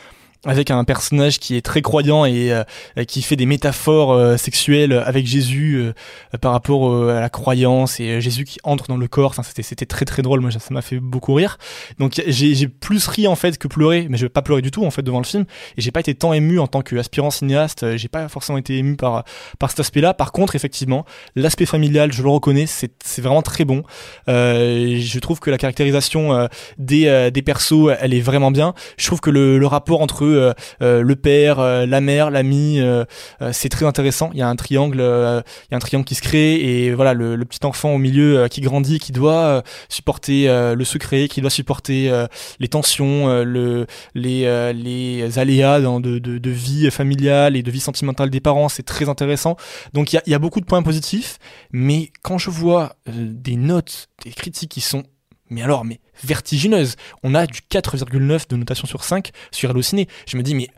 avec 0.46 0.70
un 0.70 0.84
personnage 0.84 1.38
qui 1.38 1.56
est 1.56 1.62
très 1.62 1.82
croyant 1.82 2.24
et 2.24 2.52
euh, 2.52 2.64
qui 3.06 3.22
fait 3.22 3.36
des 3.36 3.46
métaphores 3.46 4.12
euh, 4.12 4.36
sexuelles 4.36 4.92
avec 4.92 5.26
Jésus 5.26 5.76
euh, 5.76 5.92
par 6.38 6.52
rapport 6.52 7.08
à 7.08 7.20
la 7.20 7.28
croyance 7.28 8.00
et 8.00 8.20
Jésus 8.20 8.44
qui 8.44 8.58
entre 8.64 8.88
dans 8.88 8.96
le 8.96 9.08
corps. 9.08 9.30
Enfin, 9.30 9.42
c'était 9.42 9.62
c'était 9.62 9.86
très 9.86 10.04
très 10.04 10.22
drôle. 10.22 10.40
Moi, 10.40 10.50
ça 10.50 10.60
m'a 10.70 10.82
fait 10.82 11.00
beaucoup 11.00 11.34
rire. 11.34 11.58
Donc, 11.98 12.22
j'ai 12.26 12.68
plus 12.68 13.06
ri 13.06 13.26
en 13.26 13.36
fait 13.36 13.58
que 13.58 13.68
pleuré, 13.68 14.06
mais 14.08 14.18
je 14.18 14.26
vais 14.26 14.30
pas 14.30 14.42
pleurer 14.42 14.62
du 14.62 14.70
tout 14.70 14.84
en 14.84 14.90
fait 14.90 15.02
devant 15.02 15.18
le 15.18 15.24
film. 15.24 15.44
Et 15.76 15.80
j'ai 15.80 15.90
pas 15.90 16.00
été 16.00 16.14
tant 16.14 16.32
ému 16.32 16.58
en 16.58 16.66
tant 16.66 16.82
qu'aspirant 16.82 17.30
cinéaste. 17.30 17.96
J'ai 17.96 18.08
pas 18.08 18.28
forcément 18.28 18.58
été 18.58 18.76
ému 18.78 18.96
par 18.96 19.24
par 19.58 19.70
cet 19.70 19.80
aspect-là. 19.80 20.14
Par 20.14 20.32
contre, 20.32 20.56
effectivement, 20.56 21.04
l'aspect 21.36 21.66
familial, 21.66 22.12
je 22.12 22.22
le 22.22 22.28
reconnais, 22.28 22.66
c'est 22.66 22.92
c'est 23.04 23.22
vraiment 23.22 23.42
très 23.42 23.64
bon. 23.64 23.82
Je 24.26 25.18
trouve 25.18 25.40
que 25.40 25.50
la 25.50 25.58
caractérisation 25.58 26.48
des 26.78 27.30
des 27.32 27.42
persos, 27.42 27.90
elle 28.00 28.14
est 28.14 28.20
vraiment 28.20 28.50
bien. 28.50 28.74
Je 28.96 29.06
trouve 29.06 29.20
que 29.20 29.30
le, 29.30 29.64
rapport 29.64 30.02
entre 30.02 30.24
euh, 30.33 30.33
euh, 30.34 31.02
le 31.02 31.16
père, 31.16 31.58
euh, 31.60 31.86
la 31.86 32.00
mère, 32.00 32.30
l'ami, 32.30 32.80
euh, 32.80 33.04
euh, 33.42 33.50
c'est 33.52 33.68
très 33.68 33.86
intéressant. 33.86 34.30
Il 34.32 34.38
y 34.38 34.42
a 34.42 34.48
un 34.48 34.56
triangle, 34.56 35.00
euh, 35.00 35.40
il 35.68 35.72
y 35.72 35.74
a 35.74 35.76
un 35.76 35.80
triangle 35.80 36.04
qui 36.06 36.14
se 36.14 36.22
crée 36.22 36.54
et 36.54 36.92
voilà 36.92 37.14
le, 37.14 37.36
le 37.36 37.44
petit 37.44 37.64
enfant 37.64 37.94
au 37.94 37.98
milieu 37.98 38.38
euh, 38.38 38.48
qui 38.48 38.60
grandit, 38.60 38.98
qui 38.98 39.12
doit 39.12 39.44
euh, 39.44 39.62
supporter 39.88 40.48
euh, 40.48 40.74
le 40.74 40.84
secret, 40.84 41.28
qui 41.28 41.40
doit 41.40 41.50
supporter 41.50 42.10
euh, 42.10 42.26
les 42.58 42.68
tensions, 42.68 43.28
euh, 43.28 43.44
le, 43.44 43.86
les, 44.14 44.44
euh, 44.44 44.72
les 44.72 45.38
aléas 45.38 45.80
de, 45.80 46.18
de, 46.18 46.38
de 46.38 46.50
vie 46.50 46.90
familiale 46.90 47.56
et 47.56 47.62
de 47.62 47.70
vie 47.70 47.80
sentimentale 47.80 48.30
des 48.30 48.40
parents. 48.40 48.68
C'est 48.68 48.82
très 48.82 49.08
intéressant. 49.08 49.56
Donc 49.92 50.12
il 50.12 50.16
y 50.16 50.18
a, 50.18 50.22
y 50.26 50.34
a 50.34 50.38
beaucoup 50.38 50.60
de 50.60 50.66
points 50.66 50.82
positifs, 50.82 51.38
mais 51.72 52.10
quand 52.22 52.38
je 52.38 52.50
vois 52.50 52.96
euh, 53.08 53.12
des 53.16 53.56
notes, 53.56 54.08
des 54.24 54.30
critiques 54.30 54.70
qui 54.70 54.80
sont 54.80 55.04
mais 55.50 55.62
alors, 55.62 55.84
mais 55.84 56.00
vertigineuse. 56.22 56.96
On 57.22 57.34
a 57.34 57.46
du 57.46 57.60
4,9 57.70 58.48
de 58.48 58.56
notation 58.56 58.86
sur 58.86 59.04
5 59.04 59.30
sur 59.50 59.70
Allociné. 59.70 60.08
Je 60.26 60.36
me 60.36 60.42
dis, 60.42 60.54
mais 60.54 60.68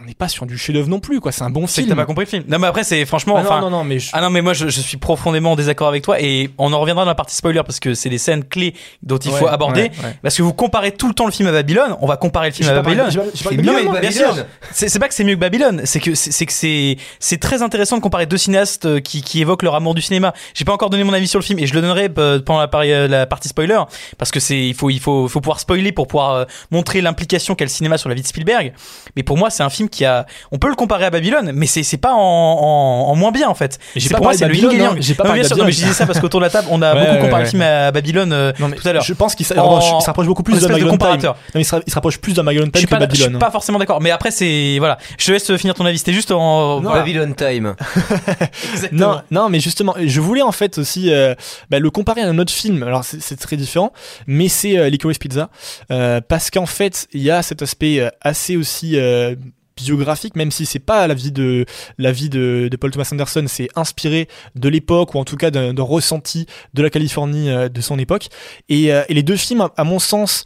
on 0.00 0.06
n'est 0.06 0.14
pas 0.14 0.26
sur 0.28 0.44
du 0.44 0.58
chef-d'œuvre 0.58 0.88
non 0.88 0.98
plus, 0.98 1.20
quoi. 1.20 1.30
C'est 1.30 1.44
un 1.44 1.50
bon 1.50 1.66
film. 1.68 1.88
t'as 1.88 1.94
pas 1.94 2.04
compris 2.04 2.24
le 2.24 2.28
film. 2.30 2.44
Non 2.48 2.58
mais 2.58 2.66
après 2.66 2.82
c'est 2.82 3.04
franchement. 3.04 3.36
Ah 3.38 3.42
non, 3.42 3.48
enfin, 3.48 3.60
non, 3.60 3.70
non, 3.70 3.84
mais 3.84 4.00
je- 4.00 4.10
ah 4.12 4.20
non 4.20 4.28
mais 4.28 4.42
moi 4.42 4.52
je, 4.52 4.68
je 4.68 4.80
suis 4.80 4.96
profondément 4.96 5.52
en 5.52 5.56
désaccord 5.56 5.86
avec 5.86 6.02
toi 6.02 6.20
et 6.20 6.50
on 6.58 6.72
en 6.72 6.80
reviendra 6.80 7.04
dans 7.04 7.10
la 7.10 7.14
partie 7.14 7.36
spoiler 7.36 7.62
parce 7.64 7.78
que 7.78 7.94
c'est 7.94 8.08
les 8.08 8.18
scènes 8.18 8.44
clés 8.44 8.74
dont 9.02 9.18
il 9.18 9.30
faut 9.30 9.46
aborder 9.46 9.82
ouais, 9.82 9.90
ouais. 10.02 10.16
parce 10.22 10.36
que 10.36 10.42
vous 10.42 10.52
comparez 10.52 10.92
tout 10.92 11.06
le 11.06 11.14
temps 11.14 11.26
le 11.26 11.32
film 11.32 11.48
à 11.48 11.52
Babylone. 11.52 11.96
On 12.00 12.06
va 12.06 12.16
comparer 12.16 12.48
le 12.48 12.54
film 12.54 12.68
à 12.68 12.80
Babylone. 12.82 13.08
C'est 13.34 13.56
bien 13.56 14.10
sûr. 14.10 14.34
Pas 15.00 15.08
que 15.08 15.14
c'est 15.14 15.24
mieux 15.24 15.34
que 15.34 15.40
Babylone, 15.40 15.82
c'est 15.84 16.00
que 16.00 16.14
c'est 16.14 16.46
que 16.46 16.52
c'est 16.52 16.96
c'est 17.20 17.38
très 17.38 17.62
intéressant 17.62 17.96
de 17.96 18.02
comparer 18.02 18.26
deux 18.26 18.36
cinéastes 18.38 18.86
euh, 18.86 19.00
qui 19.00 19.22
qui 19.22 19.40
évoquent 19.40 19.62
leur 19.62 19.74
amour 19.74 19.94
du 19.94 20.02
cinéma. 20.02 20.32
J'ai 20.54 20.64
pas 20.64 20.72
encore 20.72 20.90
donné 20.90 21.04
mon 21.04 21.12
avis 21.12 21.28
sur 21.28 21.38
le 21.38 21.44
film 21.44 21.58
et 21.58 21.66
je 21.66 21.74
le 21.74 21.80
donnerai 21.82 22.08
euh, 22.18 22.40
pendant 22.40 22.60
la, 22.60 22.68
euh, 22.80 23.06
la 23.08 23.26
partie 23.26 23.48
spoiler 23.48 23.78
parce 24.18 24.30
que 24.30 24.40
c'est 24.40 24.58
il 24.66 24.74
faut 24.74 24.90
il 24.90 24.98
faut 25.00 25.28
faut 25.28 25.40
pouvoir 25.40 25.60
spoiler 25.60 25.92
pour 25.92 26.06
pouvoir 26.08 26.46
montrer 26.70 27.00
l'implication 27.00 27.54
qu'a 27.54 27.64
le 27.64 27.70
cinéma 27.70 27.96
sur 27.98 28.08
la 28.08 28.14
vie 28.14 28.22
de 28.22 28.26
Spielberg. 28.26 28.72
Mais 29.16 29.22
pour 29.22 29.36
moi 29.36 29.50
c'est 29.50 29.62
un 29.62 29.70
film 29.70 29.83
qui 29.88 30.04
a 30.04 30.26
on 30.52 30.58
peut 30.58 30.68
le 30.68 30.74
comparer 30.74 31.04
à 31.06 31.10
Babylone 31.10 31.52
mais 31.54 31.66
c'est 31.66 31.82
c'est 31.82 31.96
pas 31.96 32.12
en, 32.14 32.18
en, 32.18 33.10
en 33.10 33.14
moins 33.16 33.32
bien 33.32 33.48
en 33.48 33.54
fait. 33.54 33.78
Mais 33.94 34.00
j'ai 34.00 34.08
C'est 34.08 34.12
pas 34.14 34.18
pour 34.18 34.24
moi 34.26 34.32
parlé 34.32 34.38
c'est 34.38 34.44
de 34.60 34.62
le 34.62 34.68
Babylone, 34.68 34.96
hein. 34.96 34.96
J'ai 35.00 35.14
pas 35.14 35.24
Non, 35.24 35.28
parlé 35.28 35.40
bien 35.40 35.42
de 35.42 35.48
sûr, 35.48 35.56
non, 35.58 35.64
mais 35.64 35.72
je 35.72 35.76
Babylone. 35.76 35.90
disais 35.92 35.98
ça 35.98 36.06
parce 36.06 36.20
qu'autour 36.20 36.40
de 36.40 36.44
la 36.46 36.50
table 36.50 36.68
on 36.70 36.82
a 36.82 36.94
Ouais, 36.94 37.00
beaucoup 37.00 37.12
ouais, 37.14 37.18
comparé 37.20 37.34
ouais. 37.34 37.44
le 37.44 37.48
film 37.50 37.62
à 37.62 37.90
Babylone 37.90 38.32
euh, 38.32 38.52
Non, 38.58 38.68
mais 38.68 38.76
tout 38.76 38.86
à 38.88 38.92
l'heure. 38.92 39.02
Je 39.04 39.12
pense 39.14 39.34
qu'il 39.34 39.46
se 39.46 39.54
En- 39.54 39.62
rapproche, 39.62 39.84
il 39.98 40.00
se 40.02 40.06
rapproche 40.06 40.26
beaucoup 40.26 40.42
plus 40.42 40.52
de 40.54 40.58
espèce 40.58 40.68
de 40.68 40.72
Babylon 40.74 40.90
Time. 40.90 40.98
comparateur. 40.98 41.34
Non, 41.34 41.40
mais 41.56 41.60
il 41.60 41.64
se, 41.64 41.94
rapproche 41.94 42.18
plus 42.18 42.34
de 42.34 42.42
Babylon 42.42 42.66
Je 42.66 42.70
Time 42.80 42.86
que 42.88 42.90
pas, 42.90 42.98
je 43.08 43.14
suis 43.14 43.22
Babylone. 43.24 43.38
pas 43.40 43.50
forcément 43.50 43.78
d'accord, 43.78 44.00
mais 44.00 44.10
après 44.10 44.30
c'est 44.30 44.76
voilà, 44.78 44.98
je 45.18 45.26
te 45.26 45.32
laisse 45.32 45.56
finir 45.56 45.74
ton 45.74 45.84
avis. 45.86 45.98
C'était 45.98 46.12
juste 46.12 46.30
en 46.30 46.80
voilà. 46.80 47.00
Babylon 47.00 47.34
Time. 47.34 47.74
Non, 48.92 49.20
non, 49.30 49.48
mais 49.48 49.60
justement, 49.60 49.94
je 50.04 50.20
voulais 50.20 50.42
en 50.42 50.52
fait 50.52 50.78
aussi 50.78 51.12
euh, 51.12 51.34
bah, 51.70 51.78
le 51.78 51.90
comparer 51.90 52.22
à 52.22 52.28
un 52.28 52.38
autre 52.38 52.52
film. 52.52 52.82
Alors 52.82 53.04
c'est 53.04 53.36
très 53.36 53.56
différent, 53.56 53.92
mais 54.26 54.48
c'est 54.48 54.78
euh, 54.78 54.88
Licorice 54.88 55.18
Pizza 55.18 55.48
euh, 55.90 56.20
parce 56.26 56.50
qu'en 56.50 56.66
fait 56.66 57.06
il 57.12 57.22
y 57.22 57.30
a 57.30 57.42
cet 57.42 57.62
aspect 57.62 58.00
euh, 58.00 58.08
assez 58.20 58.56
aussi 58.56 58.96
euh, 58.98 59.34
biographique, 59.76 60.36
même 60.36 60.50
si 60.50 60.66
c'est 60.66 60.78
pas 60.78 61.06
la 61.06 61.14
vie 61.14 61.32
de 61.32 61.64
la 61.98 62.12
vie 62.12 62.28
de, 62.28 62.68
de 62.70 62.76
Paul 62.76 62.90
Thomas 62.90 63.08
Anderson, 63.12 63.44
c'est 63.48 63.68
inspiré 63.76 64.28
de 64.54 64.68
l'époque 64.68 65.14
ou 65.14 65.18
en 65.18 65.24
tout 65.24 65.36
cas 65.36 65.50
d'un 65.50 65.74
ressenti 65.82 66.46
de 66.74 66.82
la 66.82 66.90
Californie 66.90 67.50
euh, 67.50 67.68
de 67.68 67.80
son 67.80 67.98
époque. 67.98 68.28
Et, 68.68 68.92
euh, 68.92 69.04
et 69.08 69.14
les 69.14 69.22
deux 69.22 69.36
films, 69.36 69.68
à, 69.76 69.84
mon 69.84 69.98
sens, 69.98 70.44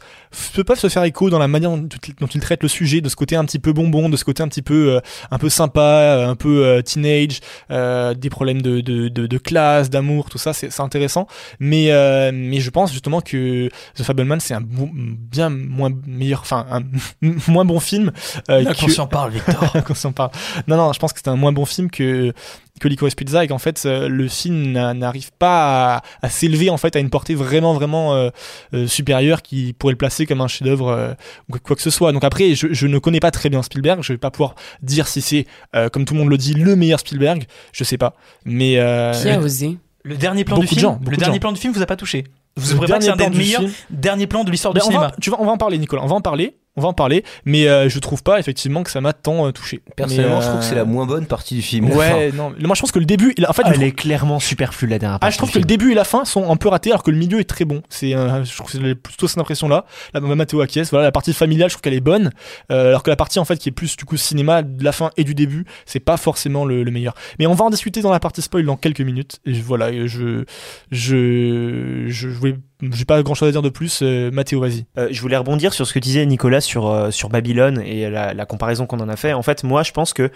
peuvent 0.63 0.79
se 0.79 0.89
faire 0.89 1.03
écho 1.03 1.29
dans 1.29 1.39
la 1.39 1.47
manière 1.47 1.71
dont, 1.71 1.87
dont 2.19 2.27
ils 2.27 2.39
traitent 2.41 2.63
le 2.63 2.69
sujet, 2.69 3.01
de 3.01 3.09
ce 3.09 3.15
côté 3.15 3.35
un 3.35 3.45
petit 3.45 3.59
peu 3.59 3.73
bonbon, 3.73 4.09
de 4.09 4.17
ce 4.17 4.23
côté 4.25 4.43
un 4.43 4.47
petit 4.47 4.61
peu 4.61 4.95
euh, 4.95 4.99
un 5.31 5.37
peu 5.37 5.49
sympa, 5.49 5.81
euh, 5.81 6.27
un 6.27 6.35
peu 6.35 6.65
euh, 6.65 6.81
teenage, 6.81 7.39
euh, 7.71 8.13
des 8.13 8.29
problèmes 8.29 8.61
de, 8.61 8.81
de, 8.81 9.07
de, 9.07 9.27
de 9.27 9.37
classe, 9.37 9.89
d'amour, 9.89 10.29
tout 10.29 10.37
ça, 10.37 10.53
c'est 10.53 10.71
c'est 10.71 10.81
intéressant. 10.81 11.27
Mais 11.59 11.91
euh, 11.91 12.31
mais 12.33 12.59
je 12.59 12.69
pense 12.69 12.91
justement 12.91 13.21
que 13.21 13.69
The 13.95 14.03
Fableman 14.03 14.39
c'est 14.39 14.53
un 14.53 14.61
bon- 14.61 14.91
bien 14.93 15.49
moins 15.49 15.89
meilleur, 16.07 16.41
enfin 16.41 16.65
un 16.71 16.81
moins 17.47 17.65
bon 17.65 17.79
film. 17.79 18.11
euh, 18.49 18.61
Là 18.61 18.73
que- 18.73 18.79
qu'on 18.81 18.87
s'en 18.89 19.07
parle, 19.07 19.31
Victor. 19.31 19.73
qu'on 19.85 19.95
s'en 19.95 20.11
parle. 20.11 20.31
Non, 20.67 20.77
non, 20.77 20.93
je 20.93 20.99
pense 20.99 21.13
que 21.13 21.19
c'est 21.23 21.29
un 21.29 21.35
moins 21.35 21.51
bon 21.51 21.65
film 21.65 21.89
que 21.89 22.33
que 22.79 22.87
Licorice 22.87 23.15
Pizza 23.15 23.43
et 23.43 23.47
qu'en 23.47 23.57
fait 23.59 23.83
euh, 23.85 24.07
le 24.07 24.27
film 24.27 24.71
n'a- 24.71 24.93
n'arrive 24.93 25.31
pas 25.37 25.97
à, 25.97 26.01
à 26.21 26.29
s'élever 26.29 26.69
en 26.69 26.77
fait 26.77 26.95
à 26.95 26.99
une 26.99 27.09
portée 27.09 27.35
vraiment 27.35 27.73
vraiment 27.73 28.15
euh, 28.15 28.29
euh, 28.73 28.87
supérieure 28.87 29.41
qui 29.41 29.73
pourrait 29.73 29.93
le 29.93 29.97
placer 29.97 30.25
comme 30.25 30.41
un 30.41 30.47
chef-d'œuvre 30.47 30.89
euh, 30.89 31.13
ou 31.49 31.57
quoi 31.59 31.75
que 31.75 31.81
ce 31.81 31.89
soit. 31.89 32.11
Donc 32.11 32.23
après, 32.23 32.55
je, 32.55 32.67
je 32.71 32.87
ne 32.87 32.97
connais 32.99 33.19
pas 33.19 33.31
très 33.31 33.49
bien 33.49 33.61
Spielberg, 33.61 34.01
je 34.01 34.13
vais 34.13 34.17
pas 34.17 34.31
pouvoir 34.31 34.55
dire 34.81 35.07
si 35.07 35.21
c'est 35.21 35.45
euh, 35.75 35.89
comme 35.89 36.05
tout 36.05 36.13
le 36.13 36.19
monde 36.21 36.29
le 36.29 36.37
dit 36.37 36.53
le 36.53 36.75
meilleur 36.75 36.99
Spielberg, 36.99 37.45
je 37.73 37.83
sais 37.83 37.97
pas. 37.97 38.15
Mais 38.45 38.77
euh, 38.79 39.11
Qui 39.13 39.29
a 39.29 39.39
osé 39.39 39.77
Le 40.03 40.15
dernier 40.17 40.43
plan 40.45 40.55
Beaucoup 40.55 40.67
du 40.69 40.75
de 40.75 40.79
film, 40.79 40.91
gens, 40.93 40.99
le 41.03 41.11
de 41.11 41.15
dernier 41.19 41.35
gens. 41.35 41.39
plan 41.39 41.51
du 41.51 41.59
film 41.59 41.73
vous 41.73 41.81
a 41.81 41.85
pas 41.85 41.95
touché. 41.97 42.23
Vous 42.55 42.73
trouvez 42.73 42.87
pas 42.87 42.97
que 42.97 43.03
c'est 43.03 43.09
un 43.11 43.15
dernier 43.15 43.35
des 43.35 43.37
plan 43.37 43.43
du 43.43 43.45
meilleurs 43.45 43.61
film- 43.61 43.73
derniers 43.91 44.27
plans 44.27 44.43
de 44.43 44.51
l'histoire 44.51 44.73
Ben, 44.73 44.81
du 44.81 44.87
on 44.87 44.89
va- 44.89 44.97
cinéma 45.07 45.15
tu 45.21 45.29
vas, 45.29 45.37
on 45.39 45.45
va 45.45 45.51
en 45.51 45.57
parler, 45.57 45.77
Nicolas. 45.77 46.01
On 46.03 46.07
va 46.07 46.15
en 46.15 46.21
parler. 46.21 46.57
On 46.79 46.81
va 46.81 46.87
en 46.87 46.93
parler, 46.93 47.23
mais 47.45 47.67
euh, 47.67 47.89
je 47.89 47.99
trouve 47.99 48.23
pas 48.23 48.39
effectivement 48.39 48.83
que 48.83 48.89
ça 48.91 49.01
m'a 49.01 49.13
tant 49.13 49.45
euh, 49.45 49.51
touché. 49.51 49.81
Personnellement, 49.95 50.37
Mais, 50.37 50.41
je 50.41 50.47
trouve 50.47 50.59
que 50.61 50.65
c'est 50.65 50.75
la 50.75 50.81
euh, 50.81 50.85
moins 50.85 51.05
bonne 51.05 51.25
partie 51.27 51.55
du 51.55 51.61
film. 51.61 51.91
Ouais, 51.91 52.31
non. 52.31 52.53
Moi, 52.59 52.75
je 52.75 52.81
pense 52.81 52.91
que 52.91 52.99
le 52.99 53.05
début, 53.05 53.33
il 53.37 53.45
a- 53.45 53.49
en 53.49 53.53
fait, 53.53 53.63
je 53.63 53.67
Elle 53.67 53.73
trouve- 53.75 53.83
est 53.87 53.91
clairement 53.91 54.39
superflue 54.39 54.87
la 54.87 54.97
dernière 54.99 55.17
ah, 55.17 55.19
partie 55.19 55.33
je 55.33 55.37
trouve 55.37 55.49
du 55.49 55.53
que 55.55 55.59
le 55.59 55.65
début 55.65 55.91
et 55.91 55.95
la 55.95 56.03
fin 56.05 56.25
sont 56.25 56.49
un 56.49 56.55
peu 56.55 56.69
ratés, 56.69 56.89
alors 56.91 57.03
que 57.03 57.11
le 57.11 57.17
milieu 57.17 57.39
est 57.39 57.43
très 57.49 57.65
bon. 57.65 57.81
C'est, 57.89 58.15
euh, 58.15 58.43
je 58.43 58.55
trouve 58.55 58.71
que 58.71 58.77
c'est 58.77 58.95
plutôt 58.95 59.27
cette 59.27 59.37
impression-là. 59.39 59.85
La 60.13 60.19
Mathéo 60.21 60.61
acquiesce. 60.61 60.89
Voilà, 60.91 61.05
la 61.05 61.11
partie 61.11 61.33
familiale, 61.33 61.69
je 61.69 61.73
trouve 61.75 61.81
qu'elle 61.81 61.93
est 61.93 61.99
bonne, 61.99 62.31
euh, 62.71 62.87
alors 62.89 63.03
que 63.03 63.09
la 63.09 63.15
partie 63.15 63.39
en 63.39 63.45
fait 63.45 63.57
qui 63.57 63.69
est 63.69 63.73
plus 63.73 63.97
du 63.97 64.05
coup 64.05 64.17
cinéma 64.17 64.61
de 64.63 64.83
la 64.83 64.91
fin 64.91 65.09
et 65.17 65.23
du 65.23 65.35
début, 65.35 65.65
c'est 65.85 65.99
pas 65.99 66.17
forcément 66.17 66.65
le, 66.65 66.83
le 66.83 66.91
meilleur. 66.91 67.13
Mais 67.39 67.45
on 67.47 67.53
va 67.53 67.65
en 67.65 67.69
discuter 67.69 68.01
dans 68.01 68.11
la 68.11 68.19
partie 68.19 68.41
spoil 68.41 68.65
dans 68.65 68.77
quelques 68.77 69.01
minutes. 69.01 69.39
Et 69.45 69.53
je- 69.53 69.61
voilà, 69.63 69.91
je, 70.07 70.45
je, 70.91 72.05
je, 72.07 72.27
voulais, 72.27 72.55
j'ai 72.81 73.03
pas 73.03 73.21
grand-chose 73.23 73.49
à 73.49 73.51
dire 73.51 73.61
de 73.61 73.69
plus. 73.69 73.99
Euh, 74.01 74.31
Mathéo, 74.31 74.61
vas-y. 74.61 74.85
Euh, 74.97 75.09
je 75.11 75.21
voulais 75.21 75.35
rebondir 75.35 75.73
sur 75.73 75.85
ce 75.85 75.93
que 75.93 75.99
disait 75.99 76.25
Nicolas 76.25 76.61
sur, 76.61 76.87
euh, 76.87 77.11
sur 77.11 77.29
Babylone 77.29 77.81
et 77.81 78.09
la, 78.09 78.33
la 78.33 78.45
comparaison 78.45 78.85
qu'on 78.85 78.99
en 79.01 79.09
a 79.09 79.17
fait. 79.17 79.33
En 79.33 79.43
fait, 79.43 79.63
moi, 79.63 79.83
je 79.83 79.91
pense 79.91 80.13
que 80.13 80.31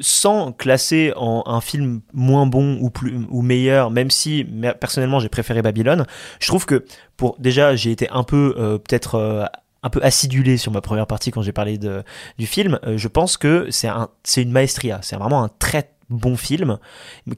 sans 0.00 0.52
classer 0.52 1.12
en 1.16 1.44
un 1.46 1.60
film 1.60 2.00
moins 2.12 2.46
bon 2.46 2.78
ou, 2.80 2.90
plus, 2.90 3.18
ou 3.30 3.42
meilleur, 3.42 3.90
même 3.90 4.10
si 4.10 4.46
personnellement 4.80 5.20
j'ai 5.20 5.28
préféré 5.28 5.62
Babylone, 5.62 6.04
je 6.40 6.46
trouve 6.48 6.66
que 6.66 6.84
pour 7.16 7.36
déjà 7.38 7.76
j'ai 7.76 7.90
été 7.90 8.08
un 8.10 8.24
peu 8.24 8.54
peut-être 8.84 9.50
un 9.82 9.90
peu 9.90 10.00
acidulé 10.02 10.56
sur 10.56 10.72
ma 10.72 10.80
première 10.80 11.06
partie 11.06 11.30
quand 11.30 11.42
j'ai 11.42 11.52
parlé 11.52 11.78
de, 11.78 12.02
du 12.38 12.46
film. 12.46 12.78
Je 12.96 13.08
pense 13.08 13.36
que 13.36 13.66
c'est 13.70 13.88
un, 13.88 14.08
c'est 14.24 14.42
une 14.42 14.52
maestria, 14.52 15.00
c'est 15.02 15.16
vraiment 15.16 15.42
un 15.44 15.50
très 15.58 15.90
bon 16.10 16.36
film 16.36 16.78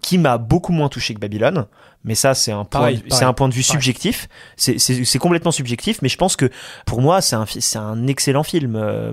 qui 0.00 0.18
m'a 0.18 0.38
beaucoup 0.38 0.72
moins 0.72 0.88
touché 0.88 1.14
que 1.14 1.20
Babylone. 1.20 1.66
Mais 2.04 2.14
ça, 2.14 2.34
c'est 2.34 2.50
un 2.52 2.64
point, 2.64 2.92
de- 2.92 2.96
pareil, 2.96 3.04
c'est 3.10 3.24
un 3.24 3.32
point 3.34 3.48
de 3.48 3.54
vue 3.54 3.60
pareil. 3.62 3.72
subjectif. 3.72 4.28
C'est- 4.56 5.18
complètement 5.18 5.50
subjectif, 5.52 6.00
mais 6.02 6.08
je 6.08 6.16
pense 6.16 6.34
que 6.36 6.50
pour 6.86 7.00
moi, 7.02 7.20
c'est 7.20 7.36
un, 7.36 7.44
fi- 7.46 7.60
c'est 7.60 7.78
un 7.78 8.06
excellent 8.06 8.42
film. 8.42 8.74
Euh, 8.76 9.12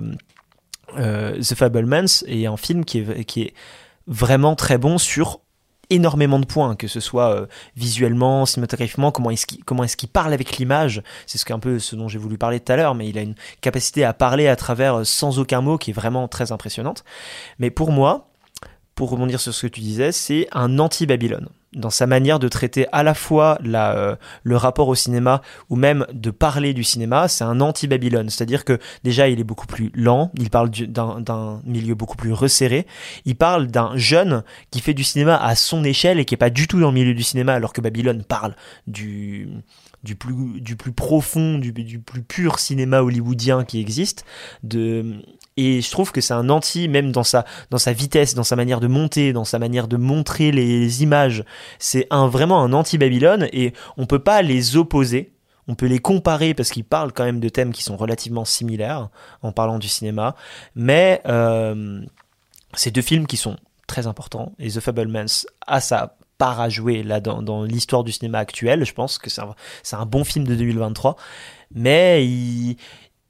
euh, 0.96 1.38
The 1.40 1.54
Fablemans 1.54 2.24
est 2.26 2.46
un 2.46 2.56
film 2.56 2.84
qui 2.84 3.00
est, 3.00 3.24
qui 3.24 3.42
est 3.42 3.54
vraiment 4.06 4.54
très 4.56 4.78
bon 4.78 4.96
sur 4.98 5.40
énormément 5.90 6.38
de 6.38 6.44
points, 6.46 6.76
que 6.76 6.86
ce 6.88 7.00
soit 7.00 7.34
euh, 7.34 7.46
visuellement, 7.76 8.44
cinématographiquement, 8.46 9.10
comment 9.10 9.30
est-ce 9.30 9.46
qu'il 9.46 9.64
comment 9.64 9.84
est-ce 9.84 9.96
qu'il 9.96 10.08
parle 10.10 10.32
avec 10.34 10.56
l'image. 10.58 11.02
C'est 11.26 11.38
ce 11.38 11.44
qu'un 11.46 11.58
peu 11.58 11.78
ce 11.78 11.96
dont 11.96 12.08
j'ai 12.08 12.18
voulu 12.18 12.36
parler 12.38 12.60
tout 12.60 12.72
à 12.72 12.76
l'heure, 12.76 12.94
mais 12.94 13.08
il 13.08 13.16
a 13.18 13.22
une 13.22 13.34
capacité 13.60 14.04
à 14.04 14.12
parler 14.12 14.48
à 14.48 14.56
travers 14.56 14.96
euh, 15.00 15.04
sans 15.04 15.38
aucun 15.38 15.60
mot 15.60 15.76
qui 15.78 15.90
est 15.90 15.94
vraiment 15.94 16.26
très 16.28 16.52
impressionnante. 16.52 17.04
Mais 17.58 17.70
pour 17.70 17.90
moi, 17.90 18.30
pour 18.94 19.10
rebondir 19.10 19.40
sur 19.40 19.52
ce 19.54 19.66
que 19.66 19.72
tu 19.72 19.80
disais, 19.80 20.12
c'est 20.12 20.48
un 20.52 20.78
anti-Babylone 20.78 21.48
dans 21.74 21.90
sa 21.90 22.06
manière 22.06 22.38
de 22.38 22.48
traiter 22.48 22.86
à 22.92 23.02
la 23.02 23.14
fois 23.14 23.58
euh, 23.64 24.16
le 24.42 24.56
rapport 24.56 24.88
au 24.88 24.94
cinéma 24.94 25.42
ou 25.68 25.76
même 25.76 26.06
de 26.12 26.30
parler 26.30 26.72
du 26.72 26.82
cinéma, 26.84 27.28
c'est 27.28 27.44
un 27.44 27.60
anti-Babylone. 27.60 28.30
C'est-à-dire 28.30 28.64
que 28.64 28.78
déjà, 29.04 29.28
il 29.28 29.38
est 29.38 29.44
beaucoup 29.44 29.66
plus 29.66 29.90
lent, 29.94 30.30
il 30.38 30.50
parle 30.50 30.70
du- 30.70 30.86
d'un 30.88 31.60
milieu 31.64 31.94
beaucoup 31.94 32.16
plus 32.16 32.32
resserré, 32.32 32.86
il 33.26 33.36
parle 33.36 33.66
d'un 33.66 33.96
jeune 33.96 34.42
qui 34.70 34.80
fait 34.80 34.94
du 34.94 35.04
cinéma 35.04 35.36
à 35.36 35.54
son 35.54 35.84
échelle 35.84 36.18
et 36.18 36.24
qui 36.24 36.34
est 36.34 36.38
pas 36.38 36.50
du 36.50 36.66
tout 36.68 36.80
dans 36.80 36.88
le 36.88 36.94
milieu 36.94 37.14
du 37.14 37.22
cinéma, 37.22 37.52
alors 37.52 37.72
que 37.72 37.80
Babylone 37.80 38.24
parle 38.24 38.54
du, 38.86 39.48
plus, 40.18 40.92
profond, 40.92 41.58
du, 41.58 41.72
plus 41.72 42.22
pur 42.22 42.58
cinéma 42.58 43.02
hollywoodien 43.02 43.64
qui 43.64 43.80
existe. 43.80 44.24
Et 45.58 45.80
je 45.80 45.90
trouve 45.90 46.12
que 46.12 46.20
c'est 46.20 46.34
un 46.34 46.50
anti, 46.50 46.86
même 46.86 47.10
dans 47.10 47.24
sa, 47.24 47.44
dans 47.70 47.78
sa 47.78 47.92
vitesse, 47.92 48.34
dans 48.36 48.44
sa 48.44 48.54
manière 48.54 48.78
de 48.78 48.86
monter, 48.86 49.32
dans 49.32 49.44
sa 49.44 49.58
manière 49.58 49.88
de 49.88 49.96
montrer 49.96 50.52
les 50.52 51.02
images. 51.02 51.44
C'est 51.80 52.06
un, 52.10 52.28
vraiment 52.28 52.62
un 52.62 52.72
anti-Babylone 52.72 53.48
et 53.52 53.72
on 53.96 54.06
peut 54.06 54.20
pas 54.20 54.40
les 54.42 54.76
opposer. 54.76 55.32
On 55.66 55.74
peut 55.74 55.86
les 55.86 55.98
comparer 55.98 56.54
parce 56.54 56.70
qu'ils 56.70 56.84
parlent 56.84 57.12
quand 57.12 57.24
même 57.24 57.40
de 57.40 57.48
thèmes 57.48 57.72
qui 57.72 57.82
sont 57.82 57.96
relativement 57.96 58.44
similaires 58.44 59.08
en 59.42 59.50
parlant 59.50 59.80
du 59.80 59.88
cinéma. 59.88 60.36
Mais 60.76 61.22
euh, 61.26 62.02
c'est 62.74 62.92
deux 62.92 63.02
films 63.02 63.26
qui 63.26 63.36
sont 63.36 63.56
très 63.88 64.06
importants. 64.06 64.52
Et 64.60 64.70
The 64.70 64.78
Fablemans 64.78 65.44
a 65.66 65.80
sa 65.80 66.14
part 66.38 66.60
à 66.60 66.68
jouer 66.68 67.02
là 67.02 67.18
dans, 67.18 67.42
dans 67.42 67.64
l'histoire 67.64 68.04
du 68.04 68.12
cinéma 68.12 68.38
actuel. 68.38 68.84
Je 68.84 68.94
pense 68.94 69.18
que 69.18 69.28
c'est 69.28 69.42
un, 69.42 69.54
un 69.92 70.06
bon 70.06 70.22
film 70.22 70.46
de 70.46 70.54
2023. 70.54 71.16
Mais 71.74 72.24
il, 72.24 72.76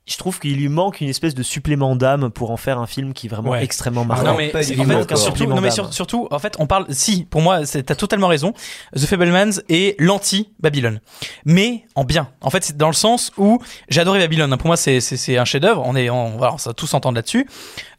je 0.08 0.16
trouve 0.16 0.38
qu'il 0.40 0.56
lui 0.56 0.68
manque 0.68 1.00
une 1.00 1.08
espèce 1.08 1.34
de 1.34 1.42
supplément 1.42 1.94
d'âme 1.96 2.30
pour 2.30 2.50
en 2.50 2.56
faire 2.56 2.78
un 2.78 2.86
film 2.86 3.12
qui 3.12 3.26
est 3.26 3.30
vraiment 3.30 3.50
Ouais. 3.50 3.62
extrêmement 3.64 4.02
Ah 4.04 4.06
marquant. 4.06 4.24
non, 4.32 4.34
mais 4.36 4.48
en 4.48 4.62
fait, 4.62 5.16
surtout, 5.16 5.46
non, 5.46 5.60
mais 5.60 5.70
sur- 5.70 5.92
surtout, 5.92 6.28
en 6.30 6.38
fait, 6.38 6.56
on 6.58 6.66
parle. 6.66 6.86
Si, 6.90 7.24
pour 7.24 7.42
moi, 7.42 7.60
t'as 7.64 7.94
totalement 7.94 8.28
raison. 8.28 8.52
The 8.96 9.06
Fablemans 9.06 9.60
est 9.68 9.98
l'anti-Babylone, 10.00 11.00
mais 11.44 11.84
en 11.94 12.04
bien. 12.04 12.28
En 12.40 12.50
fait, 12.50 12.64
c'est 12.64 12.76
dans 12.76 12.88
le 12.88 12.92
sens 12.94 13.32
où 13.36 13.60
j'ai 13.88 14.00
adoré 14.00 14.18
Babylone. 14.18 14.52
hein. 14.52 14.56
Pour 14.56 14.66
moi, 14.68 14.76
c'est 14.76 14.98
un 15.38 15.44
chef-d'œuvre. 15.44 15.82
On 15.84 15.94
est, 15.96 16.10
on, 16.10 16.36
voilà, 16.36 16.54
on 16.54 16.56
va 16.56 16.72
tous 16.72 16.86
s'entendre 16.86 17.16
là-dessus. 17.16 17.46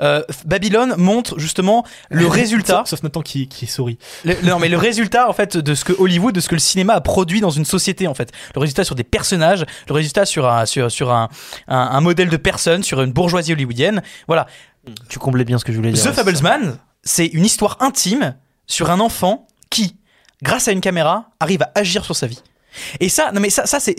Euh, 0.02 0.24
Babylone 0.46 0.96
montre 0.98 1.38
justement 1.40 1.86
le 2.10 2.28
résultat. 2.40 2.84
Sauf 2.86 3.04
Nathan 3.04 3.22
qui, 3.22 3.48
qui 3.48 3.68
sourit. 3.68 3.98
Le- 4.26 4.36
non, 4.44 4.60
mais 4.60 4.70
le 4.70 4.78
résultat, 4.78 5.30
en 5.30 5.34
fait, 5.34 5.58
de 5.58 5.76
ce 5.76 5.84
que 5.86 5.94
Hollywood, 5.98 6.34
de 6.34 6.40
ce 6.40 6.48
que 6.50 6.56
le 6.56 6.60
cinéma 6.60 6.94
a 6.94 7.02
produit 7.02 7.42
dans 7.42 7.50
une 7.50 7.66
société, 7.66 8.08
en 8.08 8.14
fait. 8.14 8.32
Le 8.56 8.62
résultat 8.62 8.84
sur 8.84 8.96
des 8.96 9.04
personnages, 9.04 9.66
le 9.88 9.94
résultat 9.94 10.26
sur 10.26 10.48
un, 10.48 10.66
sur, 10.66 10.90
sur 10.92 11.12
un, 11.12 11.30
un, 11.68 11.78
un 11.78 11.99
modèle 12.02 12.30
de 12.30 12.38
personne, 12.38 12.84
sur 12.84 13.02
une 13.02 13.12
bourgeoisie 13.12 13.54
hollywoodienne. 13.54 14.02
Voilà. 14.28 14.48
Tu 15.10 15.20
complètes 15.20 15.48
bien 15.48 15.58
ce 15.58 15.66
que 15.66 15.72
je 15.72 15.78
voulais 15.78 15.92
dire. 15.92 16.04
The 16.04 16.14
Fablesman, 16.14 16.78
c'est 17.04 17.28
une 17.28 17.46
histoire 17.46 17.78
intime 17.80 18.36
sur 18.68 18.92
un 18.92 19.00
enfant 19.00 19.48
qui, 19.70 19.98
grâce 20.42 20.68
à 20.68 20.72
une 20.72 20.82
caméra, 20.82 21.32
arrive 21.40 21.64
à 21.64 21.72
agir 21.76 22.06
sur 22.06 22.16
sa 22.16 22.28
vie. 22.28 22.42
Et 23.00 23.10
ça, 23.10 23.32
non 23.32 23.42
mais 23.42 23.50
ça, 23.50 23.66
ça 23.66 23.80
c'est, 23.80 23.96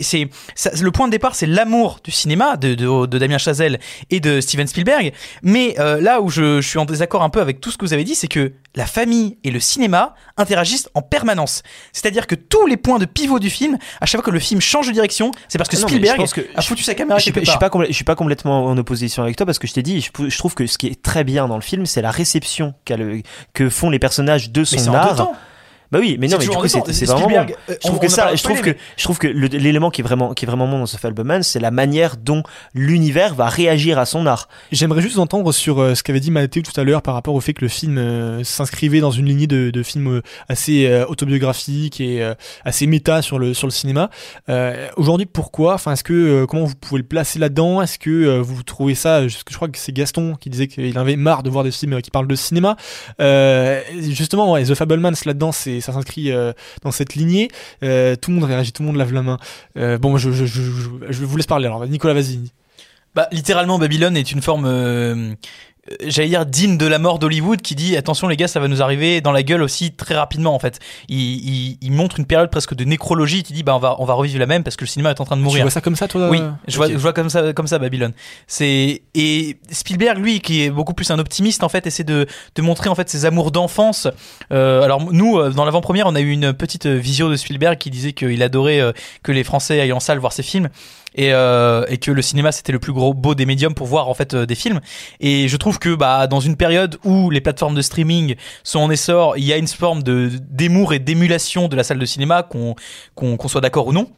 le 0.81 0.91
point 0.91 1.07
de 1.07 1.11
départ, 1.11 1.35
c'est 1.35 1.45
l'amour 1.45 1.99
du 2.03 2.11
cinéma 2.11 2.57
de, 2.57 2.73
de, 2.75 3.05
de 3.05 3.17
Damien 3.17 3.37
Chazelle 3.37 3.79
et 4.09 4.19
de 4.19 4.41
Steven 4.41 4.67
Spielberg. 4.67 5.13
Mais 5.43 5.75
euh, 5.79 5.99
là 6.01 6.21
où 6.21 6.29
je, 6.29 6.61
je 6.61 6.67
suis 6.67 6.79
en 6.79 6.85
désaccord 6.85 7.23
un 7.23 7.29
peu 7.29 7.41
avec 7.41 7.61
tout 7.61 7.71
ce 7.71 7.77
que 7.77 7.85
vous 7.85 7.93
avez 7.93 8.03
dit, 8.03 8.15
c'est 8.15 8.27
que 8.27 8.53
la 8.75 8.85
famille 8.85 9.37
et 9.43 9.51
le 9.51 9.59
cinéma 9.59 10.15
interagissent 10.37 10.89
en 10.93 11.01
permanence. 11.01 11.61
C'est-à-dire 11.91 12.25
que 12.27 12.35
tous 12.35 12.65
les 12.67 12.77
points 12.77 12.99
de 12.99 13.05
pivot 13.05 13.39
du 13.39 13.49
film, 13.49 13.77
à 13.99 14.05
chaque 14.05 14.21
fois 14.21 14.25
que 14.25 14.31
le 14.31 14.39
film 14.39 14.61
change 14.61 14.87
de 14.87 14.93
direction, 14.93 15.31
c'est 15.49 15.57
parce 15.57 15.69
que 15.69 15.75
Ah 15.75 15.79
non, 15.81 15.85
mais 15.87 15.91
Spielberg 15.91 16.15
je 16.17 16.21
pense 16.21 16.33
que- 16.33 16.47
a 16.55 16.61
foutu 16.61 16.83
sa 16.83 16.93
caméra 16.95 17.19
je 17.19 17.31
je 17.33 17.49
suis 17.49 17.59
pas 17.59 17.67
complè- 17.69 17.87
je 17.87 17.93
suis 17.93 18.03
pas 18.05 18.15
complètement 18.15 18.65
en 18.65 18.77
opposition 18.77 19.23
avec 19.23 19.35
toi 19.35 19.45
parce 19.45 19.59
que 19.59 19.67
je 19.67 19.73
t'ai 19.73 19.83
dit, 19.83 19.99
je, 20.01 20.37
trouve 20.37 20.55
que 20.55 20.65
ce 20.67 20.77
qui 20.77 20.87
est 20.87 21.01
très 21.01 21.23
bien 21.23 21.47
dans 21.47 21.55
le 21.55 21.61
film, 21.61 21.85
c'est 21.85 22.01
la 22.01 22.11
réception 22.11 22.73
le- 22.89 23.21
que 23.53 23.69
font 23.69 23.89
les 23.89 23.99
personnages 23.99 24.51
de 24.51 24.61
Mais 24.61 24.77
son 24.77 24.91
deux 24.91 24.97
art. 24.97 25.31
Bah 25.91 25.99
oui, 25.99 26.15
mais 26.19 26.27
non, 26.27 26.37
mais 26.39 26.45
du 26.45 26.49
coup, 26.51 26.67
c'est 26.67 26.79
c'est 26.93 27.05
vraiment 27.05 27.27
Je 27.67 27.75
trouve 27.79 27.95
on- 27.95 27.99
que 27.99 28.05
on 28.05 28.09
ça, 28.09 28.33
je 28.35 28.43
trouve 28.43 28.61
que 28.61 28.75
je 28.97 29.03
trouve 29.03 29.17
que 29.17 29.27
l'élément 29.27 29.89
qui 29.89 29.99
est 30.01 30.03
vraiment 30.03 30.33
qui 30.33 30.45
est 30.45 30.47
vraiment 30.47 30.67
bon 30.67 30.79
dans 30.79 30.85
ce 30.85 30.95
Fableman, 30.97 31.43
c'est 31.43 31.59
la 31.59 31.69
manière 31.71 32.15
dont 32.17 32.43
l'univers 32.73 33.35
va 33.35 33.47
réagir 33.47 33.99
à 33.99 34.05
son 34.05 34.25
art. 34.25 34.47
J'aimerais 34.71 35.01
juste 35.01 35.17
entendre 35.19 35.51
sur 35.51 35.81
euh, 35.81 35.93
ce 35.95 36.03
qu'avait 36.03 36.21
dit 36.21 36.31
Mathéo 36.31 36.63
tout 36.63 36.79
à 36.79 36.83
l'heure 36.85 37.01
par 37.01 37.13
rapport 37.13 37.35
au 37.35 37.41
fait 37.41 37.53
que 37.53 37.61
le 37.65 37.67
film 37.67 37.97
euh, 37.97 38.43
s'inscrivait 38.43 39.01
dans 39.01 39.11
une 39.11 39.25
lignée 39.25 39.47
de, 39.47 39.69
de 39.69 39.83
films 39.83 40.07
euh, 40.07 40.21
assez 40.47 40.85
euh, 40.87 41.05
autobiographiques 41.07 41.99
et 41.99 42.23
euh, 42.23 42.35
assez 42.63 42.87
méta 42.87 43.21
sur 43.21 43.37
le 43.37 43.53
sur 43.53 43.67
le 43.67 43.71
cinéma. 43.71 44.09
Euh, 44.49 44.87
Aujourd'hui, 44.95 45.25
pourquoi? 45.25 45.73
Enfin, 45.73 45.91
est-ce 45.93 46.03
que 46.05 46.13
euh, 46.13 46.45
comment 46.45 46.65
vous 46.65 46.75
pouvez 46.75 47.01
le 47.01 47.07
placer 47.07 47.37
là-dedans? 47.39 47.81
Est-ce 47.81 47.99
que 47.99 48.09
euh, 48.09 48.41
vous 48.41 48.63
trouvez 48.63 48.95
ça 48.95 49.27
Je 49.27 49.37
je 49.49 49.55
crois 49.57 49.67
que 49.67 49.77
c'est 49.77 49.91
Gaston 49.91 50.35
qui 50.39 50.49
disait 50.49 50.67
qu'il 50.67 50.97
avait 50.97 51.15
marre 51.17 51.43
de 51.43 51.49
voir 51.49 51.63
des 51.65 51.71
films 51.71 51.93
euh, 51.93 51.99
qui 51.99 52.11
parlent 52.11 52.27
de 52.27 52.35
cinéma. 52.35 52.77
Euh, 53.19 53.81
justement, 54.09 54.53
ouais, 54.53 54.63
The 54.63 54.75
Fablemans 54.75 55.11
là-dedans, 55.25 55.51
c'est 55.51 55.80
ça 55.81 55.93
s'inscrit 55.93 56.31
euh, 56.31 56.53
dans 56.83 56.91
cette 56.91 57.15
lignée. 57.15 57.49
Euh, 57.83 58.15
tout 58.15 58.31
le 58.31 58.35
monde 58.35 58.45
réagit, 58.45 58.71
tout 58.71 58.83
le 58.83 58.87
monde 58.87 58.97
lave 58.97 59.13
la 59.13 59.21
main. 59.21 59.37
Euh, 59.77 59.97
bon, 59.97 60.17
je, 60.17 60.31
je, 60.31 61.25
vous 61.25 61.37
laisse 61.37 61.47
parler. 61.47 61.67
Alors, 61.67 61.85
Nicolas, 61.87 62.13
vas-y. 62.13 62.39
Bah, 63.13 63.27
littéralement, 63.31 63.77
Babylone 63.77 64.15
est 64.15 64.31
une 64.31 64.41
forme, 64.41 65.35
j'allais 66.05 66.29
dire, 66.29 66.45
digne 66.45 66.77
de 66.77 66.85
la 66.85 66.99
mort 66.99 67.19
d'Hollywood 67.19 67.61
qui 67.61 67.75
dit 67.75 67.95
attention 67.97 68.27
les 68.27 68.37
gars, 68.37 68.47
ça 68.47 68.59
va 68.59 68.67
nous 68.67 68.81
arriver 68.81 69.21
dans 69.21 69.31
la 69.31 69.43
gueule 69.43 69.61
aussi 69.61 69.91
très 69.91 70.15
rapidement 70.15 70.53
en 70.55 70.59
fait. 70.59 70.79
Il, 71.09 71.17
il, 71.19 71.77
il 71.81 71.91
montre 71.91 72.19
une 72.19 72.25
période 72.25 72.49
presque 72.49 72.73
de 72.73 72.83
nécrologie. 72.83 73.43
Il 73.49 73.53
dit 73.53 73.63
bah 73.63 73.75
on 73.75 73.79
va 73.79 73.95
on 73.99 74.05
va 74.05 74.13
revivre 74.13 74.39
la 74.39 74.45
même 74.45 74.63
parce 74.63 74.75
que 74.75 74.83
le 74.83 74.89
cinéma 74.89 75.11
est 75.11 75.21
en 75.21 75.25
train 75.25 75.35
de 75.37 75.41
Tu 75.41 75.45
mourir. 75.45 75.63
vois 75.63 75.71
ça 75.71 75.81
comme 75.81 75.95
ça, 75.95 76.07
toi 76.07 76.29
Oui, 76.29 76.39
je 76.67 76.77
vois, 76.77 76.89
je 76.89 76.97
vois 76.97 77.13
comme 77.13 77.29
ça, 77.29 77.53
comme 77.53 77.67
ça 77.67 77.79
Babylone. 77.79 78.13
C'est 78.47 79.01
et 79.15 79.57
Spielberg, 79.71 80.17
lui, 80.17 80.39
qui 80.39 80.63
est 80.63 80.69
beaucoup 80.69 80.93
plus 80.93 81.09
un 81.11 81.19
optimiste 81.19 81.63
en 81.63 81.69
fait, 81.69 81.87
essaie 81.87 82.03
de, 82.03 82.25
de 82.55 82.61
montrer 82.61 82.89
en 82.89 82.95
fait 82.95 83.09
ses 83.09 83.25
amours 83.25 83.51
d'enfance. 83.51 84.07
Euh, 84.51 84.81
alors 84.83 85.11
nous, 85.11 85.37
euh, 85.37 85.49
dans 85.51 85.65
l'avant-première, 85.65 86.07
on 86.07 86.15
a 86.15 86.21
eu 86.21 86.29
une 86.31 86.53
petite 86.53 86.85
euh, 86.85 86.95
visio 86.95 87.29
de 87.29 87.35
Spielberg 87.35 87.77
qui 87.77 87.89
disait 87.89 88.13
qu'il 88.13 88.41
adorait 88.43 88.79
euh, 88.81 88.91
que 89.23 89.31
les 89.31 89.43
Français 89.43 89.79
aillent 89.79 89.93
en 89.93 89.99
salle 89.99 90.19
voir 90.19 90.33
ses 90.33 90.43
films. 90.43 90.69
Et, 91.15 91.33
euh, 91.33 91.83
et 91.89 91.97
que 91.97 92.09
le 92.09 92.21
cinéma 92.21 92.51
c'était 92.51 92.71
le 92.71 92.79
plus 92.79 92.93
gros 92.93 93.13
beau 93.13 93.35
des 93.35 93.45
médiums 93.45 93.73
pour 93.73 93.87
voir 93.87 94.07
en 94.07 94.13
fait 94.13 94.33
euh, 94.33 94.45
des 94.45 94.55
films 94.55 94.79
et 95.19 95.49
je 95.49 95.57
trouve 95.57 95.77
que 95.77 95.93
bah 95.93 96.25
dans 96.27 96.39
une 96.39 96.55
période 96.55 96.97
où 97.03 97.29
les 97.29 97.41
plateformes 97.41 97.75
de 97.75 97.81
streaming 97.81 98.35
sont 98.63 98.79
en 98.79 98.89
essor 98.89 99.37
il 99.37 99.43
y 99.43 99.51
a 99.51 99.57
une 99.57 99.67
forme 99.67 100.03
de 100.03 100.31
d'émour 100.49 100.93
et 100.93 100.99
d'émulation 100.99 101.67
de 101.67 101.75
la 101.75 101.83
salle 101.83 101.99
de 101.99 102.05
cinéma 102.05 102.43
qu'on 102.43 103.47
soit 103.47 103.61
d'accord 103.61 103.87
ou 103.87 103.93
non 103.93 104.09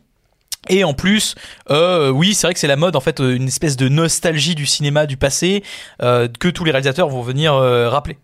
et 0.69 0.85
en 0.85 0.93
plus, 0.93 1.35
euh, 1.71 2.09
oui, 2.09 2.33
c'est 2.33 2.47
vrai 2.47 2.53
que 2.53 2.59
c'est 2.61 2.67
la 2.67 2.77
mode, 2.77 2.95
en 2.95 3.01
fait, 3.01 3.19
une 3.19 3.49
espèce 3.49 3.75
de 3.75 3.89
nostalgie 3.89 4.55
du 4.55 4.65
cinéma 4.65 5.05
du 5.07 5.17
passé 5.17 5.61
que 5.99 6.47
tous 6.47 6.63
les 6.63 6.71
réalisateurs 6.71 7.09
vont 7.09 7.21
venir 7.21 7.53
rappeler. 7.53 8.17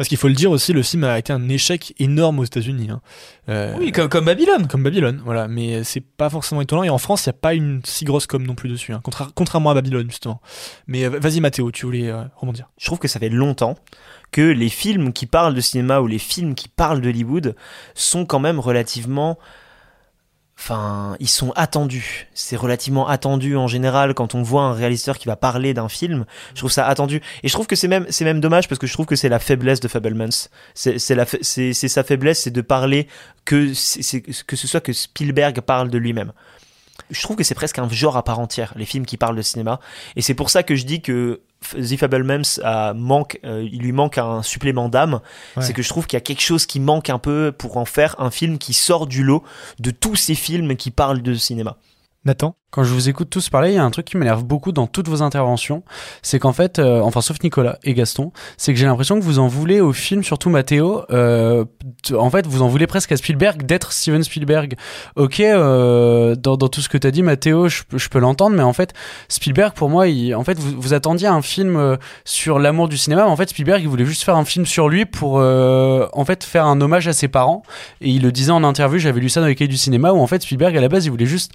Parce 0.00 0.08
qu'il 0.08 0.16
faut 0.16 0.28
le 0.28 0.34
dire 0.34 0.50
aussi, 0.50 0.72
le 0.72 0.82
film 0.82 1.04
a 1.04 1.18
été 1.18 1.30
un 1.30 1.46
échec 1.50 1.92
énorme 1.98 2.38
aux 2.38 2.44
États-Unis. 2.44 2.88
hein. 2.90 3.02
Euh, 3.50 3.74
Oui, 3.78 3.92
comme, 3.92 4.08
comme 4.08 4.24
Babylone. 4.24 4.66
Comme 4.66 4.82
Babylone, 4.82 5.20
voilà. 5.26 5.46
Mais 5.46 5.84
c'est 5.84 6.00
pas 6.00 6.30
forcément 6.30 6.62
étonnant. 6.62 6.82
Et 6.84 6.88
en 6.88 6.96
France, 6.96 7.26
il 7.26 7.28
n'y 7.28 7.34
a 7.34 7.38
pas 7.38 7.52
une 7.52 7.82
si 7.84 8.06
grosse 8.06 8.26
com 8.26 8.42
non 8.42 8.54
plus 8.54 8.70
dessus, 8.70 8.94
hein, 8.94 9.02
contra- 9.04 9.28
contrairement 9.34 9.68
à 9.68 9.74
Babylone, 9.74 10.06
justement. 10.08 10.40
Mais 10.86 11.04
euh, 11.04 11.10
vas-y, 11.10 11.40
Mathéo, 11.42 11.70
tu 11.70 11.84
voulais 11.84 12.08
euh, 12.08 12.22
rebondir. 12.36 12.70
Je 12.78 12.86
trouve 12.86 12.98
que 12.98 13.08
ça 13.08 13.20
fait 13.20 13.28
longtemps 13.28 13.76
que 14.32 14.40
les 14.40 14.70
films 14.70 15.12
qui 15.12 15.26
parlent 15.26 15.54
de 15.54 15.60
cinéma 15.60 16.00
ou 16.00 16.06
les 16.06 16.18
films 16.18 16.54
qui 16.54 16.68
parlent 16.68 17.02
d'Hollywood 17.02 17.54
sont 17.94 18.24
quand 18.24 18.38
même 18.40 18.58
relativement. 18.58 19.38
Enfin, 20.62 21.16
ils 21.20 21.28
sont 21.28 21.52
attendus. 21.56 22.28
C'est 22.34 22.54
relativement 22.54 23.08
attendu 23.08 23.56
en 23.56 23.66
général 23.66 24.12
quand 24.12 24.34
on 24.34 24.42
voit 24.42 24.64
un 24.64 24.74
réalisateur 24.74 25.16
qui 25.16 25.26
va 25.26 25.34
parler 25.34 25.72
d'un 25.72 25.88
film. 25.88 26.26
Je 26.52 26.58
trouve 26.58 26.70
ça 26.70 26.86
attendu. 26.86 27.22
Et 27.42 27.48
je 27.48 27.52
trouve 27.54 27.66
que 27.66 27.74
c'est 27.74 27.88
même, 27.88 28.04
c'est 28.10 28.26
même 28.26 28.40
dommage 28.40 28.68
parce 28.68 28.78
que 28.78 28.86
je 28.86 28.92
trouve 28.92 29.06
que 29.06 29.16
c'est 29.16 29.30
la 29.30 29.38
faiblesse 29.38 29.80
de 29.80 29.88
Fablemans. 29.88 30.50
C'est, 30.74 30.98
c'est 30.98 31.88
sa 31.88 32.04
faiblesse, 32.04 32.42
c'est 32.42 32.50
de 32.50 32.60
parler 32.60 33.08
que, 33.46 33.72
que 34.44 34.56
ce 34.56 34.66
soit 34.66 34.82
que 34.82 34.92
Spielberg 34.92 35.62
parle 35.62 35.88
de 35.88 35.96
lui-même. 35.96 36.32
Je 37.10 37.22
trouve 37.22 37.36
que 37.36 37.42
c'est 37.42 37.54
presque 37.54 37.78
un 37.78 37.88
genre 37.88 38.18
à 38.18 38.22
part 38.22 38.38
entière, 38.38 38.74
les 38.76 38.84
films 38.84 39.06
qui 39.06 39.16
parlent 39.16 39.36
de 39.36 39.42
cinéma. 39.42 39.80
Et 40.14 40.20
c'est 40.20 40.34
pour 40.34 40.50
ça 40.50 40.62
que 40.62 40.76
je 40.76 40.84
dis 40.84 41.00
que 41.00 41.40
The 41.72 41.96
Fablemans 41.96 42.58
a 42.64 42.94
manque, 42.94 43.38
euh, 43.44 43.66
il 43.70 43.80
lui 43.80 43.92
manque 43.92 44.18
un 44.18 44.42
supplément 44.42 44.88
d'âme. 44.88 45.20
Ouais. 45.56 45.62
C'est 45.62 45.72
que 45.72 45.82
je 45.82 45.88
trouve 45.88 46.06
qu'il 46.06 46.16
y 46.16 46.18
a 46.18 46.22
quelque 46.22 46.40
chose 46.40 46.66
qui 46.66 46.80
manque 46.80 47.10
un 47.10 47.18
peu 47.18 47.52
pour 47.56 47.76
en 47.76 47.84
faire 47.84 48.16
un 48.18 48.30
film 48.30 48.58
qui 48.58 48.74
sort 48.74 49.06
du 49.06 49.22
lot 49.22 49.44
de 49.78 49.90
tous 49.90 50.16
ces 50.16 50.34
films 50.34 50.76
qui 50.76 50.90
parlent 50.90 51.22
de 51.22 51.34
cinéma. 51.34 51.76
Nathan 52.26 52.54
Quand 52.70 52.84
je 52.84 52.92
vous 52.92 53.08
écoute 53.08 53.30
tous 53.30 53.48
parler, 53.48 53.70
il 53.70 53.74
y 53.76 53.78
a 53.78 53.82
un 53.84 53.90
truc 53.90 54.04
qui 54.04 54.18
m'énerve 54.18 54.44
beaucoup 54.44 54.72
dans 54.72 54.86
toutes 54.86 55.08
vos 55.08 55.22
interventions. 55.22 55.82
C'est 56.20 56.38
qu'en 56.38 56.52
fait, 56.52 56.78
euh, 56.78 57.00
enfin 57.00 57.22
sauf 57.22 57.38
Nicolas 57.42 57.78
et 57.82 57.94
Gaston, 57.94 58.30
c'est 58.58 58.74
que 58.74 58.78
j'ai 58.78 58.84
l'impression 58.84 59.18
que 59.18 59.24
vous 59.24 59.38
en 59.38 59.48
voulez 59.48 59.80
au 59.80 59.94
film, 59.94 60.22
surtout 60.22 60.50
Mathéo. 60.50 61.02
euh, 61.10 61.64
en 62.12 62.28
fait, 62.28 62.46
vous 62.46 62.60
en 62.60 62.68
voulez 62.68 62.86
presque 62.86 63.10
à 63.12 63.16
Spielberg 63.16 63.64
d'être 63.64 63.92
Steven 63.92 64.22
Spielberg. 64.22 64.74
Ok, 65.16 65.40
euh, 65.40 66.34
dans, 66.34 66.58
tout 66.58 66.82
ce 66.82 66.90
que 66.90 66.98
tu 66.98 67.06
as 67.06 67.10
dit, 67.10 67.22
Mathéo, 67.22 67.68
je, 67.68 67.84
peux- 68.10 68.18
l'entendre, 68.18 68.54
mais 68.54 68.62
en 68.62 68.74
fait, 68.74 68.92
Spielberg, 69.28 69.72
pour 69.72 69.88
moi, 69.88 70.06
il, 70.08 70.34
en 70.34 70.44
fait, 70.44 70.58
vous, 70.58 70.78
vous 70.78 70.92
attendiez 70.92 71.28
un 71.28 71.40
film 71.40 71.76
euh, 71.76 71.96
sur 72.26 72.58
l'amour 72.58 72.88
du 72.88 72.98
cinéma. 72.98 73.24
Mais 73.24 73.30
en 73.30 73.36
fait, 73.36 73.48
Spielberg, 73.48 73.80
il 73.80 73.88
voulait 73.88 74.04
juste 74.04 74.24
faire 74.24 74.36
un 74.36 74.44
film 74.44 74.66
sur 74.66 74.90
lui 74.90 75.06
pour, 75.06 75.38
euh, 75.38 76.06
en 76.12 76.26
fait, 76.26 76.44
faire 76.44 76.66
un 76.66 76.78
hommage 76.82 77.08
à 77.08 77.14
ses 77.14 77.28
parents. 77.28 77.62
Et 78.02 78.10
il 78.10 78.20
le 78.20 78.30
disait 78.30 78.52
en 78.52 78.62
interview, 78.62 78.98
j'avais 78.98 79.20
lu 79.20 79.30
ça 79.30 79.40
dans 79.40 79.46
les 79.46 79.54
cahiers 79.54 79.68
du 79.68 79.78
cinéma, 79.78 80.12
où 80.12 80.20
en 80.20 80.26
fait, 80.26 80.42
Spielberg, 80.42 80.76
à 80.76 80.82
la 80.82 80.88
base, 80.88 81.06
il 81.06 81.10
voulait 81.10 81.24
juste 81.24 81.52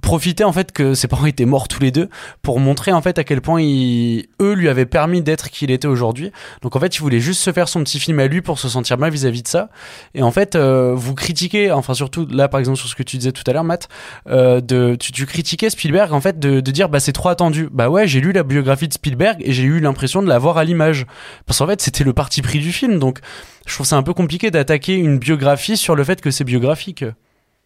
profiter 0.00 0.44
en 0.44 0.52
fait 0.52 0.72
que 0.72 0.94
ses 0.94 1.08
parents 1.08 1.26
étaient 1.26 1.44
morts 1.44 1.68
tous 1.68 1.80
les 1.80 1.90
deux 1.90 2.08
pour 2.42 2.58
montrer 2.60 2.92
en 2.92 3.02
fait 3.02 3.18
à 3.18 3.24
quel 3.24 3.40
point 3.40 3.60
ils, 3.60 4.26
eux 4.40 4.54
lui 4.54 4.68
avaient 4.68 4.86
permis 4.86 5.22
d'être 5.22 5.50
qui 5.50 5.60
il 5.64 5.70
était 5.70 5.88
aujourd'hui. 5.88 6.32
Donc 6.62 6.76
en 6.76 6.80
fait, 6.80 6.96
il 6.96 7.00
voulait 7.00 7.20
juste 7.20 7.42
se 7.42 7.52
faire 7.52 7.68
son 7.68 7.82
petit 7.84 8.00
film 8.00 8.18
à 8.18 8.26
lui 8.26 8.40
pour 8.40 8.58
se 8.58 8.68
sentir 8.68 8.96
bien 8.96 9.08
vis-à-vis 9.08 9.42
de 9.42 9.48
ça. 9.48 9.68
Et 10.14 10.22
en 10.22 10.30
fait, 10.30 10.56
euh, 10.56 10.94
vous 10.94 11.14
critiquez, 11.14 11.70
enfin 11.70 11.94
surtout 11.94 12.26
là 12.30 12.48
par 12.48 12.60
exemple 12.60 12.78
sur 12.78 12.88
ce 12.88 12.94
que 12.94 13.02
tu 13.02 13.16
disais 13.18 13.32
tout 13.32 13.44
à 13.46 13.52
l'heure, 13.52 13.64
Matt, 13.64 13.88
euh, 14.28 14.60
de 14.60 14.96
tu, 14.98 15.12
tu 15.12 15.26
critiquais 15.26 15.70
Spielberg 15.70 16.12
en 16.12 16.20
fait 16.20 16.38
de, 16.38 16.60
de 16.60 16.70
dire 16.70 16.88
bah 16.88 17.00
c'est 17.00 17.12
trop 17.12 17.28
attendu. 17.28 17.68
Bah 17.70 17.88
ouais, 17.90 18.06
j'ai 18.06 18.20
lu 18.20 18.32
la 18.32 18.42
biographie 18.42 18.88
de 18.88 18.94
Spielberg 18.94 19.38
et 19.40 19.52
j'ai 19.52 19.64
eu 19.64 19.80
l'impression 19.80 20.22
de 20.22 20.28
la 20.28 20.38
voir 20.38 20.58
à 20.58 20.64
l'image 20.64 21.06
parce 21.46 21.58
qu'en 21.58 21.66
fait 21.66 21.80
c'était 21.80 22.04
le 22.04 22.12
parti 22.12 22.42
pris 22.42 22.58
du 22.58 22.72
film. 22.72 22.98
Donc 22.98 23.20
je 23.66 23.74
trouve 23.74 23.86
ça 23.86 23.96
un 23.96 24.02
peu 24.02 24.14
compliqué 24.14 24.50
d'attaquer 24.50 24.94
une 24.94 25.18
biographie 25.18 25.76
sur 25.76 25.94
le 25.94 26.04
fait 26.04 26.20
que 26.20 26.30
c'est 26.30 26.44
biographique. 26.44 27.04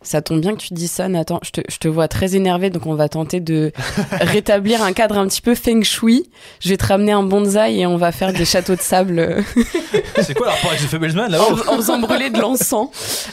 Ça 0.04 0.22
tombe 0.22 0.40
bien 0.40 0.54
que 0.54 0.60
tu 0.60 0.74
dis 0.74 0.86
ça, 0.86 1.08
Nathan. 1.08 1.40
Je 1.42 1.50
te, 1.50 1.60
je 1.68 1.78
te 1.78 1.88
vois 1.88 2.08
très 2.08 2.36
énervé, 2.36 2.70
donc 2.70 2.86
on 2.86 2.94
va 2.94 3.08
tenter 3.08 3.40
de 3.40 3.72
rétablir 4.20 4.82
un 4.82 4.92
cadre 4.92 5.18
un 5.18 5.26
petit 5.26 5.40
peu 5.40 5.54
feng 5.54 5.82
shui. 5.82 6.30
Je 6.60 6.68
vais 6.68 6.76
te 6.76 6.86
ramener 6.86 7.12
un 7.12 7.22
bonsaï 7.22 7.80
et 7.80 7.86
on 7.86 7.96
va 7.96 8.12
faire 8.12 8.32
des 8.32 8.44
châteaux 8.44 8.76
de 8.76 8.80
sable 8.80 9.42
C'est 10.22 10.34
quoi 10.34 10.46
le 10.46 10.52
rapport 10.52 10.70
avec 10.70 10.82
The 10.82 10.90
Fablesman 10.90 11.30
là-haut 11.30 11.58
en 11.68 11.76
faisant 11.76 11.98
brûler 11.98 12.30
de 12.30 12.38
l'encens. 12.38 12.88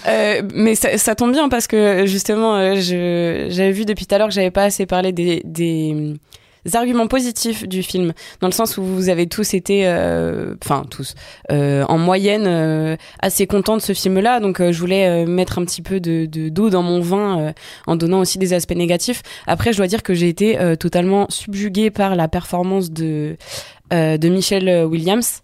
Euh, 0.07 0.41
mais 0.53 0.75
ça, 0.75 0.97
ça 0.97 1.13
tombe 1.13 1.33
bien 1.33 1.49
parce 1.49 1.67
que 1.67 2.05
justement, 2.05 2.55
euh, 2.55 2.75
j'avais 2.77 3.71
vu 3.71 3.85
depuis 3.85 4.05
tout 4.05 4.15
à 4.15 4.17
l'heure 4.17 4.29
que 4.29 4.33
j'avais 4.33 4.51
pas 4.51 4.63
assez 4.63 4.85
parlé 4.85 5.11
des, 5.11 5.41
des 5.43 6.15
arguments 6.73 7.07
positifs 7.07 7.67
du 7.67 7.83
film, 7.83 8.13
dans 8.39 8.47
le 8.47 8.53
sens 8.53 8.77
où 8.77 8.83
vous 8.83 9.09
avez 9.09 9.27
tous 9.27 9.53
été, 9.53 9.87
euh, 9.87 10.55
enfin 10.63 10.85
tous, 10.89 11.15
euh, 11.51 11.83
en 11.87 11.97
moyenne 11.97 12.45
euh, 12.47 12.95
assez 13.19 13.47
contents 13.47 13.77
de 13.77 13.81
ce 13.81 13.93
film-là. 13.93 14.39
Donc 14.39 14.59
euh, 14.59 14.71
je 14.71 14.79
voulais 14.79 15.07
euh, 15.07 15.25
mettre 15.25 15.59
un 15.59 15.65
petit 15.65 15.81
peu 15.81 15.99
de, 15.99 16.25
de 16.25 16.49
d'eau 16.49 16.69
dans 16.69 16.83
mon 16.83 16.99
vin 16.99 17.53
en 17.87 17.95
donnant 17.95 18.19
aussi 18.19 18.37
des 18.37 18.53
aspects 18.53 18.75
négatifs. 18.75 19.21
Après, 19.47 19.71
je 19.73 19.77
dois 19.77 19.87
dire 19.87 20.03
que 20.03 20.13
j'ai 20.13 20.27
été 20.27 20.57
totalement 20.79 21.27
subjuguée 21.29 21.91
par 21.91 22.15
la 22.15 22.27
performance 22.27 22.91
de 22.91 23.37
de 23.91 24.29
Michelle 24.29 24.85
Williams 24.85 25.41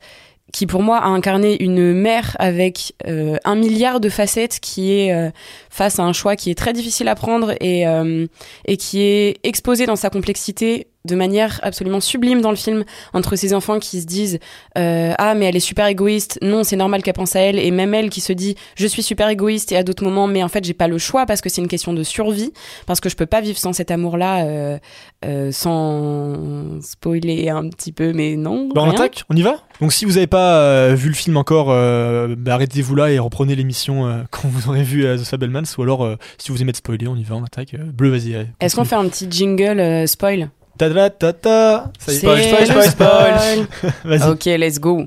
qui 0.53 0.65
pour 0.65 0.82
moi 0.82 0.97
a 0.97 1.07
incarné 1.07 1.61
une 1.61 1.93
mère 1.93 2.36
avec 2.39 2.93
euh, 3.05 3.38
un 3.43 3.55
milliard 3.55 3.99
de 3.99 4.09
facettes 4.09 4.59
qui 4.59 4.93
est 4.93 5.13
euh, 5.13 5.30
face 5.70 5.99
à 5.99 6.03
un 6.03 6.13
choix 6.13 6.36
qui 6.36 6.49
est 6.49 6.55
très 6.55 6.74
difficile 6.74 7.07
à 7.07 7.15
prendre 7.15 7.53
et, 7.59 7.88
euh, 7.88 8.28
et 8.65 8.78
qui 8.78 9.01
est 9.01 9.38
exposé 9.43 9.86
dans 9.86 9.95
sa 9.95 10.09
complexité 10.09 10.88
de 11.08 11.16
manière 11.16 11.60
absolument 11.64 11.99
sublime 11.99 12.41
dans 12.41 12.49
le 12.49 12.55
film 12.55 12.84
entre 13.14 13.36
ces 13.36 13.53
enfants 13.53 13.80
qui 13.80 14.01
se 14.01 14.05
disent 14.05 14.39
euh, 14.78 15.14
ah 15.18 15.34
mais 15.34 15.45
elle 15.45 15.55
est 15.55 15.62
super 15.62 15.88
égoïste. 15.88 16.39
Non 16.41 16.64
c'est 16.64 16.76
normal 16.76 17.01
qu'elle 17.01 17.14
pense 17.14 17.36
à 17.36 17.39
elle. 17.39 17.60
Et 17.60 17.72
même 17.72 17.93
elle 17.93 18.10
qui 18.10 18.22
se 18.22 18.34
dit 18.34 18.55
je 18.76 18.86
suis 18.86 19.03
super 19.03 19.30
égoïste. 19.30 19.72
Et 19.72 19.78
à 19.78 19.84
d'autres 19.84 20.03
moments 20.03 20.28
mais 20.28 20.43
en 20.43 20.49
fait 20.49 20.64
j'ai 20.64 20.74
pas 20.74 20.88
le 20.88 20.97
choix 20.97 21.26
parce 21.26 21.41
que 21.41 21.49
c'est 21.49 21.62
une 21.62 21.68
question 21.68 21.93
de 21.93 22.03
survie. 22.03 22.51
Parce 22.86 22.99
que 22.99 23.10
je 23.10 23.16
peux 23.16 23.26
pas 23.26 23.41
vivre 23.41 23.58
sans 23.58 23.74
cet 23.74 23.91
amour 23.91 24.18
là 24.18 24.45
euh, 24.45 24.78
euh, 25.26 25.51
sans 25.51 26.82
spoiler 26.82 27.49
un 27.49 27.70
petit 27.70 27.91
peu 27.91 28.14
mais 28.14 28.36
non 28.36 28.70
Bah 28.74 28.82
on 28.84 28.89
attaque, 28.89 29.24
on 29.30 29.36
y 29.36 29.41
va? 29.41 29.58
Donc 29.82 29.93
si 29.93 30.05
vous 30.05 30.14
n'avez 30.14 30.28
pas 30.28 30.93
vu 30.93 31.10
le 31.10 31.16
film 31.16 31.38
encore, 31.38 31.68
bah, 31.68 32.53
arrêtez-vous 32.53 32.95
là 32.95 33.12
et 33.12 33.20
reprenez 33.20 33.55
l'émission 33.55 34.26
quand 34.32 34.47
vous 34.47 34.70
aurez 34.70 34.84
vu 34.84 35.03
The 35.03 35.24
Fablemans, 35.24 35.64
ou 35.78 35.84
alors 35.84 36.18
si 36.38 36.51
vous 36.51 36.62
aimez 36.62 36.72
de 36.72 36.78
spoiler, 36.78 37.08
on 37.08 37.16
y 37.16 37.24
va, 37.24 37.36
on 37.36 37.43
attaque. 37.43 37.76
Bleu, 37.76 38.10
vas-y. 38.10 38.47
Est-ce 38.60 38.76
qu'on 38.76 38.86
fait 38.86 38.95
un 38.95 39.08
petit 39.08 39.28
jingle 39.30 40.08
spoil? 40.08 40.49
Ta 40.78 40.89
ta 40.89 41.09
ta 41.09 41.34
ta 41.34 41.91
Ça 41.99 42.11
y 42.11 42.15
est. 42.15 42.65
C'est 42.65 42.73
le 42.73 42.82
spoil. 42.84 43.67
Vas-y. 44.05 44.30
Ok, 44.30 44.45
let's 44.45 44.80
go. 44.80 45.03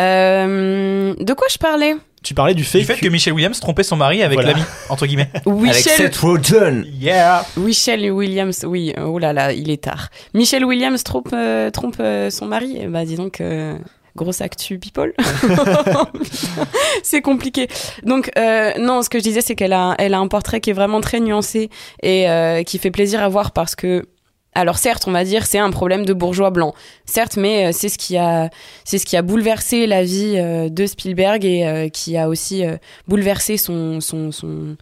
Euh, 0.00 1.14
de 1.18 1.32
quoi 1.34 1.46
je 1.50 1.58
parlais? 1.58 1.94
Tu 2.22 2.34
parlais 2.34 2.54
du 2.54 2.64
fait, 2.64 2.80
Du 2.80 2.84
fait 2.84 2.96
que 2.96 3.08
Michelle 3.08 3.32
Williams 3.32 3.58
trompait 3.60 3.82
son 3.82 3.96
mari 3.96 4.22
avec 4.22 4.36
Voilà. 4.38 4.52
l'ami, 4.52 4.62
entre 4.90 5.06
guillemets. 5.06 5.30
Michel... 5.46 6.10
Rogen. 6.20 6.84
Yeah. 7.00 7.46
Michelle 7.56 8.10
Williams, 8.10 8.64
oui, 8.68 8.92
oh 9.02 9.18
là 9.18 9.32
là, 9.32 9.52
il 9.52 9.70
est 9.70 9.84
tard. 9.84 10.08
Michelle 10.34 10.64
Williams 10.66 11.02
trompe, 11.02 11.30
euh, 11.32 11.70
trompe 11.70 11.96
euh, 12.00 12.28
son 12.30 12.44
mari, 12.46 12.76
Eh 12.78 12.86
bah 12.88 13.06
dis 13.06 13.16
donc, 13.16 13.40
euh, 13.40 13.74
grosse 14.16 14.42
actu 14.42 14.78
people. 14.78 15.14
c'est 17.02 17.22
compliqué. 17.22 17.68
Donc 18.04 18.30
euh, 18.36 18.72
non, 18.78 19.02
ce 19.02 19.08
que 19.08 19.18
je 19.18 19.22
disais, 19.24 19.40
c'est 19.40 19.54
qu'elle 19.54 19.72
a, 19.72 19.94
elle 19.98 20.12
a 20.14 20.18
un 20.18 20.28
portrait 20.28 20.60
qui 20.60 20.70
est 20.70 20.74
vraiment 20.74 21.00
très 21.00 21.20
nuancé 21.20 21.70
et 22.02 22.28
euh, 22.28 22.62
qui 22.64 22.78
fait 22.78 22.90
plaisir 22.90 23.22
à 23.22 23.28
voir 23.28 23.52
parce 23.52 23.74
que 23.74 24.04
alors 24.54 24.78
certes, 24.78 25.04
on 25.06 25.12
va 25.12 25.24
dire 25.24 25.46
c'est 25.46 25.58
un 25.58 25.70
problème 25.70 26.04
de 26.04 26.12
bourgeois 26.12 26.50
blanc. 26.50 26.74
Certes, 27.04 27.36
mais 27.36 27.66
euh, 27.66 27.70
c'est 27.72 27.88
ce 27.88 27.98
qui 27.98 28.16
a 28.16 28.50
c'est 28.84 28.98
ce 28.98 29.06
qui 29.06 29.16
a 29.16 29.22
bouleversé 29.22 29.86
la 29.86 30.02
vie 30.02 30.34
euh, 30.36 30.68
de 30.68 30.86
Spielberg 30.86 31.44
et 31.44 31.66
euh, 31.66 31.88
qui 31.88 32.16
a 32.16 32.28
aussi 32.28 32.64
bouleversé 33.06 33.56
son 33.56 34.00
son 34.00 34.32
son 34.32 34.76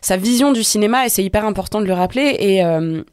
sa 0.00 0.18
vision 0.18 0.52
du 0.52 0.62
cinéma 0.62 1.06
et 1.06 1.08
c'est 1.08 1.24
hyper 1.24 1.46
important 1.46 1.80
de 1.80 1.86
le 1.86 1.94
rappeler 1.94 2.36
et 2.38 2.62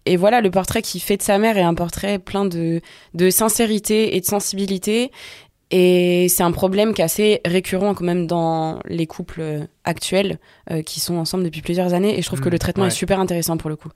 et 0.05 0.18
voilà 0.18 0.41
le 0.41 0.51
portrait 0.51 0.82
qu'il 0.82 1.01
fait 1.01 1.16
de 1.16 1.22
sa 1.22 1.38
mère 1.38 1.57
est 1.57 1.62
un 1.62 1.74
portrait 1.74 2.20
plein 2.20 2.43
de 2.43 2.82
de 3.14 3.30
sincérité 3.30 4.18
et 4.18 4.20
de 4.20 4.26
sensibilité 4.26 5.12
et 5.72 6.28
c'est 6.28 6.43
un 6.43 6.51
problème 6.51 6.93
qui 6.93 7.01
est 7.01 7.05
assez 7.05 7.39
récurrent 7.45 7.93
quand 7.93 8.03
même 8.03 8.28
dans 8.28 8.82
les 8.86 9.07
couples 9.07 9.68
actuels 9.86 10.38
euh, 10.70 10.82
qui 10.82 10.99
sont 10.99 11.16
ensemble 11.16 11.45
depuis 11.45 11.62
plusieurs 11.62 11.93
années 11.93 12.18
et 12.18 12.22
je 12.22 12.28
trouve 12.28 12.41
que 12.41 12.49
Mmh, 12.49 12.51
le 12.51 12.59
traitement 12.59 12.84
ouais. 12.84 12.89
est 12.89 12.95
super 12.95 13.20
intéressant 13.20 13.55
pour 13.55 13.70
le 13.70 13.78
coup. 13.78 13.89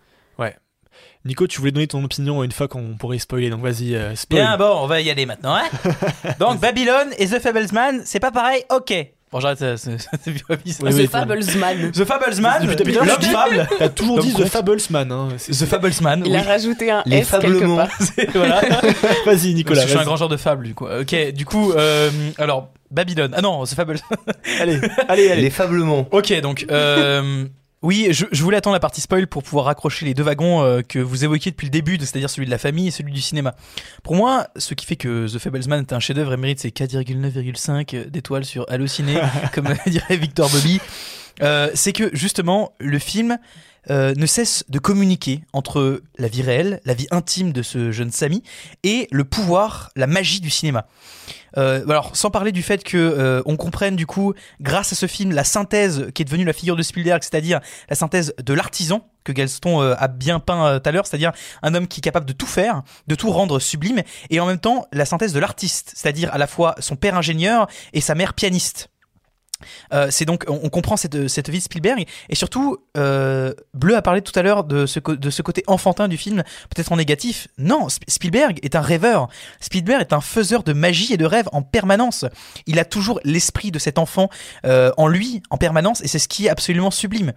Nico, 1.25 1.47
tu 1.47 1.59
voulais 1.59 1.71
donner 1.71 1.87
ton 1.87 2.03
opinion 2.03 2.43
une 2.43 2.51
fois 2.51 2.67
qu'on 2.67 2.95
pourrait 2.99 3.17
spoiler, 3.17 3.49
donc 3.49 3.61
vas-y, 3.61 3.95
euh, 3.95 4.15
spoil. 4.15 4.41
Bien, 4.41 4.57
bon, 4.57 4.77
on 4.81 4.85
va 4.87 5.01
y 5.01 5.09
aller 5.09 5.25
maintenant. 5.25 5.55
Hein 5.55 5.63
Donc, 6.39 6.59
Babylone 6.59 7.09
et 7.17 7.25
The 7.27 7.39
Fablesman, 7.39 8.01
c'est 8.05 8.19
pas 8.19 8.31
pareil 8.31 8.63
Ok. 8.69 8.93
Bon, 9.31 9.39
j'arrête, 9.39 9.57
c'est- 9.57 9.97
The 10.25 11.07
Fablesman. 11.09 11.91
The 11.91 12.05
Fablesman, 12.05 12.67
Depuis 12.67 12.93
tout 12.93 13.03
fable. 13.31 13.67
T'as 13.79 13.89
toujours 13.89 14.19
dit 14.19 14.33
The. 14.33 14.45
Fablesman. 14.45 15.11
Hein. 15.11 15.29
c'est- 15.37 15.51
The 15.51 15.65
Fablesman, 15.67 16.21
Il 16.25 16.31
oui. 16.31 16.37
a 16.37 16.43
rajouté 16.43 16.91
un 16.91 17.01
Les 17.07 17.17
S 17.17 17.31
quelque 17.41 17.75
part. 17.75 17.89
voilà. 18.35 18.61
Vas-y, 19.25 19.53
Nicolas. 19.55 19.81
Parce 19.81 19.85
que 19.85 19.87
je 19.87 19.87
suis 19.87 19.97
un 19.97 20.03
grand 20.05 20.15
genre 20.17 20.29
de 20.29 20.37
fable, 20.37 20.63
du 20.65 20.75
coup. 20.75 20.85
Ok, 20.85 21.15
du 21.33 21.43
coup, 21.43 21.71
euh, 21.73 22.09
alors, 22.37 22.69
Babylone. 22.91 23.33
Ah 23.35 23.41
non, 23.41 23.63
The 23.65 23.73
Fable. 23.73 23.97
Allez, 24.61 24.79
allez, 25.09 25.31
allez. 25.31 25.41
Les 25.41 25.49
Fablements. 25.49 26.07
ok, 26.11 26.39
donc, 26.41 26.67
euh, 26.71 27.45
oui, 27.86 28.07
je, 28.11 28.25
je 28.31 28.43
voulais 28.43 28.57
attendre 28.57 28.73
la 28.73 28.79
partie 28.79 28.99
spoil 28.99 29.27
pour 29.27 29.43
pouvoir 29.43 29.65
raccrocher 29.65 30.05
les 30.05 30.13
deux 30.13 30.23
wagons 30.23 30.63
euh, 30.63 30.81
que 30.81 30.99
vous 30.99 31.23
évoquiez 31.23 31.51
depuis 31.51 31.65
le 31.65 31.71
début, 31.71 31.97
c'est-à-dire 31.99 32.29
celui 32.29 32.47
de 32.47 32.51
la 32.51 32.57
famille 32.57 32.88
et 32.88 32.91
celui 32.91 33.13
du 33.13 33.21
cinéma. 33.21 33.55
Pour 34.03 34.15
moi, 34.15 34.47
ce 34.57 34.73
qui 34.73 34.86
fait 34.86 34.95
que 34.95 35.31
The 35.31 35.38
Fablesman 35.38 35.81
est 35.81 35.93
un 35.93 35.99
chef-d'œuvre 35.99 36.33
et 36.33 36.38
mérite 36.38 36.59
ses 36.59 36.69
4,9,5 36.69 38.09
d'étoiles 38.09 38.43
sur 38.43 38.65
Allociné, 38.69 39.21
comme 39.53 39.67
dirait 39.86 40.17
Victor 40.17 40.49
Bobby, 40.49 40.81
Euh, 41.41 41.69
c'est 41.73 41.93
que 41.93 42.09
justement, 42.13 42.73
le 42.79 42.99
film 42.99 43.38
euh, 43.89 44.13
ne 44.15 44.25
cesse 44.25 44.63
de 44.69 44.79
communiquer 44.79 45.41
entre 45.53 46.01
la 46.17 46.27
vie 46.27 46.41
réelle, 46.41 46.81
la 46.86 46.93
vie 46.93 47.07
intime 47.11 47.51
de 47.51 47.61
ce 47.61 47.91
jeune 47.91 48.11
Samy 48.11 48.41
et 48.83 49.07
le 49.11 49.23
pouvoir, 49.23 49.91
la 49.95 50.07
magie 50.07 50.41
du 50.41 50.49
cinéma. 50.49 50.88
Euh, 51.58 51.84
alors, 51.88 52.16
sans 52.16 52.32
parler 52.32 52.51
du 52.51 52.64
fait 52.64 52.84
que 52.84 52.97
euh, 52.97 53.41
on 53.45 53.56
comprenne 53.58 53.95
du 53.95 54.06
coup, 54.06 54.34
grâce 54.62 54.91
à 54.91 54.95
ce 54.95 55.08
film, 55.08 55.32
la 55.32 55.43
synthèse 55.43 56.12
qui 56.14 56.22
est 56.22 56.26
devenue 56.26 56.45
la 56.45 56.53
figure 56.53 56.76
de 56.76 56.84
Spielberg, 56.84 57.22
c'est-à-dire 57.24 57.60
la 57.89 57.95
synthèse 57.95 58.34
de 58.43 58.53
l'artisan 58.53 59.08
que 59.26 59.34
Gaston 59.34 59.82
euh, 59.82 59.95
a 59.97 60.08
bien 60.08 60.39
peint 60.39 60.66
euh, 60.66 60.80
tout 60.80 60.88
à 60.88 60.91
l'heure, 60.93 61.06
c'est-à-dire 61.06 61.34
un 61.62 61.76
homme 61.76 61.88
qui 61.88 61.99
est 61.99 62.01
capable 62.01 62.26
de 62.26 62.34
tout 62.34 62.45
faire, 62.45 62.84
de 63.08 63.16
tout 63.16 63.30
rendre 63.30 63.60
sublime, 63.60 64.01
et 64.30 64.39
en 64.39 64.45
même 64.45 64.60
temps 64.60 64.88
la 64.93 65.03
synthèse 65.03 65.34
de 65.34 65.39
l'artiste, 65.39 65.91
c'est-à-dire 65.93 66.34
à 66.34 66.38
la 66.38 66.47
fois 66.47 66.76
son 66.80 66.95
père 66.95 67.18
ingénieur 67.18 67.68
et 67.91 67.99
sa 67.99 68.16
mère 68.16 68.34
pianiste. 68.34 68.89
Euh, 69.93 70.08
c'est 70.12 70.26
donc 70.26 70.43
on, 70.49 70.70
comprend 70.70 70.97
cette, 70.97 71.28
cette 71.30 71.49
vie 71.49 71.60
de 71.60 71.64
Spielberg 71.64 72.06
et 72.30 72.36
surtout 72.36 72.78
euh, 72.97 73.53
Bleu 73.74 73.95
a 73.95 74.01
parlé 74.01 74.22
tout 74.22 74.38
à 74.38 74.41
l'heure 74.41 74.66
de 74.66 74.86
ce, 74.86 74.99
de 74.99 75.30
ce 75.30 75.41
côté 75.41 75.64
enfantin 75.68 76.08
du 76.08 76.18
film 76.18 76.43
peut-être 76.70 76.91
en 76.91 76.97
négatif. 76.97 77.47
Non 77.58 77.88
Sp- 77.88 78.03
Spielberg 78.08 78.60
est 78.64 78.76
un 78.76 78.82
rêveur. 78.82 79.30
Spielberg 79.62 80.01
est 80.01 80.14
un 80.14 80.20
faiseur 80.22 80.64
de 80.64 80.74
magie 80.74 81.14
et 81.14 81.18
de 81.18 81.26
rêves 81.26 81.47
en 81.53 81.62
permanence. 81.62 82.26
Il 82.68 82.80
a 82.80 82.86
toujours 82.86 83.20
l'esprit 83.24 83.72
de 83.72 83.80
cet 83.80 83.97
enfant 83.97 84.30
euh, 84.66 84.91
en 84.97 85.08
lui 85.08 85.41
en 85.49 85.58
permanence 85.58 86.01
et 86.01 86.08
c'est 86.08 86.20
ce 86.20 86.28
qui 86.28 86.47
est 86.47 86.49
absolument 86.49 86.91
sublime. 86.91 87.32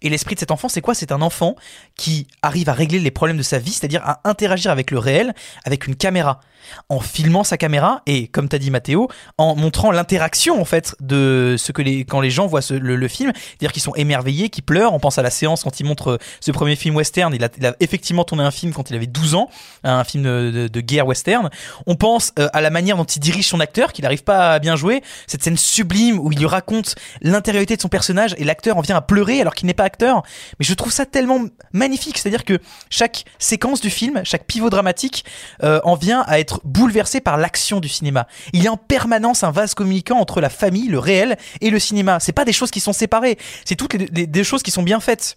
Et 0.00 0.08
l'esprit 0.10 0.36
de 0.36 0.40
cet 0.40 0.52
enfant 0.52 0.68
c'est 0.68 0.80
quoi? 0.80 0.94
C'est 0.94 1.10
un 1.10 1.22
enfant 1.22 1.56
qui 1.96 2.28
arrive 2.42 2.68
à 2.68 2.72
régler 2.72 3.00
les 3.00 3.10
problèmes 3.10 3.36
de 3.38 3.42
sa 3.42 3.58
vie 3.58 3.72
c'est-à-dire 3.72 4.02
à 4.04 4.20
interagir 4.24 4.70
avec 4.70 4.92
le 4.92 4.98
réel 4.98 5.34
avec 5.64 5.88
une 5.88 5.96
caméra. 5.96 6.40
En 6.88 6.98
filmant 7.00 7.44
sa 7.44 7.58
caméra 7.58 8.00
et 8.06 8.28
comme 8.28 8.48
t'as 8.48 8.56
dit 8.56 8.70
Mathéo 8.70 9.08
en 9.36 9.54
montrant 9.54 9.90
l'interaction 9.90 10.58
en 10.58 10.64
fait 10.64 10.96
de 11.00 11.56
ce 11.64 11.72
que 11.72 11.82
les 11.82 12.04
quand 12.04 12.20
les 12.20 12.30
gens 12.30 12.46
voient 12.46 12.60
le, 12.70 13.08
film 13.08 13.32
c'est-à-dire 13.34 13.72
qu'ils 13.72 13.82
sont 13.82 13.94
émerveillés 13.94 14.48
qu'ils 14.48 14.64
pleurent. 14.64 14.92
On 14.94 15.00
pense 15.00 15.18
à 15.18 15.22
la 15.22 15.30
séance 15.30 15.62
quand 15.64 15.80
il 15.80 15.86
montre 15.86 16.12
euh, 16.12 16.18
ce 16.40 16.50
premier 16.52 16.76
film 16.76 16.96
western. 16.96 17.34
Il 17.34 17.44
a, 17.44 17.74
effectivement 17.80 18.24
tourné 18.24 18.42
un 18.44 18.50
film 18.50 18.72
quand 18.72 18.90
il 18.90 18.96
avait 18.96 19.06
12 19.06 19.34
ans 19.34 19.48
un 19.82 20.04
film 20.04 20.22
de, 20.22 20.80
guerre 20.80 21.06
western. 21.06 21.50
On 21.86 21.96
pense 21.96 22.32
euh, 22.38 22.48
à 22.52 22.60
la 22.60 22.70
manière 22.70 22.96
dont 22.96 23.04
il 23.04 23.20
dirige 23.20 23.48
son 23.48 23.60
acteur 23.60 23.92
qu'il 23.92 24.02
n'arrive 24.02 24.24
pas 24.24 24.54
à 24.54 24.58
bien 24.58 24.76
jouer. 24.76 25.02
Cette 25.26 25.42
scène 25.42 25.56
sublime 25.56 26.18
où 26.18 26.32
il 26.32 26.46
raconte 26.46 26.94
l'intériorité 27.22 27.76
de 27.76 27.80
son 27.80 27.88
personnage 27.88 28.34
et 28.38 28.44
l'acteur 28.44 28.76
en 28.76 28.80
vient 28.80 28.96
à 28.96 29.00
pleurer 29.00 29.40
alors 29.40 29.54
qu'il 29.54 29.66
n'est 29.66 29.74
pas 29.74 29.84
acteur. 29.84 30.22
Mais 30.58 30.66
je 30.66 30.74
trouve 30.74 30.92
ça 30.92 31.06
tellement 31.06 31.40
magnifique. 31.72 32.18
C'est-à-dire 32.18 32.44
que 32.44 32.58
chaque 32.90 33.24
séquence 33.38 33.80
du 33.80 33.90
film 33.90 34.04
chaque 34.24 34.46
pivot 34.46 34.70
dramatique 34.70 35.24
euh, 35.62 35.80
en 35.84 35.94
vient 35.94 36.24
à 36.26 36.38
être 36.38 36.60
bouleversé 36.64 37.20
par 37.20 37.36
l'action 37.36 37.80
du 37.80 37.88
cinéma. 37.88 38.26
Il 38.52 38.62
y 38.62 38.68
a 38.68 38.72
en 38.72 38.76
permanence 38.76 39.44
un 39.44 39.50
vase 39.50 39.74
communicant 39.74 40.18
entre 40.18 40.40
la 40.40 40.50
famille, 40.50 40.88
le 40.88 40.98
réel 40.98 41.36
et 41.60 41.70
le 41.70 41.78
cinéma. 41.78 42.20
C'est 42.20 42.32
pas 42.32 42.44
des 42.44 42.52
choses 42.52 42.70
qui 42.70 42.80
sont 42.80 42.92
séparées, 42.92 43.38
c'est 43.64 43.76
toutes 43.76 43.94
les- 43.94 44.26
des 44.26 44.44
choses 44.44 44.62
qui 44.62 44.70
sont 44.70 44.82
bien 44.82 45.00
faites. 45.00 45.36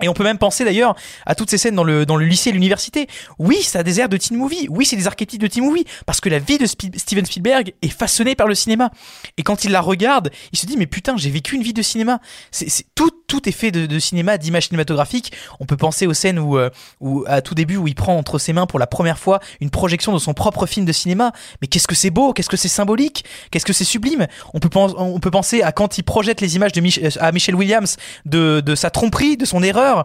Et 0.00 0.08
on 0.08 0.14
peut 0.14 0.24
même 0.24 0.38
penser 0.38 0.64
d'ailleurs 0.64 0.96
à 1.26 1.34
toutes 1.34 1.50
ces 1.50 1.58
scènes 1.58 1.74
dans 1.76 1.84
le, 1.84 2.06
dans 2.06 2.16
le 2.16 2.24
lycée 2.24 2.48
et 2.48 2.52
l'université. 2.52 3.08
Oui, 3.38 3.62
ça 3.62 3.80
a 3.80 3.82
des 3.82 4.00
airs 4.00 4.08
de 4.08 4.16
teen 4.16 4.36
movie. 4.38 4.66
Oui, 4.70 4.86
c'est 4.86 4.96
des 4.96 5.06
archétypes 5.06 5.40
de 5.40 5.46
teen 5.46 5.62
movie. 5.62 5.84
Parce 6.06 6.18
que 6.20 6.30
la 6.30 6.38
vie 6.38 6.56
de 6.56 6.64
Steven 6.66 7.26
Spielberg 7.26 7.74
est 7.82 7.88
façonnée 7.88 8.34
par 8.34 8.48
le 8.48 8.54
cinéma. 8.54 8.90
Et 9.36 9.42
quand 9.42 9.64
il 9.64 9.70
la 9.70 9.82
regarde, 9.82 10.30
il 10.52 10.58
se 10.58 10.64
dit, 10.64 10.76
mais 10.78 10.86
putain, 10.86 11.16
j'ai 11.18 11.30
vécu 11.30 11.56
une 11.56 11.62
vie 11.62 11.74
de 11.74 11.82
cinéma. 11.82 12.20
C'est- 12.50 12.86
tout, 12.94 13.10
tout 13.32 13.48
est 13.48 13.52
fait 13.52 13.70
de, 13.70 13.98
cinéma, 13.98 14.36
d'images 14.36 14.66
cinématographiques. 14.66 15.32
On 15.58 15.64
peut 15.64 15.78
penser 15.78 16.06
aux 16.06 16.12
scènes 16.12 16.38
où, 16.38 16.58
euh, 16.58 16.68
où, 17.00 17.24
à 17.26 17.40
tout 17.40 17.54
début, 17.54 17.78
où 17.78 17.88
il 17.88 17.94
prend 17.94 18.14
entre 18.14 18.38
ses 18.38 18.52
mains 18.52 18.66
pour 18.66 18.78
la 18.78 18.86
première 18.86 19.18
fois 19.18 19.40
une 19.62 19.70
projection 19.70 20.12
de 20.12 20.18
son 20.18 20.34
propre 20.34 20.66
film 20.66 20.84
de 20.84 20.92
cinéma. 20.92 21.32
Mais 21.62 21.66
qu'est-ce 21.66 21.88
que 21.88 21.94
c'est 21.94 22.10
beau, 22.10 22.34
qu'est-ce 22.34 22.50
que 22.50 22.58
c'est 22.58 22.68
symbolique, 22.68 23.24
qu'est-ce 23.50 23.64
que 23.64 23.72
c'est 23.72 23.84
sublime. 23.84 24.26
On 24.52 24.58
peut, 24.60 24.68
on 24.74 25.18
peut 25.18 25.30
penser 25.30 25.62
à 25.62 25.72
quand 25.72 25.96
il 25.96 26.02
projette 26.02 26.42
les 26.42 26.56
images 26.56 26.72
de 26.72 26.82
Mich- 26.82 27.00
euh, 27.02 27.08
à 27.20 27.32
Michel 27.32 27.54
Williams 27.54 27.96
de, 28.26 28.60
de 28.60 28.74
sa 28.74 28.90
tromperie, 28.90 29.38
de 29.38 29.46
son 29.46 29.62
erreur. 29.62 30.04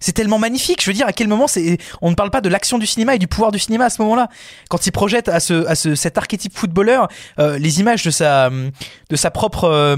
C'est 0.00 0.12
tellement 0.12 0.38
magnifique. 0.38 0.80
Je 0.80 0.88
veux 0.88 0.94
dire, 0.94 1.08
à 1.08 1.12
quel 1.12 1.26
moment 1.26 1.48
c'est, 1.48 1.78
on 2.00 2.10
ne 2.10 2.14
parle 2.14 2.30
pas 2.30 2.40
de 2.40 2.48
l'action 2.48 2.78
du 2.78 2.86
cinéma 2.86 3.16
et 3.16 3.18
du 3.18 3.26
pouvoir 3.26 3.50
du 3.50 3.58
cinéma 3.58 3.86
à 3.86 3.90
ce 3.90 4.00
moment-là. 4.02 4.28
Quand 4.70 4.86
il 4.86 4.92
projette 4.92 5.28
à 5.28 5.40
ce, 5.40 5.66
à 5.66 5.74
ce, 5.74 5.96
cet 5.96 6.16
archétype 6.16 6.56
footballeur, 6.56 7.08
euh, 7.40 7.58
les 7.58 7.80
images 7.80 8.04
de 8.04 8.12
sa, 8.12 8.50
de 8.50 9.16
sa 9.16 9.32
propre, 9.32 9.64
euh, 9.64 9.96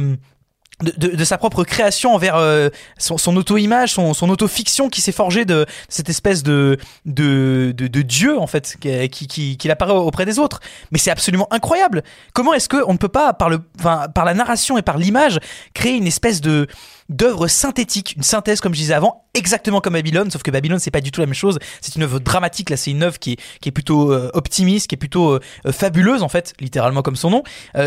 de, 0.82 1.24
sa 1.24 1.38
propre 1.38 1.64
création 1.64 2.14
envers 2.14 2.36
euh, 2.36 2.68
son, 2.98 3.36
auto-image, 3.36 3.92
son, 3.92 4.30
auto-fiction 4.30 4.88
qui 4.88 5.00
s'est 5.00 5.12
forgée 5.12 5.44
de 5.44 5.66
cette 5.88 6.08
espèce 6.08 6.42
de, 6.42 6.78
de, 7.06 7.72
de, 7.76 8.02
dieu 8.02 8.38
en 8.38 8.46
fait 8.46 8.76
qui, 8.80 9.08
qui, 9.10 9.26
qui, 9.26 9.56
qui 9.56 9.70
apparaît 9.70 9.92
auprès 9.92 10.24
des 10.24 10.38
autres. 10.38 10.60
Mais 10.90 10.98
c'est 10.98 11.10
absolument 11.10 11.48
incroyable. 11.50 12.02
Comment 12.32 12.54
est-ce 12.54 12.68
que 12.68 12.82
on 12.86 12.92
ne 12.92 12.98
peut 12.98 13.08
pas 13.08 13.32
par 13.32 13.50
le, 13.50 13.58
par 13.58 14.24
la 14.24 14.34
narration 14.34 14.78
et 14.78 14.82
par 14.82 14.98
l'image 14.98 15.38
créer 15.74 15.96
une 15.96 16.06
espèce 16.06 16.40
de 16.40 16.66
d'œuvre 17.10 17.48
synthétique, 17.48 18.14
une 18.16 18.22
synthèse 18.22 18.60
comme 18.60 18.72
je 18.72 18.78
disais 18.78 18.94
avant, 18.94 19.26
exactement 19.34 19.80
comme 19.80 19.92
Babylone, 19.94 20.30
sauf 20.30 20.42
que 20.42 20.50
Babylone 20.50 20.78
c'est 20.78 20.90
pas 20.90 21.00
du 21.00 21.10
tout 21.10 21.20
la 21.20 21.26
même 21.26 21.34
chose. 21.34 21.58
C'est 21.82 21.96
une 21.96 22.04
œuvre 22.04 22.20
dramatique. 22.20 22.70
Là, 22.70 22.76
c'est 22.76 22.90
une 22.90 23.02
œuvre 23.02 23.18
qui 23.18 23.32
est, 23.32 23.40
qui 23.60 23.68
est 23.68 23.72
plutôt 23.72 24.12
euh, 24.12 24.30
optimiste, 24.32 24.88
qui 24.88 24.94
est 24.94 24.98
plutôt 24.98 25.32
euh, 25.32 25.40
euh, 25.66 25.72
fabuleuse 25.72 26.22
en 26.22 26.28
fait, 26.28 26.54
littéralement 26.60 27.02
comme 27.02 27.16
son 27.16 27.30
nom. 27.30 27.42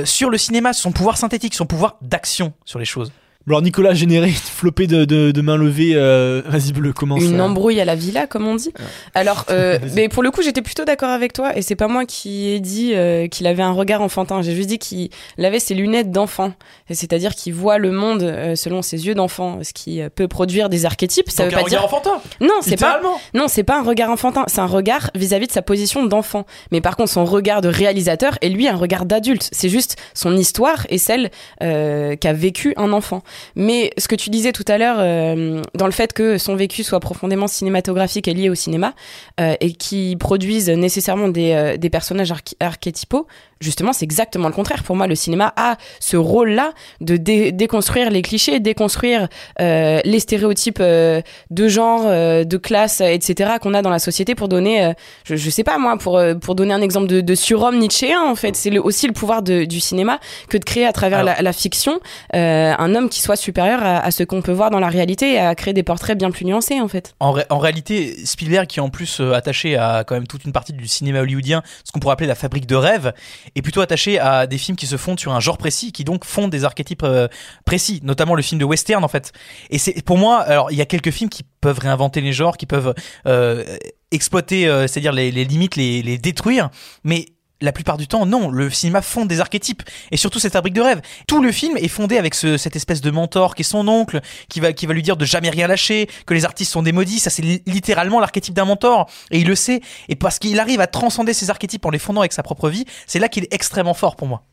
Sur 0.06 0.30
le 0.30 0.38
cinéma, 0.38 0.74
son 0.74 0.92
pouvoir 0.92 1.18
synthétique, 1.18 1.56
son 1.56 1.66
pouvoir 1.66 1.98
d'action 2.02 2.54
sur 2.66 2.80
les 2.80 2.86
choses. 2.86 3.12
Alors 3.48 3.62
Nicolas 3.62 3.94
généré 3.94 4.28
une 4.30 4.34
flopée 4.34 4.88
de, 4.88 5.04
de, 5.06 5.32
de 5.32 5.42
mains 5.42 5.58
levées. 5.58 5.92
euh, 5.96 6.42
Vas-y 6.46 6.72
bleu, 6.72 6.94
commence. 6.94 7.22
Une 7.22 7.40
à- 7.40 7.44
embrouille 7.44 7.82
à 7.82 7.86
la 7.86 7.96
villa, 7.96 8.26
comme 8.26 8.48
on 8.48 8.56
dit. 8.56 8.72
Alors, 9.14 9.46
euh, 9.50 9.80
mais 9.96 10.08
pour 10.08 10.24
le 10.24 10.32
coup, 10.32 10.42
j'étais 10.42 10.62
plutôt 10.62 10.86
d'accord 10.86 11.10
avec 11.10 11.34
toi, 11.34 11.56
et 11.58 11.62
c'est 11.62 11.76
pas 11.76 11.88
moi 11.90 12.06
qui 12.06 12.48
ai 12.50 12.60
dit 12.62 12.92
euh, 12.96 13.28
qu'il 13.28 13.46
avait 13.48 13.64
un 13.64 13.72
regard 13.74 14.02
enfantin. 14.02 14.42
J'ai 14.42 14.56
juste 14.56 14.70
dit 14.70 14.80
qu'il 14.80 15.10
avait 15.38 15.60
ses 15.60 15.74
lunettes 15.74 16.10
d'enfant, 16.12 16.54
c'est-à-dire 16.90 17.36
qu'il 17.36 17.54
voit 17.54 17.78
le 17.80 17.92
monde 17.92 18.24
euh, 18.24 18.56
selon 18.56 18.82
ses 18.82 19.06
yeux 19.08 19.16
d'enfant, 19.16 19.60
ce 19.62 19.74
qui 19.74 20.02
euh, 20.02 20.10
peut 20.14 20.30
produire 20.30 20.70
des 20.70 20.86
archétypes. 20.86 21.30
Ça 21.30 21.44
Donc 21.44 21.52
veut 21.54 21.60
un 21.60 21.64
pas 21.64 21.70
dire 21.70 21.82
regard 21.82 21.94
enfantin. 21.94 22.22
non, 22.40 22.54
c'est 22.62 22.80
pas 22.80 23.02
non, 23.34 23.48
c'est 23.50 23.64
pas 23.64 23.78
un 23.80 23.84
regard 23.84 24.10
enfantin, 24.10 24.46
c'est 24.48 24.62
un 24.62 24.66
regard 24.68 25.10
vis-à-vis 25.16 25.48
de 25.48 25.52
sa 25.52 25.62
position 25.62 26.06
d'enfant. 26.06 26.46
Mais 26.72 26.80
par 26.80 26.96
contre, 26.96 27.12
son 27.12 27.26
regard 27.26 27.60
de 27.60 27.68
réalisateur 27.68 28.38
est 28.42 28.50
lui 28.50 28.70
un 28.70 28.76
regard 28.78 29.06
d'adulte. 29.06 29.50
C'est 29.52 29.70
juste 29.70 29.98
son 30.14 30.38
histoire 30.38 30.86
et 30.90 30.98
celle 30.98 31.30
euh, 31.62 32.16
qu'a 32.16 32.32
vécu 32.34 32.74
un 32.78 32.94
enfant. 32.94 33.22
Mais 33.56 33.92
ce 33.98 34.08
que 34.08 34.16
tu 34.16 34.30
disais 34.30 34.52
tout 34.52 34.66
à 34.68 34.78
l'heure, 34.78 34.98
euh, 35.00 35.62
dans 35.76 35.86
le 35.86 35.92
fait 35.92 36.14
que 36.14 36.38
son 36.38 36.56
vécu 36.56 36.84
soit 36.84 37.00
profondément 37.00 37.48
cinématographique 37.48 38.28
et 38.28 38.34
lié 38.34 38.50
au 38.50 38.56
cinéma, 38.56 38.94
euh, 39.40 39.56
et 39.60 39.74
qui 39.74 40.16
produise 40.20 40.70
nécessairement 40.70 41.28
des, 41.28 41.52
euh, 41.54 41.90
personnages 41.90 42.32
arch- 42.32 42.56
archétypaux, 42.60 43.28
justement, 43.64 43.94
c'est 43.94 44.04
exactement 44.06 44.48
le 44.48 44.54
contraire. 44.54 44.84
Pour 44.84 44.96
moi, 44.96 45.08
le 45.08 45.16
cinéma 45.16 45.54
a 45.56 45.78
ce 46.00 46.18
rôle-là 46.18 46.74
de 47.02 47.18
dé- 47.18 47.52
déconstruire 47.52 48.10
les 48.12 48.22
clichés, 48.22 48.60
déconstruire 48.60 49.28
euh, 49.62 50.00
les 50.06 50.20
stéréotypes 50.20 50.80
euh, 50.82 51.22
de 51.50 51.68
genre, 51.68 52.04
euh, 52.06 52.44
de 52.44 52.58
classe, 52.58 53.02
etc. 53.02 53.54
qu'on 53.62 53.74
a 53.74 53.82
dans 53.82 53.90
la 53.90 54.00
société 54.00 54.36
pour 54.36 54.48
donner, 54.48 54.94
je, 55.26 55.36
je 55.36 55.50
sais 55.50 55.64
pas 55.64 55.78
moi, 55.78 55.98
pour 55.98 56.22
pour 56.42 56.56
donner 56.56 56.74
un 56.74 56.82
exemple 56.82 57.08
de, 57.08 57.22
de 57.22 57.36
surhomme 57.36 57.80
nietzschéen 57.80 58.22
en 58.22 58.36
fait. 58.36 58.56
C'est 58.56 58.78
aussi 58.78 59.08
le 59.08 59.14
pouvoir 59.14 59.42
de- 59.42 59.64
du 59.66 59.80
cinéma 59.80 60.20
que 60.50 60.58
de 60.58 60.64
créer 60.66 60.86
à 60.86 60.92
travers 60.94 61.24
la, 61.24 61.42
la 61.42 61.54
fiction 61.54 62.00
un 62.34 62.96
homme 62.96 63.10
qui 63.10 63.22
soit 63.22 63.36
supérieur 63.36 63.82
à, 63.84 64.00
à 64.00 64.12
ce 64.12 64.24
qu'on 64.24 64.42
peut 64.42 64.52
voir 64.52 64.70
dans 64.70 64.80
la 64.80 64.90
réalité 64.90 65.34
et 65.34 65.40
à 65.40 65.56
créer 65.56 65.74
des 65.74 65.84
portraits 65.84 66.18
bien 66.18 66.32
plus 66.32 66.46
nuancés 66.46 66.82
en 66.82 66.88
fait. 66.88 67.14
En, 67.20 67.32
ré- 67.32 67.46
en 67.50 67.60
réalité, 67.60 68.16
Spielberg, 68.26 68.68
qui 68.68 68.80
est 68.80 68.82
en 68.82 68.90
plus 68.90 69.22
attaché 69.34 69.78
à 69.78 70.04
quand 70.06 70.16
même 70.16 70.28
toute 70.28 70.44
une 70.46 70.52
partie 70.52 70.74
du 70.74 70.88
cinéma 70.88 71.22
hollywoodien, 71.22 71.62
ce 71.84 71.92
qu'on 71.92 72.00
pourrait 72.00 72.14
appeler 72.14 72.28
la 72.28 72.36
fabrique 72.36 72.66
de 72.66 72.76
rêves, 72.76 73.14
est 73.56 73.62
plutôt 73.62 73.82
attaché 73.82 74.20
à 74.20 74.48
des 74.48 74.58
films 74.58 74.78
qui 74.78 74.88
se 74.88 74.98
fondent 74.98 75.20
sur 75.20 75.34
un 75.34 75.40
genre 75.40 75.58
précis, 75.58 75.92
qui 75.92 76.04
donc 76.04 76.26
fondent 76.26 76.52
des 76.52 76.64
archétypes 76.64 77.04
euh, 77.04 77.28
précis, 77.66 78.00
notamment 78.04 78.36
le 78.36 78.42
film 78.42 78.60
de 78.60 78.66
western 78.66 79.04
en 79.04 79.08
fait. 79.08 79.32
Et 79.70 79.78
c'est 79.78 80.04
pour 80.04 80.18
moi, 80.18 80.40
alors 80.40 80.72
il 80.72 80.78
y 80.78 80.82
a 80.82 80.86
quelques 80.86 81.12
films 81.12 81.30
qui 81.30 81.44
peuvent 81.62 81.80
réinventer 81.80 82.22
les 82.22 82.34
genres, 82.34 82.58
qui 82.58 82.66
peuvent 82.66 82.94
euh, 83.28 83.64
exploiter, 84.12 84.68
euh, 84.68 84.88
c'est-à-dire 84.88 85.12
les, 85.12 85.32
les 85.32 85.46
limites, 85.46 85.76
les, 85.76 86.02
les 86.02 86.18
détruire, 86.18 86.70
mais 87.04 87.26
la 87.64 87.72
plupart 87.72 87.98
du 87.98 88.08
temps, 88.08 88.26
non. 88.26 88.50
Le 88.50 88.70
cinéma 88.70 89.02
fonde 89.02 89.28
des 89.28 89.40
archétypes 89.40 89.84
et 90.12 90.18
surtout 90.18 90.40
cette 90.40 90.54
fabrique 90.54 90.74
de 90.74 90.82
rêves. 90.82 91.02
Tout 91.28 91.42
le 91.42 91.52
film 91.52 91.78
est 91.78 91.88
fondé 91.88 92.18
avec 92.18 92.36
ce- 92.36 92.58
cette 92.58 92.76
espèce 92.76 93.02
de 93.02 93.10
mentor 93.10 93.56
qui 93.56 93.62
est 93.62 93.64
son 93.64 93.88
oncle, 93.88 94.20
qui 94.50 94.60
va, 94.60 94.74
qui 94.74 94.86
va 94.86 94.94
lui 94.94 95.02
dire 95.02 95.16
de 95.18 95.26
jamais 95.26 95.50
rien 95.50 95.68
lâcher, 95.68 96.10
que 96.26 96.34
les 96.34 96.44
artistes 96.46 96.72
sont 96.72 96.84
des 96.84 96.92
maudits. 96.92 97.20
Ça, 97.20 97.30
c'est 97.30 97.42
li- 97.42 97.64
littéralement 97.66 98.20
l'archétype 98.20 98.54
d'un 98.54 98.66
mentor 98.66 99.10
et 99.32 99.40
il 99.40 99.48
le 99.48 99.56
sait. 99.56 99.82
Et 100.10 100.16
parce 100.16 100.40
qu'il 100.40 100.60
arrive 100.60 100.82
à 100.82 100.88
transcender 100.88 101.34
ces 101.34 101.50
archétypes 101.50 101.86
en 101.86 101.90
les 101.90 102.00
fondant 102.00 102.22
avec 102.22 102.34
sa 102.34 102.44
propre 102.44 102.70
vie, 102.70 102.86
c'est 103.08 103.20
là 103.20 103.30
qu'il 103.30 103.44
est 103.46 103.54
extrêmement 103.54 103.94
fort 103.94 104.16
pour 104.16 104.28
moi. 104.28 104.44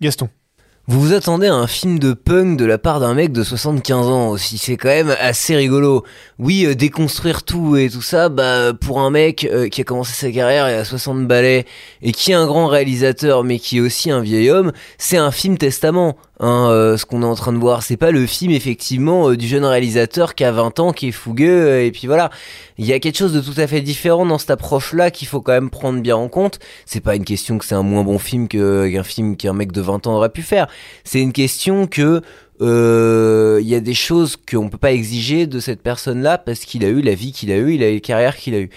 Gaston. 0.00 0.28
Vous 0.90 1.00
vous 1.00 1.12
attendez 1.12 1.46
à 1.46 1.54
un 1.54 1.68
film 1.68 2.00
de 2.00 2.12
punk 2.14 2.56
de 2.56 2.64
la 2.64 2.76
part 2.76 2.98
d'un 2.98 3.14
mec 3.14 3.30
de 3.30 3.44
75 3.44 4.08
ans 4.08 4.28
aussi, 4.30 4.58
c'est 4.58 4.76
quand 4.76 4.88
même 4.88 5.14
assez 5.20 5.54
rigolo. 5.54 6.02
Oui, 6.40 6.66
euh, 6.66 6.74
déconstruire 6.74 7.44
tout 7.44 7.76
et 7.76 7.88
tout 7.88 8.02
ça, 8.02 8.28
bah 8.28 8.72
pour 8.72 8.98
un 8.98 9.10
mec 9.10 9.44
euh, 9.44 9.68
qui 9.68 9.82
a 9.82 9.84
commencé 9.84 10.14
sa 10.14 10.32
carrière 10.32 10.64
à 10.64 10.84
60 10.84 11.28
balais 11.28 11.64
et 12.02 12.10
qui 12.10 12.32
est 12.32 12.34
un 12.34 12.44
grand 12.44 12.66
réalisateur 12.66 13.44
mais 13.44 13.60
qui 13.60 13.76
est 13.76 13.80
aussi 13.80 14.10
un 14.10 14.20
vieil 14.20 14.50
homme, 14.50 14.72
c'est 14.98 15.16
un 15.16 15.30
film 15.30 15.58
testament. 15.58 16.16
Hein, 16.42 16.70
euh, 16.70 16.96
ce 16.96 17.04
qu'on 17.04 17.20
est 17.22 17.26
en 17.26 17.34
train 17.34 17.52
de 17.52 17.58
voir, 17.58 17.82
c'est 17.82 17.98
pas 17.98 18.10
le 18.10 18.24
film 18.24 18.50
effectivement 18.50 19.28
euh, 19.28 19.36
du 19.36 19.46
jeune 19.46 19.64
réalisateur 19.66 20.34
qui 20.34 20.42
a 20.42 20.50
20 20.50 20.80
ans, 20.80 20.92
qui 20.94 21.08
est 21.08 21.12
fougueux 21.12 21.66
euh, 21.66 21.84
et 21.84 21.90
puis 21.90 22.06
voilà. 22.06 22.30
Il 22.78 22.86
y 22.86 22.94
a 22.94 22.98
quelque 22.98 23.18
chose 23.18 23.34
de 23.34 23.40
tout 23.42 23.58
à 23.58 23.66
fait 23.66 23.82
différent 23.82 24.24
dans 24.24 24.38
cette 24.38 24.50
approche-là 24.50 25.10
qu'il 25.10 25.28
faut 25.28 25.42
quand 25.42 25.52
même 25.52 25.68
prendre 25.68 26.00
bien 26.00 26.16
en 26.16 26.28
compte. 26.28 26.58
C'est 26.86 27.02
pas 27.02 27.14
une 27.14 27.26
question 27.26 27.58
que 27.58 27.66
c'est 27.66 27.74
un 27.74 27.82
moins 27.82 28.04
bon 28.04 28.18
film 28.18 28.48
qu'un 28.48 29.02
film 29.02 29.36
qu'un 29.36 29.52
mec 29.52 29.70
de 29.70 29.82
20 29.82 30.06
ans 30.06 30.16
aurait 30.16 30.30
pu 30.30 30.40
faire. 30.40 30.66
C'est 31.04 31.20
une 31.20 31.34
question 31.34 31.86
que 31.86 32.22
euh, 32.62 33.58
il 33.60 33.68
y 33.68 33.74
a 33.74 33.80
des 33.80 33.94
choses 33.94 34.36
qu'on 34.36 34.70
peut 34.70 34.78
pas 34.78 34.92
exiger 34.92 35.46
de 35.46 35.60
cette 35.60 35.82
personne-là 35.82 36.38
parce 36.38 36.60
qu'il 36.60 36.86
a 36.86 36.88
eu 36.88 37.02
la 37.02 37.14
vie 37.14 37.32
qu'il 37.32 37.52
a 37.52 37.56
eu, 37.56 37.74
il 37.74 37.82
a 37.82 37.90
eu 37.90 37.94
la 37.94 38.00
carrière 38.00 38.36
qu'il 38.36 38.54
a 38.54 38.60
eu. 38.60 38.70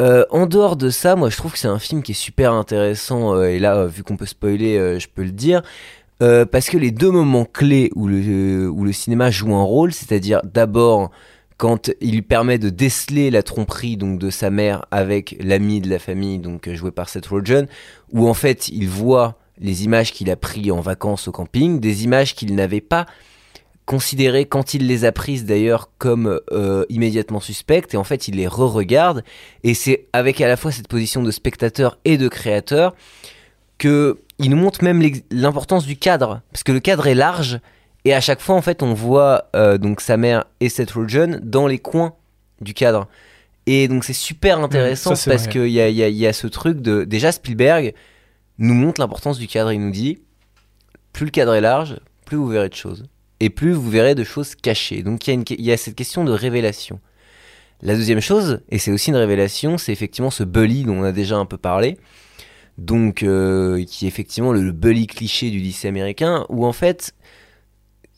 Euh, 0.00 0.24
en 0.30 0.46
dehors 0.46 0.76
de 0.76 0.90
ça, 0.90 1.14
moi 1.14 1.30
je 1.30 1.36
trouve 1.36 1.52
que 1.52 1.58
c'est 1.58 1.68
un 1.68 1.78
film 1.78 2.02
qui 2.02 2.12
est 2.12 2.16
super 2.16 2.52
intéressant 2.52 3.36
euh, 3.36 3.44
et 3.44 3.58
là, 3.60 3.76
euh, 3.76 3.86
vu 3.86 4.02
qu'on 4.02 4.16
peut 4.16 4.26
spoiler, 4.26 4.76
euh, 4.76 4.98
je 4.98 5.06
peux 5.06 5.22
le 5.22 5.30
dire. 5.30 5.62
Euh, 6.22 6.46
parce 6.46 6.68
que 6.68 6.78
les 6.78 6.92
deux 6.92 7.10
moments 7.10 7.44
clés 7.44 7.90
où 7.96 8.06
le, 8.06 8.70
où 8.70 8.84
le 8.84 8.92
cinéma 8.92 9.30
joue 9.32 9.54
un 9.54 9.64
rôle, 9.64 9.92
c'est-à-dire 9.92 10.40
d'abord 10.44 11.10
quand 11.56 11.90
il 12.00 12.22
permet 12.22 12.58
de 12.58 12.70
déceler 12.70 13.30
la 13.30 13.42
tromperie 13.42 13.96
donc 13.96 14.18
de 14.18 14.30
sa 14.30 14.50
mère 14.50 14.84
avec 14.90 15.36
l'ami 15.40 15.80
de 15.80 15.90
la 15.90 15.98
famille 15.98 16.38
donc 16.38 16.68
euh, 16.68 16.74
joué 16.74 16.92
par 16.92 17.08
Seth 17.08 17.26
Rogen, 17.26 17.66
où 18.12 18.28
en 18.28 18.34
fait 18.34 18.68
il 18.68 18.88
voit 18.88 19.36
les 19.58 19.84
images 19.84 20.12
qu'il 20.12 20.30
a 20.30 20.36
pris 20.36 20.70
en 20.70 20.80
vacances 20.80 21.26
au 21.26 21.32
camping, 21.32 21.80
des 21.80 22.04
images 22.04 22.36
qu'il 22.36 22.54
n'avait 22.54 22.80
pas 22.80 23.06
considérées 23.84 24.44
quand 24.44 24.74
il 24.74 24.86
les 24.86 25.04
a 25.04 25.10
prises 25.10 25.44
d'ailleurs 25.44 25.90
comme 25.98 26.40
euh, 26.52 26.84
immédiatement 26.88 27.40
suspectes 27.40 27.94
et 27.94 27.96
en 27.96 28.04
fait 28.04 28.28
il 28.28 28.36
les 28.36 28.46
re-regarde. 28.46 29.24
Et 29.64 29.74
c'est 29.74 30.06
avec 30.12 30.40
à 30.40 30.46
la 30.46 30.56
fois 30.56 30.70
cette 30.70 30.88
position 30.88 31.22
de 31.22 31.32
spectateur 31.32 31.98
et 32.04 32.16
de 32.16 32.28
créateur 32.28 32.94
que 33.78 34.20
il 34.42 34.50
nous 34.50 34.56
montre 34.56 34.82
même 34.84 35.02
l'importance 35.30 35.86
du 35.86 35.96
cadre. 35.96 36.42
Parce 36.52 36.62
que 36.62 36.72
le 36.72 36.80
cadre 36.80 37.06
est 37.06 37.14
large 37.14 37.60
et 38.04 38.12
à 38.12 38.20
chaque 38.20 38.40
fois 38.40 38.56
en 38.56 38.62
fait 38.62 38.82
on 38.82 38.94
voit 38.94 39.48
euh, 39.54 39.78
donc 39.78 40.00
sa 40.00 40.16
mère 40.16 40.44
et 40.60 40.68
Seth 40.68 40.90
Rogen 40.90 41.40
dans 41.42 41.66
les 41.66 41.78
coins 41.78 42.14
du 42.60 42.74
cadre. 42.74 43.08
Et 43.66 43.86
donc 43.88 44.04
c'est 44.04 44.12
super 44.12 44.58
intéressant 44.58 45.14
ça, 45.14 45.30
parce 45.30 45.46
qu'il 45.46 45.68
y 45.68 45.80
a, 45.80 45.88
y, 45.88 46.02
a, 46.02 46.08
y 46.08 46.26
a 46.26 46.32
ce 46.32 46.48
truc 46.48 46.80
de 46.80 47.04
déjà 47.04 47.30
Spielberg 47.30 47.94
nous 48.58 48.74
montre 48.74 49.00
l'importance 49.00 49.38
du 49.38 49.46
cadre. 49.46 49.72
Il 49.72 49.80
nous 49.80 49.92
dit 49.92 50.18
plus 51.12 51.26
le 51.26 51.30
cadre 51.30 51.54
est 51.54 51.60
large 51.60 51.96
plus 52.24 52.36
vous 52.36 52.48
verrez 52.48 52.68
de 52.68 52.74
choses. 52.74 53.04
Et 53.40 53.50
plus 53.50 53.72
vous 53.72 53.90
verrez 53.90 54.14
de 54.14 54.24
choses 54.24 54.54
cachées. 54.54 55.02
Donc 55.02 55.26
il 55.28 55.44
y 55.50 55.62
y 55.62 55.72
a 55.72 55.76
cette 55.76 55.94
question 55.94 56.24
de 56.24 56.32
révélation. 56.32 57.00
La 57.82 57.96
deuxième 57.96 58.20
chose, 58.20 58.60
et 58.70 58.78
c'est 58.78 58.92
aussi 58.92 59.10
une 59.10 59.16
révélation, 59.16 59.76
c'est 59.76 59.90
effectivement 59.90 60.30
ce 60.30 60.44
bully 60.44 60.84
dont 60.84 61.00
on 61.00 61.02
a 61.02 61.10
déjà 61.10 61.36
un 61.36 61.46
peu 61.46 61.58
parlé, 61.58 61.98
donc 62.84 63.22
euh, 63.22 63.84
qui 63.86 64.04
est 64.04 64.08
effectivement 64.08 64.52
le, 64.52 64.62
le 64.62 64.72
bully 64.72 65.06
cliché 65.06 65.50
du 65.50 65.58
lycée 65.58 65.88
américain, 65.88 66.46
où 66.48 66.66
en 66.66 66.72
fait, 66.72 67.12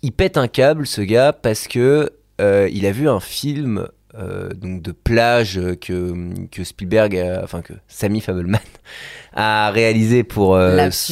il 0.02 0.12
pète 0.12 0.36
un 0.36 0.48
câble, 0.48 0.86
ce 0.86 1.00
gars, 1.00 1.32
parce 1.32 1.68
que 1.68 2.10
euh, 2.40 2.68
il 2.72 2.84
a 2.86 2.90
vu 2.92 3.08
un 3.08 3.20
film 3.20 3.88
euh, 4.16 4.50
donc 4.50 4.80
de 4.82 4.92
plage 4.92 5.60
que, 5.80 6.14
que 6.50 6.62
Spielberg, 6.64 7.16
a- 7.16 7.40
enfin 7.42 7.62
que 7.62 7.72
Sammy 7.88 8.20
Fableman 8.20 8.60
a 9.34 9.70
réalisé 9.70 10.22
pour 10.24 10.56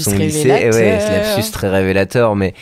son 0.04 0.12
lycée. 0.26 0.48
Et 0.48 0.70
ouais, 0.70 0.98
lapsus 1.36 1.50
très 1.52 1.68
révélateur, 1.68 2.36
mais 2.36 2.54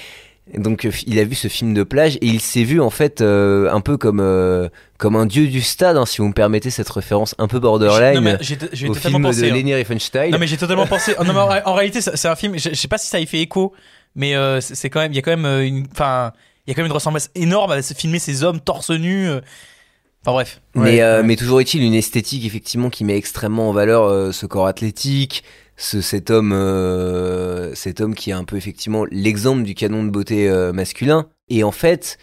donc 0.59 0.85
euh, 0.85 0.91
il 1.07 1.19
a 1.19 1.25
vu 1.25 1.35
ce 1.35 1.49
film 1.49 1.75
de 1.75 1.83
plage 1.83 2.17
et 2.17 2.27
il 2.27 2.41
s'est 2.41 2.65
vu 2.65 2.81
en 2.81 2.91
fait 2.91 3.21
euh, 3.21 3.71
un 3.71 3.81
peu 3.81 3.97
comme 3.97 4.21
euh, 4.21 4.69
comme 4.99 5.17
un 5.17 5.27
dieu 5.27 5.47
du 5.49 5.61
stade, 5.63 5.97
hein, 5.97 6.07
si 6.07 6.19
vous 6.19 6.29
me 6.29 6.33
permettez 6.33 6.71
cette 6.71 6.89
référence 6.91 7.35
un 7.39 7.47
peu 7.49 7.59
borderline 7.61 8.15
Non, 8.15 8.21
mais 8.21 8.37
j'ai- 8.41 8.57
j'ai 8.73 8.89
au 8.89 8.95
totalement 8.95 9.19
film 9.19 9.23
pensé, 9.29 9.43
de 9.43 9.51
hein. 9.53 9.55
Leni 9.55 9.75
Riefenstahl. 9.75 10.31
Non 10.31 10.39
mais 10.39 10.47
j'ai 10.47 10.57
totalement 10.57 10.87
pensé. 10.87 11.15
oh, 11.19 11.25
non, 11.25 11.33
mais 11.33 11.39
en, 11.41 11.71
en 11.71 11.75
réalité, 11.75 12.01
c'est 12.01 12.29
un 12.29 12.37
film. 12.37 12.59
Je, 12.59 12.71
je 12.71 12.75
sais 12.75 12.89
pas 12.89 12.99
si 12.99 13.07
ça 13.07 13.21
y 13.21 13.27
fait 13.27 13.41
écho, 13.41 13.73
mais 14.15 14.35
euh, 14.37 14.61
c'est 14.61 14.75
c'est 14.75 14.91
quand 14.91 15.01
même. 15.01 15.13
Il 15.13 15.17
y 15.17 15.19
a 15.19 15.23
quand 15.23 15.31
même 15.31 15.45
euh, 15.47 15.65
une. 15.67 15.87
Enfin, 15.93 16.33
il 16.67 16.71
y 16.71 16.73
a 16.73 16.75
quand 16.75 16.83
même 16.83 16.91
une 16.91 16.95
ressemblance 16.95 17.31
énorme 17.35 17.73
à 17.73 17.81
se 17.83 17.95
filmer 17.95 18.19
ces 18.19 18.43
hommes 18.45 18.61
torse 18.61 18.91
nu. 18.91 19.29
euh. 19.29 19.41
Enfin 20.23 20.33
bref. 20.33 20.61
Mais, 20.75 21.01
euh, 21.01 21.23
mais 21.25 21.35
toujours 21.37 21.63
est-il 21.63 21.83
une 21.83 21.95
esthétique 21.95 22.45
effectivement 22.45 22.91
qui 22.91 23.05
met 23.05 23.17
extrêmement 23.17 23.71
en 23.71 23.73
valeur 23.73 24.05
euh, 24.05 24.33
ce 24.33 24.45
corps 24.45 24.67
athlétique, 24.67 25.43
ce, 25.81 26.03
cet 26.03 26.31
homme, 26.31 26.53
euh, 26.53 27.75
cet 27.75 28.03
homme 28.03 28.15
qui 28.15 28.31
est 28.31 28.35
un 28.35 28.45
peu 28.45 28.57
effectivement 28.57 29.07
l'exemple 29.11 29.63
du 29.63 29.75
canon 29.75 30.05
de 30.05 30.11
beauté 30.11 30.49
euh, 30.49 30.73
masculin. 30.75 31.29
Et 31.49 31.65
en 31.65 31.73
fait, 31.73 32.19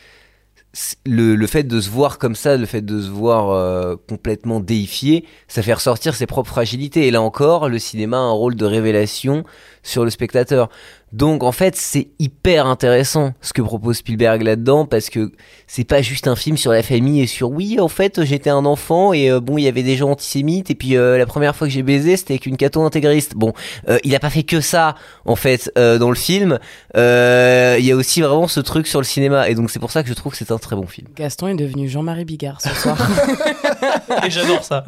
le, 1.07 1.35
le 1.35 1.47
fait 1.47 1.63
de 1.63 1.81
se 1.81 1.89
voir 1.89 2.19
comme 2.19 2.35
ça, 2.35 2.55
le 2.55 2.67
fait 2.67 2.83
de 2.83 3.01
se 3.01 3.09
voir 3.09 3.49
euh, 3.49 3.95
complètement 4.07 4.59
déifié, 4.59 5.25
ça 5.47 5.63
fait 5.63 5.73
ressortir 5.73 6.13
ses 6.13 6.27
propres 6.27 6.51
fragilités. 6.51 7.07
Et 7.07 7.11
là 7.11 7.21
encore, 7.21 7.67
le 7.67 7.79
cinéma 7.79 8.17
a 8.17 8.21
un 8.21 8.31
rôle 8.31 8.53
de 8.53 8.65
révélation 8.65 9.43
sur 9.81 10.05
le 10.05 10.11
spectateur. 10.11 10.69
Donc 11.13 11.43
en 11.43 11.53
fait, 11.53 11.75
c'est 11.75 12.09
hyper 12.19 12.65
intéressant 12.65 13.33
ce 13.41 13.53
que 13.53 13.61
propose 13.61 13.97
Spielberg 13.97 14.41
là-dedans 14.41 14.85
parce 14.85 15.09
que 15.09 15.31
c'est 15.65 15.85
pas 15.85 16.01
juste 16.01 16.27
un 16.27 16.35
film 16.35 16.57
sur 16.57 16.71
la 16.71 16.83
famille 16.83 17.21
et 17.21 17.27
sur 17.27 17.49
oui, 17.49 17.79
en 17.79 17.87
fait, 17.87 18.23
j'étais 18.25 18.49
un 18.49 18.65
enfant 18.65 19.13
et 19.13 19.31
euh, 19.31 19.39
bon, 19.39 19.57
il 19.57 19.63
y 19.63 19.67
avait 19.67 19.83
des 19.83 19.95
gens 19.95 20.11
antisémites 20.11 20.69
et 20.69 20.75
puis 20.75 20.97
euh, 20.97 21.17
la 21.17 21.25
première 21.25 21.55
fois 21.55 21.67
que 21.67 21.73
j'ai 21.73 21.83
baisé, 21.83 22.17
c'était 22.17 22.33
avec 22.33 22.45
une 22.45 22.57
cato 22.57 22.81
intégriste. 22.83 23.35
Bon, 23.35 23.53
euh, 23.87 23.99
il 24.03 24.13
a 24.15 24.19
pas 24.19 24.29
fait 24.29 24.43
que 24.43 24.59
ça 24.59 24.95
en 25.25 25.35
fait 25.37 25.71
euh, 25.77 25.97
dans 25.97 26.09
le 26.09 26.15
film. 26.15 26.59
Euh, 26.97 27.77
Il 27.79 27.85
y 27.85 27.91
a 27.91 27.95
aussi 27.95 28.21
vraiment 28.21 28.47
ce 28.47 28.59
truc 28.59 28.85
sur 28.85 28.99
le 28.99 29.05
cinéma 29.05 29.49
et 29.49 29.55
donc 29.55 29.71
c'est 29.71 29.79
pour 29.79 29.91
ça 29.91 30.03
que 30.03 30.09
je 30.09 30.13
trouve 30.13 30.33
que 30.33 30.37
c'est 30.37 30.51
un 30.51 30.57
très 30.57 30.75
bon 30.75 30.87
film. 30.87 31.07
Gaston 31.15 31.47
est 31.47 31.55
devenu 31.55 31.87
Jean-Marie 31.87 32.25
Bigard 32.25 32.59
ce 32.61 32.69
soir. 32.69 32.97
Et 34.25 34.29
j'adore 34.29 34.63
ça. 34.63 34.85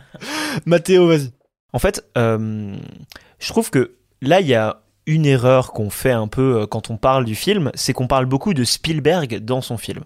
Mathéo, 0.66 1.08
vas-y. 1.08 1.32
En 1.72 1.80
fait, 1.80 2.04
euh, 2.18 2.76
je 3.40 3.48
trouve 3.48 3.70
que 3.70 3.96
là, 4.22 4.42
il 4.42 4.48
y 4.48 4.56
a 4.56 4.82
une 5.06 5.26
erreur 5.26 5.72
qu'on 5.74 5.90
fait 5.90 6.12
un 6.12 6.28
peu 6.28 6.62
euh, 6.62 6.68
quand 6.68 6.90
on 6.90 6.98
parle 6.98 7.26
du 7.26 7.36
film, 7.36 7.72
c'est 7.74 7.94
qu'on 7.94 8.08
parle 8.08 8.26
beaucoup 8.26 8.54
de 8.54 8.64
Spielberg 8.64 9.40
dans 9.40 9.62
son 9.62 9.78
film. 9.78 10.04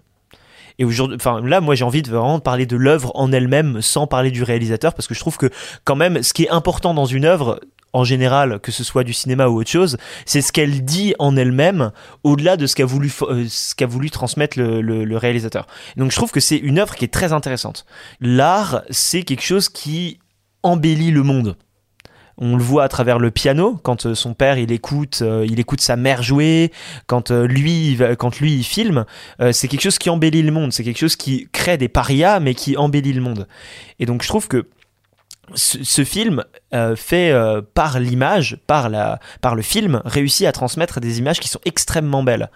Et 0.78 0.84
aujourd'hui, 0.84 1.16
enfin 1.20 1.40
là, 1.40 1.60
moi, 1.60 1.74
j'ai 1.74 1.84
envie 1.84 2.02
de 2.02 2.10
vraiment 2.10 2.40
parler 2.40 2.66
de 2.66 2.76
l'œuvre 2.76 3.12
en 3.14 3.30
elle-même, 3.32 3.80
sans 3.80 4.06
parler 4.06 4.30
du 4.30 4.42
réalisateur, 4.42 4.94
parce 4.94 5.06
que 5.06 5.14
je 5.14 5.20
trouve 5.20 5.36
que 5.36 5.50
quand 5.84 5.94
même, 5.94 6.22
ce 6.22 6.32
qui 6.32 6.44
est 6.44 6.50
important 6.50 6.94
dans 6.94 7.06
une 7.06 7.24
œuvre, 7.24 7.60
en 7.92 8.02
général, 8.02 8.58
que 8.58 8.72
ce 8.72 8.82
soit 8.82 9.04
du 9.04 9.12
cinéma 9.12 9.46
ou 9.46 9.60
autre 9.60 9.70
chose, 9.70 9.98
c'est 10.26 10.40
ce 10.40 10.50
qu'elle 10.50 10.84
dit 10.84 11.14
en 11.20 11.36
elle-même, 11.36 11.92
au-delà 12.24 12.56
de 12.56 12.66
ce 12.66 12.74
qu'a 12.74 12.84
voulu, 12.84 13.12
euh, 13.22 13.44
ce 13.48 13.76
qu'a 13.76 13.86
voulu 13.86 14.10
transmettre 14.10 14.58
le- 14.58 14.80
le 14.80 15.16
réalisateur. 15.16 15.68
Donc, 15.96 16.10
je 16.10 16.16
trouve 16.16 16.32
que 16.32 16.40
c'est 16.40 16.56
une 16.56 16.80
œuvre 16.80 16.96
qui 16.96 17.04
est 17.04 17.12
très 17.12 17.32
intéressante. 17.32 17.86
L'art, 18.20 18.82
c'est 18.90 19.22
quelque 19.22 19.44
chose 19.44 19.68
qui 19.68 20.18
embellit 20.64 21.12
le 21.12 21.22
monde. 21.22 21.56
On 22.36 22.56
le 22.56 22.62
voit 22.62 22.82
à 22.82 22.88
travers 22.88 23.18
le 23.18 23.30
piano 23.30 23.78
quand 23.82 24.06
euh, 24.06 24.14
son 24.14 24.34
père 24.34 24.58
il 24.58 24.72
écoute 24.72 25.20
euh, 25.22 25.46
il 25.48 25.60
écoute 25.60 25.80
sa 25.80 25.94
mère 25.94 26.22
jouer 26.22 26.72
quand 27.06 27.30
euh, 27.30 27.46
lui 27.46 27.98
quand 28.18 28.40
lui 28.40 28.54
il 28.54 28.64
filme 28.64 29.04
c'est 29.52 29.68
quelque 29.68 29.82
chose 29.82 29.98
qui 29.98 30.10
embellit 30.10 30.42
le 30.42 30.50
monde 30.50 30.72
c'est 30.72 30.82
quelque 30.82 30.98
chose 30.98 31.16
qui 31.16 31.48
crée 31.52 31.76
des 31.76 31.88
parias 31.88 32.40
mais 32.40 32.54
qui 32.54 32.76
embellit 32.76 33.12
le 33.12 33.20
monde 33.20 33.46
et 33.98 34.06
donc 34.06 34.22
je 34.22 34.28
trouve 34.28 34.48
que 34.48 34.68
ce, 35.54 36.04
film 36.04 36.44
fait 36.96 37.34
par 37.74 38.00
l'image 38.00 38.58
par 38.66 38.88
la 38.88 39.20
par 39.40 39.54
le 39.54 39.62
film 39.62 40.00
réussit 40.04 40.46
à 40.46 40.52
transmettre 40.52 41.00
des 41.00 41.18
images 41.18 41.40
qui 41.40 41.48
sont 41.48 41.60
extrêmement 41.64 42.22
belles 42.22 42.50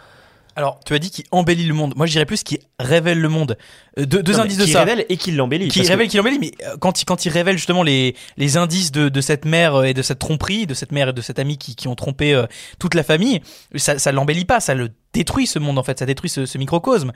Alors, 0.57 0.81
tu 0.85 0.95
as 0.95 0.99
dit 0.99 1.11
qu'il 1.11 1.27
embellit 1.31 1.67
le 1.67 1.75
monde. 1.75 1.95
Moi, 1.97 2.07
je 2.07 2.13
dirais 2.13 2.25
plus 2.25 2.43
qu'il 2.43 2.59
révèle 2.81 3.21
le 3.21 3.29
monde. 3.29 3.57
Euh, 3.99 4.07
deux 4.07 4.23
deux 4.23 4.33
Non, 4.33 4.39
mais 4.39 4.45
indices 4.45 4.59
de 4.59 4.65
qui 4.65 4.73
ça. 4.73 4.81
révèle 4.85 5.05
et 5.09 5.17
qui 5.17 5.33
l'embellit 5.33 5.69
Qui 5.69 5.79
parce 5.81 5.89
que- 5.89 5.93
révèle, 5.93 6.09
qui 6.09 6.17
l'embellit, 6.17 6.39
mais 6.39 6.53
euh, 6.67 6.77
quand 6.79 7.01
il, 7.03 7.05
quand 7.05 7.25
il 7.27 7.31
révèle 7.31 7.57
justement 7.57 7.83
les, 7.83 8.15
les 8.37 8.57
indices 8.57 8.93
de, 8.93 9.09
de 9.09 9.21
cette 9.21 9.45
mère 9.45 9.75
euh, 9.77 9.83
et 9.85 9.95
de 9.95 10.03
cette 10.03 10.19
tromperie, 10.19 10.67
de 10.67 10.75
cette 10.75 10.93
mère 10.93 11.09
et 11.09 11.13
de 11.13 11.21
cet 11.21 11.39
ami 11.39 11.59
qui, 11.59 11.75
qui 11.77 11.89
ont 11.89 11.95
trompé 11.95 12.33
euh, 12.35 12.47
toute 12.79 12.95
la 12.95 13.03
famille, 13.03 13.41
ça, 13.77 13.99
ça 13.99 14.13
l'embellit 14.13 14.45
pas, 14.45 14.61
ça 14.61 14.75
le 14.75 14.91
détruit 15.15 15.47
ce 15.47 15.59
monde 15.59 15.79
en 15.79 15.83
fait, 15.83 15.99
ça 15.99 16.07
détruit 16.07 16.29
ce, 16.31 16.45
ce 16.47 16.59
microcosme. 16.59 17.13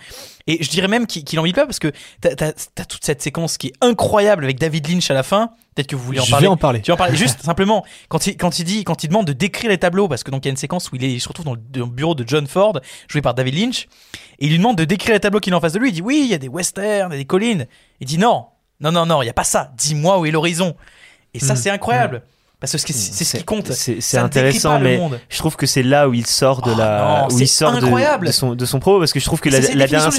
Et 0.46 0.62
je 0.64 0.70
dirais 0.70 0.88
même 0.88 1.06
qu'il 1.06 1.24
qu'il 1.24 1.36
l'embellit 1.36 1.52
pas 1.52 1.66
parce 1.66 1.78
que 1.78 1.92
t'as 2.20 2.30
as, 2.48 2.84
toute 2.86 3.04
cette 3.04 3.22
séquence 3.22 3.58
qui 3.58 3.68
est 3.68 3.72
incroyable 3.80 4.44
avec 4.44 4.58
David 4.58 4.88
Lynch 4.88 5.10
à 5.10 5.14
la 5.14 5.22
fin. 5.22 5.50
Peut-être 5.74 5.86
que 5.88 5.96
vous 5.96 6.02
voulez 6.04 6.20
en 6.20 6.24
Je 6.24 6.30
parler. 6.30 6.44
vais 6.46 6.50
en 6.50 6.56
parler. 6.58 6.80
Tu 6.82 6.90
vas 6.90 6.94
en 6.94 6.98
parler 6.98 7.16
juste 7.16 7.42
simplement 7.42 7.84
quand 8.08 8.26
il, 8.26 8.36
quand 8.36 8.58
il 8.58 8.64
dit, 8.64 8.84
quand 8.84 9.04
il 9.04 9.08
demande 9.08 9.26
de 9.26 9.32
décrire 9.32 9.70
les 9.70 9.78
tableaux, 9.78 10.06
parce 10.08 10.22
que 10.22 10.30
donc 10.30 10.44
il 10.44 10.48
y 10.48 10.50
a 10.50 10.52
une 10.52 10.56
séquence 10.58 10.90
où 10.90 10.96
il, 10.96 11.04
est, 11.04 11.12
il 11.12 11.20
se 11.20 11.28
retrouve 11.28 11.46
dans 11.46 11.54
le, 11.54 11.60
dans 11.70 11.80
le 11.86 11.92
bureau 11.92 12.14
de 12.14 12.24
John 12.26 12.46
Ford, 12.46 12.78
joué 13.08 13.22
par 13.22 13.32
David 13.34 13.54
Lynch, 13.54 13.88
et 14.42 14.46
il 14.46 14.50
lui 14.50 14.58
demande 14.58 14.76
de 14.76 14.84
décrire 14.84 15.14
les 15.14 15.20
tableaux 15.20 15.38
qu'il 15.38 15.52
a 15.54 15.56
en 15.56 15.60
face 15.60 15.72
de 15.72 15.78
lui. 15.78 15.90
Il 15.90 15.92
dit 15.92 16.02
oui, 16.02 16.22
il 16.24 16.30
y 16.30 16.34
a 16.34 16.38
des 16.38 16.48
westerns, 16.48 17.10
il 17.12 17.14
y 17.14 17.16
a 17.16 17.18
des 17.18 17.24
collines. 17.26 17.66
Il 18.00 18.08
dit 18.08 18.18
non, 18.18 18.46
non, 18.80 18.90
non, 18.90 19.06
non, 19.06 19.22
il 19.22 19.26
y 19.26 19.30
a 19.30 19.32
pas 19.32 19.44
ça. 19.44 19.70
Dis-moi 19.76 20.18
où 20.18 20.26
est 20.26 20.32
l'horizon. 20.32 20.74
Et 21.32 21.38
ça, 21.38 21.54
Mm. 21.54 21.56
c'est 21.56 21.70
incroyable. 21.70 22.22
Parce 22.62 22.72
que 22.72 22.78
c'est 22.78 22.92
c'est 22.94 23.24
ce 23.24 23.36
qui 23.38 23.44
compte. 23.44 23.72
C'est 23.72 24.18
intéressant, 24.18 24.78
mais 24.78 25.00
je 25.28 25.38
trouve 25.38 25.56
que 25.56 25.66
c'est 25.66 25.82
là 25.82 26.08
où 26.08 26.14
il 26.14 26.26
sort 26.26 26.62
de 26.62 26.70
la, 26.70 27.26
non, 27.28 27.34
où 27.34 27.38
il 27.40 27.48
sort 27.48 27.72
de, 27.80 28.30
son 28.30 28.54
de 28.54 28.64
son 28.64 28.78
propos, 28.78 29.00
parce 29.00 29.12
que 29.12 29.18
je 29.20 29.24
trouve 29.24 29.40
que 29.40 29.48
la, 29.50 29.58
la 29.60 29.86
dernière, 29.88 30.10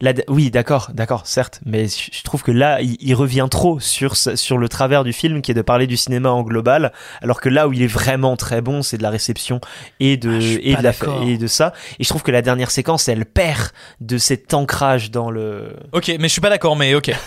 la- 0.00 0.12
oui, 0.28 0.50
d'accord, 0.52 0.90
d'accord, 0.94 1.26
certes, 1.26 1.60
mais 1.66 1.88
je 1.88 2.10
je 2.12 2.22
trouve 2.22 2.42
que 2.44 2.52
là, 2.52 2.80
il, 2.80 2.96
il 3.00 3.14
revient 3.14 3.48
trop 3.50 3.80
sur 3.80 4.16
sur 4.16 4.58
le 4.58 4.68
travers 4.68 5.02
du 5.02 5.12
film, 5.12 5.42
qui 5.42 5.50
est 5.50 5.54
de 5.54 5.62
parler 5.62 5.88
du 5.88 5.96
cinéma 5.96 6.30
en 6.30 6.42
global, 6.44 6.92
alors 7.20 7.40
que 7.40 7.48
là 7.48 7.66
où 7.66 7.72
il 7.72 7.82
est 7.82 7.86
vraiment 7.88 8.36
très 8.36 8.60
bon, 8.60 8.82
c'est 8.82 8.96
de 8.96 9.02
la 9.02 9.10
réception 9.10 9.60
et 9.98 10.16
de 10.16 10.38
Ah, 10.40 10.58
et 10.62 10.76
de 10.76 10.82
la 10.82 10.92
et 11.26 11.36
de 11.36 11.46
ça. 11.48 11.72
Et 11.98 12.04
je 12.04 12.08
trouve 12.08 12.22
que 12.22 12.30
la 12.30 12.42
dernière 12.42 12.70
séquence, 12.70 13.08
elle 13.08 13.26
perd 13.26 13.70
de 14.00 14.18
cet 14.18 14.54
ancrage 14.54 15.10
dans 15.10 15.30
le. 15.32 15.74
Ok, 15.92 16.08
mais 16.20 16.28
je 16.28 16.32
suis 16.32 16.40
pas 16.40 16.50
d'accord, 16.50 16.76
mais 16.76 16.94
ok. 16.94 17.10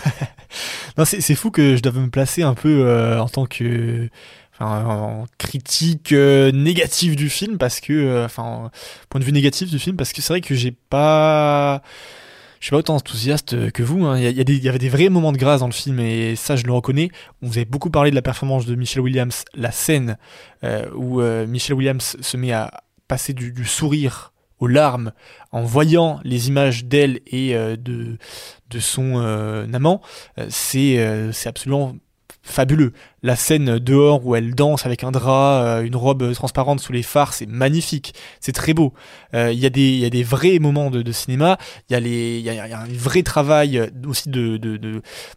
Non, 0.98 1.06
c'est 1.06 1.22
c'est 1.22 1.34
fou 1.34 1.50
que 1.50 1.76
je 1.76 1.80
doive 1.82 1.98
me 1.98 2.10
placer 2.10 2.42
un 2.42 2.52
peu 2.52 2.84
euh, 2.86 3.18
en 3.18 3.28
tant 3.28 3.46
que 3.46 4.10
en 4.62 5.26
critique 5.38 6.12
euh, 6.12 6.52
négative 6.52 7.16
du 7.16 7.28
film 7.28 7.58
parce 7.58 7.80
que 7.80 7.92
euh, 7.92 8.24
enfin 8.24 8.70
point 9.08 9.20
de 9.20 9.24
vue 9.24 9.32
négatif 9.32 9.70
du 9.70 9.78
film 9.78 9.96
parce 9.96 10.12
que 10.12 10.22
c'est 10.22 10.32
vrai 10.32 10.40
que 10.40 10.54
j'ai 10.54 10.72
pas 10.72 11.82
je 12.60 12.66
suis 12.66 12.70
pas 12.70 12.76
autant 12.76 12.94
enthousiaste 12.94 13.72
que 13.72 13.82
vous. 13.82 14.04
hein. 14.06 14.18
Il 14.18 14.24
y, 14.24 14.68
avait 14.68 14.78
des 14.78 14.88
vrais 14.88 15.08
moments 15.08 15.32
de 15.32 15.36
grâce 15.36 15.60
dans 15.60 15.66
le 15.66 15.72
film 15.72 15.98
et 15.98 16.36
ça 16.36 16.54
je 16.54 16.64
le 16.64 16.72
reconnais. 16.72 17.10
On 17.42 17.48
vous 17.48 17.58
avait 17.58 17.64
beaucoup 17.64 17.90
parlé 17.90 18.10
de 18.10 18.14
la 18.14 18.22
performance 18.22 18.66
de 18.66 18.76
Michelle 18.76 19.02
Williams, 19.02 19.44
la 19.54 19.72
scène 19.72 20.16
euh, 20.62 20.88
où 20.94 21.20
Michelle 21.48 21.74
Williams 21.74 22.16
se 22.20 22.36
met 22.36 22.52
à 22.52 22.84
passer 23.08 23.32
du, 23.32 23.64
sourire 23.64 24.32
aux 24.60 24.68
larmes 24.68 25.10
en 25.50 25.62
voyant 25.62 26.20
les 26.22 26.46
images 26.46 26.84
d'elle 26.84 27.18
et 27.26 27.52
de, 27.52 28.16
de 28.70 28.78
son 28.78 29.16
amant, 29.72 30.00
c'est 30.48 31.04
absolument 31.44 31.96
fabuleux. 32.42 32.92
La 33.24 33.36
scène 33.36 33.78
dehors 33.78 34.26
où 34.26 34.34
elle 34.34 34.52
danse 34.54 34.84
avec 34.84 35.04
un 35.04 35.12
drap, 35.12 35.62
euh, 35.62 35.82
une 35.84 35.94
robe 35.94 36.32
transparente 36.34 36.80
sous 36.80 36.92
les 36.92 37.04
phares, 37.04 37.32
c'est 37.34 37.46
magnifique, 37.46 38.14
c'est 38.40 38.50
très 38.52 38.74
beau. 38.74 38.92
Euh, 39.34 39.52
Il 39.52 39.62
y, 39.64 39.70
des- 39.70 39.92
il 39.92 40.00
y 40.00 40.04
a 40.04 40.10
des 40.10 40.24
vrais 40.24 40.58
moments 40.58 40.90
de, 40.90 41.12
cinéma, 41.12 41.56
il 41.88 41.92
y, 41.92 41.96
a 41.96 42.00
y, 42.00 42.40
y 42.42 42.50
a 42.72 42.80
un 42.80 42.86
vrai 42.88 43.22
travail 43.22 43.78
euh, 43.78 43.86
aussi 44.06 44.28
de, 44.28 44.56
de, 44.56 44.76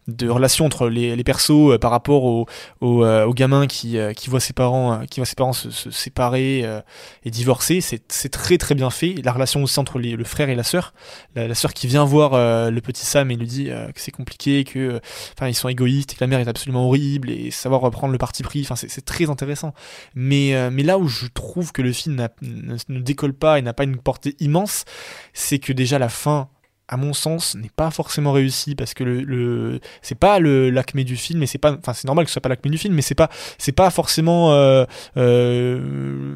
de, 0.07 0.29
relation 0.29 0.65
entre 0.65 0.89
les, 0.89 1.23
persos 1.23 1.73
euh, 1.73 1.77
par 1.77 1.91
rapport 1.91 2.23
au, 2.23 2.47
au, 2.81 3.03
euh, 3.05 3.29
gamin 3.33 3.67
qui, 3.67 3.99
euh, 3.99 4.13
qui 4.13 4.29
voit 4.31 4.39
ses 4.39 4.53
parents, 4.53 4.93
euh, 4.93 5.05
qui 5.05 5.19
voit 5.19 5.25
ses 5.27 5.35
parents 5.35 5.53
se, 5.53 5.69
séparer 5.91 6.61
euh, 6.63 6.81
et 7.23 7.29
divorcer. 7.29 7.81
C'est 7.81 8.29
très 8.29 8.57
très 8.57 8.73
bien 8.73 8.89
fait. 8.89 9.15
La 9.23 9.31
relation 9.31 9.61
aussi 9.61 9.79
entre 9.79 9.99
le 9.99 10.23
frère 10.23 10.49
et 10.49 10.55
la 10.55 10.63
sœur, 10.63 10.93
la, 11.35 11.53
sœur 11.53 11.73
qui 11.73 11.85
vient 11.85 12.03
voir 12.05 12.33
euh, 12.33 12.71
le 12.71 12.81
petit 12.81 13.05
Sam 13.05 13.29
et 13.29 13.35
lui 13.35 13.45
dit 13.47 13.69
euh, 13.69 13.87
que 13.91 14.01
c'est 14.01 14.11
compliqué, 14.11 14.63
que 14.63 14.79
euh, 14.79 14.99
enfin 15.37 15.47
ils 15.49 15.53
sont 15.53 15.69
égoïstes 15.69 16.13
et 16.13 16.15
que 16.15 16.23
la 16.23 16.27
mère 16.27 16.39
est 16.39 16.47
absolument 16.47 16.87
horrible 16.87 17.29
et 17.29 17.51
savoir 17.51 17.74
reprendre 17.77 18.11
le 18.11 18.17
parti 18.17 18.43
pris. 18.43 18.61
Enfin 18.61 18.75
c'est 18.75 19.05
très 19.05 19.29
intéressant. 19.29 19.73
Mais 20.15 20.55
euh, 20.55 20.69
mais 20.71 20.83
là 20.83 20.97
où 20.97 21.07
je 21.07 21.27
trouve 21.27 21.71
que 21.71 21.81
le 21.81 21.91
film 21.91 22.27
ne 22.41 22.99
décolle 22.99 23.33
pas 23.33 23.59
et 23.59 23.61
n'a 23.61 23.73
pas 23.73 23.83
une 23.83 23.97
portée 23.97 24.35
immense, 24.39 24.85
c'est 25.33 25.59
que 25.59 25.73
déjà 25.73 25.99
la 25.99 26.09
fin 26.09 26.49
à 26.87 26.97
mon 26.97 27.13
sens, 27.13 27.55
n'est 27.55 27.71
pas 27.75 27.89
forcément 27.91 28.31
réussi 28.31 28.75
parce 28.75 28.93
que 28.93 29.03
le, 29.03 29.21
le 29.21 29.79
c'est 30.01 30.17
pas 30.17 30.39
le 30.39 30.69
l'acmé 30.69 31.03
du 31.03 31.15
film, 31.15 31.41
et 31.43 31.47
c'est 31.47 31.57
pas, 31.57 31.73
enfin 31.73 31.93
c'est 31.93 32.05
normal 32.05 32.25
que 32.25 32.29
ce 32.29 32.33
soit 32.33 32.41
pas 32.41 32.49
l'acmé 32.49 32.69
du 32.69 32.77
film, 32.77 32.93
mais 32.93 33.01
c'est 33.01 33.15
pas 33.15 33.29
c'est 33.57 33.71
pas 33.71 33.89
forcément 33.89 34.53
euh, 34.53 34.85
euh, 35.17 36.35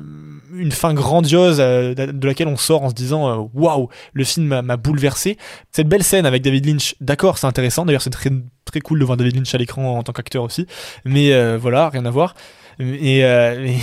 une 0.54 0.72
fin 0.72 0.94
grandiose 0.94 1.58
euh, 1.60 1.94
de 1.94 2.28
laquelle 2.28 2.48
on 2.48 2.58
sort 2.58 2.84
en 2.84 2.90
se 2.90 2.96
disant 2.96 3.30
euh, 3.30 3.48
waouh 3.54 3.90
le 4.14 4.24
film 4.24 4.62
m'a- 4.62 4.78
bouleversé. 4.78 5.38
Cette 5.72 5.88
belle 5.88 6.04
scène 6.04 6.26
avec 6.26 6.42
David 6.42 6.66
Lynch, 6.66 6.96
d'accord, 7.00 7.38
c'est 7.38 7.48
intéressant. 7.48 7.86
D'ailleurs, 7.86 8.02
c'est 8.02 8.10
très 8.10 8.32
très 8.66 8.82
cool 8.82 9.00
de 9.00 9.06
voir 9.06 9.18
David 9.18 9.36
Lynch 9.36 9.54
à 9.54 9.58
l'écran 9.58 9.98
en 9.98 10.04
tant 10.04 10.14
qu'acteur 10.14 10.44
aussi, 10.44 10.66
mais 11.06 11.58
voilà, 11.58 11.90
rien 11.90 12.06
à 12.06 12.12
voir. 12.12 12.34
Et, 12.80 13.26
euh, 13.26 13.74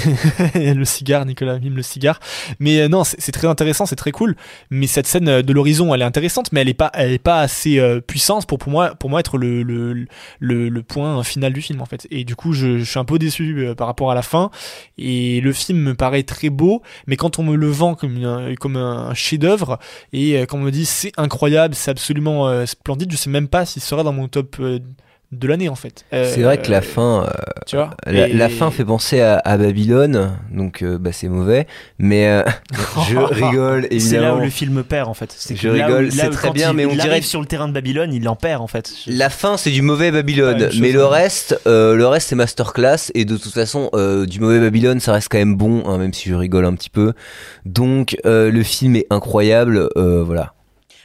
le 0.54 0.84
cigare, 0.84 1.26
Nicolas 1.26 1.58
mime 1.58 1.76
le 1.76 1.82
cigare. 1.82 2.18
Mais 2.60 2.80
euh, 2.80 2.88
non, 2.88 3.04
c'est 3.04 3.32
très 3.32 3.46
intéressant, 3.46 3.86
c'est 3.86 3.96
très 3.96 4.12
cool. 4.12 4.36
Mais 4.70 4.86
cette 4.86 5.06
scène 5.06 5.28
euh, 5.28 5.42
de 5.42 5.52
l'horizon, 5.52 5.94
elle 5.94 6.02
est 6.02 6.06
intéressante, 6.06 6.50
mais 6.52 6.62
elle 6.62 6.68
est 6.68 6.74
pas, 6.74 6.90
elle 6.94 7.12
est 7.12 7.18
pas 7.18 7.40
assez 7.40 7.78
euh, 7.78 8.00
puissante 8.00 8.46
pour, 8.46 8.58
pour 8.58 8.72
moi, 8.72 8.94
pour 8.94 9.10
moi 9.10 9.20
être 9.20 9.36
le, 9.38 9.62
le, 9.62 10.06
le, 10.40 10.68
le 10.68 10.82
point 10.82 11.22
final 11.22 11.52
du 11.52 11.60
film 11.60 11.80
en 11.82 11.86
fait. 11.86 12.06
Et 12.10 12.24
du 12.24 12.36
coup, 12.36 12.52
je, 12.52 12.82
suis 12.84 12.98
un 12.98 13.04
peu 13.04 13.18
déçu 13.18 13.68
par 13.76 13.86
rapport 13.86 14.10
à 14.10 14.14
la 14.14 14.22
fin. 14.22 14.50
Et 14.96 15.40
le 15.40 15.52
film 15.52 15.78
me 15.78 15.94
paraît 15.94 16.22
très 16.22 16.50
beau, 16.50 16.82
mais 17.06 17.16
quand 17.16 17.38
on 17.38 17.42
me 17.42 17.56
le 17.56 17.68
vend 17.68 17.94
comme 17.94 18.24
un, 18.24 18.54
comme 18.54 18.76
un 18.76 19.12
chef-d'œuvre 19.14 19.78
et 20.12 20.38
euh, 20.38 20.46
qu'on 20.46 20.58
me 20.58 20.70
dit 20.70 20.86
c'est 20.86 21.12
incroyable, 21.16 21.74
c'est 21.74 21.90
absolument 21.90 22.64
splendide, 22.66 23.12
je 23.12 23.16
sais 23.16 23.30
même 23.30 23.48
pas 23.48 23.66
s'il 23.66 23.82
sera 23.82 24.02
dans 24.02 24.12
mon 24.12 24.28
top 24.28 24.56
de 25.32 25.48
l'année 25.48 25.68
en 25.68 25.74
fait. 25.74 26.04
Euh, 26.12 26.30
C'est 26.32 26.42
vrai 26.42 26.60
que 26.62 26.70
la 26.70 26.80
fin, 26.82 27.24
euh, 27.24 27.30
tu 27.66 27.76
vois, 27.76 27.90
la, 28.06 28.28
et- 28.28 28.32
la 28.32 28.48
fin 28.48 28.70
fait 28.70 28.84
penser 28.84 29.20
à, 29.20 29.38
à 29.44 29.56
Babylone, 29.56 30.38
donc 30.52 30.82
euh, 30.82 30.98
bah, 30.98 31.10
c'est 31.12 31.28
mauvais. 31.28 31.66
Mais 31.98 32.28
euh, 32.28 32.42
je 33.08 33.16
rigole 33.18 33.86
évidemment. 33.90 33.98
C'est 34.00 34.20
là 34.20 34.34
où 34.36 34.40
le 34.40 34.50
film 34.50 34.84
perd 34.84 35.08
en 35.08 35.14
fait. 35.14 35.34
C'est 35.36 35.56
Je 35.56 35.68
rigole, 35.68 36.12
c'est 36.12 36.30
très 36.30 36.50
bien, 36.52 36.70
il- 36.70 36.76
mais 36.76 36.86
on 36.86 36.90
il 36.90 36.96
dirait 36.96 37.10
arrive 37.10 37.24
sur 37.26 37.40
le 37.40 37.46
terrain 37.46 37.66
de 37.68 37.72
Babylone, 37.72 38.12
il 38.12 38.28
en 38.28 38.36
perd 38.36 38.62
en 38.62 38.66
fait. 38.68 38.92
La 39.08 39.28
fin, 39.30 39.56
c'est 39.56 39.70
du 39.70 39.82
mauvais 39.82 40.10
Babylone, 40.12 40.68
mais 40.80 40.92
le 40.92 41.04
reste, 41.04 41.60
euh, 41.66 41.94
le 41.96 42.06
reste 42.06 42.28
c'est 42.28 42.36
masterclass 42.36 43.10
et 43.14 43.24
de 43.24 43.36
toute 43.36 43.52
façon, 43.52 43.90
euh, 43.94 44.26
du 44.26 44.40
mauvais 44.40 44.60
Babylone, 44.60 45.00
ça 45.00 45.12
reste 45.12 45.28
quand 45.30 45.38
même 45.38 45.56
bon, 45.56 45.82
hein, 45.86 45.98
même 45.98 46.12
si 46.12 46.28
je 46.28 46.34
rigole 46.34 46.64
un 46.64 46.74
petit 46.74 46.90
peu. 46.90 47.12
Donc 47.64 48.16
euh, 48.26 48.50
le 48.50 48.62
film 48.62 48.96
est 48.96 49.06
incroyable, 49.10 49.88
euh, 49.96 50.22
voilà. 50.24 50.52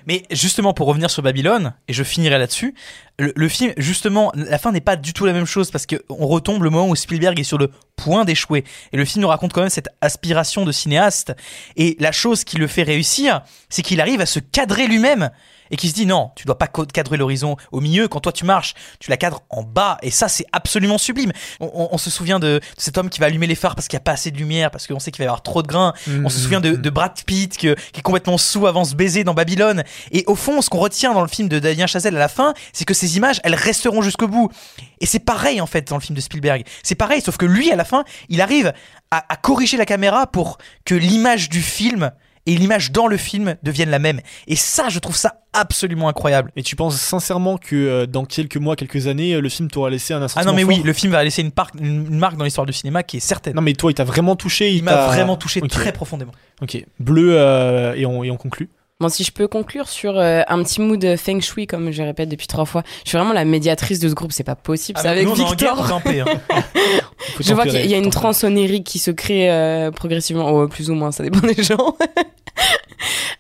Mais 0.08 0.24
justement, 0.32 0.74
pour 0.74 0.88
revenir 0.88 1.10
sur 1.10 1.24
Babylone, 1.24 1.74
et 1.88 1.94
je 1.94 2.04
finirai 2.04 2.40
là-dessus, 2.40 2.74
le, 3.20 3.48
film, 3.48 3.74
justement, 3.78 4.32
la 4.36 4.58
fin 4.58 4.72
n'est 4.72 4.82
pas 4.82 4.96
du 4.96 5.14
tout 5.14 5.26
la 5.26 5.34
même 5.34 5.46
chose 5.46 5.70
parce 5.70 5.86
qu'on 5.86 6.26
retombe 6.26 6.64
le 6.64 6.70
moment 6.70 6.90
où 6.90 6.96
Spielberg 6.96 7.40
est 7.40 7.44
sur 7.44 7.58
le 7.58 7.70
point 7.96 8.26
d'échouer. 8.26 8.64
Et 8.94 8.98
le 8.98 9.06
film 9.06 9.22
nous 9.22 9.28
raconte 9.28 9.54
quand 9.54 9.62
même 9.62 9.70
cette 9.70 9.90
aspiration 10.02 10.66
de 10.66 10.72
cinéaste. 10.72 11.36
Et 11.76 11.96
la 12.00 12.12
chose 12.12 12.44
qui 12.44 12.58
le 12.58 12.68
fait 12.68 12.84
réussir, 12.84 13.42
c'est 13.70 13.84
qu'il 13.84 14.02
arrive 14.02 14.22
à 14.22 14.26
se 14.26 14.40
cadrer 14.40 14.88
lui-même 14.88 15.30
et 15.72 15.78
qui 15.78 15.90
se 15.90 15.94
dit 15.96 16.06
non, 16.06 16.30
tu 16.36 16.46
dois 16.46 16.58
pas 16.58 16.68
cadrer 16.68 17.18
l'horizon 17.18 17.56
au 17.72 17.80
milieu. 17.82 18.08
Quand 18.08 18.20
toi 18.20 18.32
tu 18.32 18.46
marches, 18.46 18.76
tu 19.00 19.10
la 19.10 19.18
cadres 19.18 19.42
en 19.50 19.64
bas. 19.64 19.98
Et 20.04 20.12
ça, 20.12 20.28
c'est 20.28 20.46
absolument 20.52 20.98
sublime. 21.00 21.32
On, 21.60 21.72
on- 21.74 21.90
on 21.94 21.98
se 21.98 22.10
souvient 22.12 22.40
de, 22.40 22.60
de 22.60 22.62
cet 22.78 22.98
homme 22.98 23.10
qui 23.10 23.20
va 23.20 23.26
allumer 23.26 23.48
les 23.48 23.56
phares 23.56 23.74
parce 23.76 23.88
qu'il 23.88 23.98
n'y 23.98 24.02
a 24.02 24.04
pas 24.04 24.12
assez 24.12 24.30
de 24.32 24.38
lumière, 24.38 24.70
parce 24.70 24.86
qu'on 24.86 25.00
sait 25.00 25.10
qu'il 25.12 25.20
va 25.20 25.24
y 25.26 25.28
avoir 25.28 25.42
trop 25.42 25.64
de 25.64 25.68
grains. 25.68 25.94
On 26.24 26.30
se 26.30 26.38
souvient 26.40 26.62
de, 26.62 26.76
de 26.76 26.90
Brad 26.90 27.14
Pitt 27.26 27.58
que- 27.58 27.74
qui 27.92 28.00
est 28.00 28.04
complètement 28.04 28.38
sous 28.38 28.68
avant 28.68 28.86
ce 28.86 28.94
baiser 28.96 29.24
dans 29.24 29.34
Babylone. 29.34 29.84
Et 30.12 30.24
au 30.28 30.36
fond, 30.36 30.62
ce 30.62 30.70
qu'on 30.70 30.80
retient 30.80 31.14
dans 31.14 31.22
le 31.22 31.28
film 31.28 31.48
de 31.50 31.58
Damien 31.60 31.88
Chazelle 31.88 32.16
à 32.16 32.20
la 32.20 32.28
fin, 32.28 32.54
c'est 32.74 32.86
que 32.86 32.94
ces 32.94 33.18
images, 33.18 33.40
elles 33.44 33.56
resteront 33.56 34.02
jusqu'au 34.02 34.28
bout. 34.28 34.50
Et 35.00 35.06
c'est 35.06 35.20
pareil 35.20 35.62
en 35.62 35.68
fait 35.68 35.88
dans 35.88 35.96
le 35.96 36.02
film 36.02 36.16
de 36.16 36.22
Spielberg. 36.22 36.64
C'est 36.84 36.96
pareil, 36.96 37.22
sauf 37.22 37.38
que 37.38 37.46
lui, 37.46 37.72
à 37.72 37.76
la 37.76 37.86
fin, 37.86 38.04
il 38.30 38.42
arrive 38.42 38.74
à, 39.10 39.26
à 39.32 39.36
corriger 39.38 39.78
la 39.78 39.86
caméra 39.86 40.28
pour 40.28 40.58
que 40.86 40.96
l'image 40.96 41.50
du 41.50 41.62
film 41.62 42.12
et 42.46 42.56
l'image 42.56 42.92
dans 42.92 43.08
le 43.08 43.18
film 43.18 43.56
deviennent 43.64 43.90
la 43.90 44.00
même. 44.00 44.20
Et 44.48 44.56
ça, 44.56 44.90
je 44.90 45.00
trouve 45.00 45.16
ça 45.16 45.36
absolument 45.54 46.08
incroyable. 46.08 46.52
Et 46.56 46.64
tu 46.64 46.76
penses 46.76 46.96
sincèrement 47.00 47.58
que 47.58 47.76
euh, 47.76 48.06
dans 48.06 48.26
quelques 48.26 48.58
mois, 48.58 48.76
quelques 48.76 49.08
années, 49.08 49.34
euh, 49.34 49.42
le 49.42 49.50
film 49.50 49.70
t'aura 49.70 49.90
laissé 49.90 50.14
un 50.14 50.26
Ah 50.36 50.46
non 50.46 50.54
mais 50.54 50.64
oui, 50.64 50.82
le 50.84 50.94
film 50.94 51.12
va 51.12 51.24
laisser 51.24 51.42
une, 51.42 52.18
marque 52.18 52.38
dans 52.38 52.46
l'histoire 52.46 52.66
du 52.66 52.74
cinéma 52.74 53.04
qui 53.04 53.18
est 53.18 53.22
certaine. 53.22 53.56
Non 53.56 53.62
mais 53.62 53.74
toi, 53.74 53.92
il 53.92 53.96
t'a 53.96 54.04
vraiment 54.04 54.36
touché. 54.36 54.72
Il 54.72 54.84
m'a 54.84 55.08
vraiment 55.08 55.36
touché 55.36 55.62
très 55.62 55.92
profondément. 55.92 56.32
Ok. 56.62 56.84
Bleu 57.00 57.34
euh, 57.34 57.94
et, 57.96 58.06
on, 58.06 58.24
et 58.24 58.32
on 58.32 58.38
conclut. 58.38 58.70
Bon, 59.02 59.10
si 59.10 59.24
je 59.24 59.32
peux 59.32 59.48
conclure 59.48 59.90
sur 59.90 60.18
euh, 60.20 60.44
un 60.48 60.62
petit 60.64 60.80
mood 60.80 61.04
feng 61.18 61.42
shui, 61.42 61.66
comme 61.66 61.90
je 61.90 62.04
répète 62.04 62.30
depuis 62.30 62.46
trois 62.46 62.66
fois, 62.66 62.84
je 63.04 63.10
suis 63.10 63.18
vraiment 63.18 63.34
la 63.34 63.46
médiatrice 63.46 64.00
de 64.00 64.08
ce 64.08 64.14
groupe, 64.14 64.32
c'est 64.32 64.44
pas 64.44 64.56
possible. 64.56 65.00
Ah, 65.00 65.02
c'est 65.02 65.08
mais 65.10 65.22
avec 65.22 65.28
nous, 65.28 65.34
Victor. 65.34 65.92
hein. 65.92 66.02
Je 67.40 67.54
vois 67.56 67.66
qu'il 67.66 67.86
y 67.88 67.96
a 67.96 67.98
une 67.98 68.04
tempérer. 68.06 68.10
transe 68.12 68.44
onérique 68.44 68.86
qui 68.86 69.00
se 69.00 69.10
crée 69.10 69.52
euh, 69.52 69.90
progressivement, 69.90 70.50
oh, 70.52 70.68
plus 70.68 70.92
ou 70.92 70.94
moins, 70.94 71.12
ça 71.12 71.24
dépend 71.24 71.40
des 71.40 71.62
gens. 71.64 71.96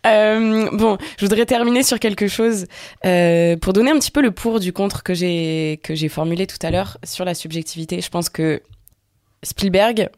Euh, 0.07 0.67
bon, 0.73 0.97
je 1.19 1.25
voudrais 1.25 1.45
terminer 1.45 1.83
sur 1.83 1.99
quelque 1.99 2.27
chose 2.27 2.65
euh, 3.05 3.55
pour 3.57 3.73
donner 3.73 3.91
un 3.91 3.99
petit 3.99 4.09
peu 4.09 4.21
le 4.21 4.31
pour 4.31 4.59
du 4.59 4.73
contre 4.73 5.03
que 5.03 5.13
j'ai 5.13 5.79
que 5.83 5.93
j'ai 5.93 6.09
formulé 6.09 6.47
tout 6.47 6.57
à 6.63 6.71
l'heure 6.71 6.97
sur 7.03 7.23
la 7.23 7.35
subjectivité. 7.35 8.01
Je 8.01 8.09
pense 8.09 8.27
que 8.29 8.63
Spielberg 9.43 10.09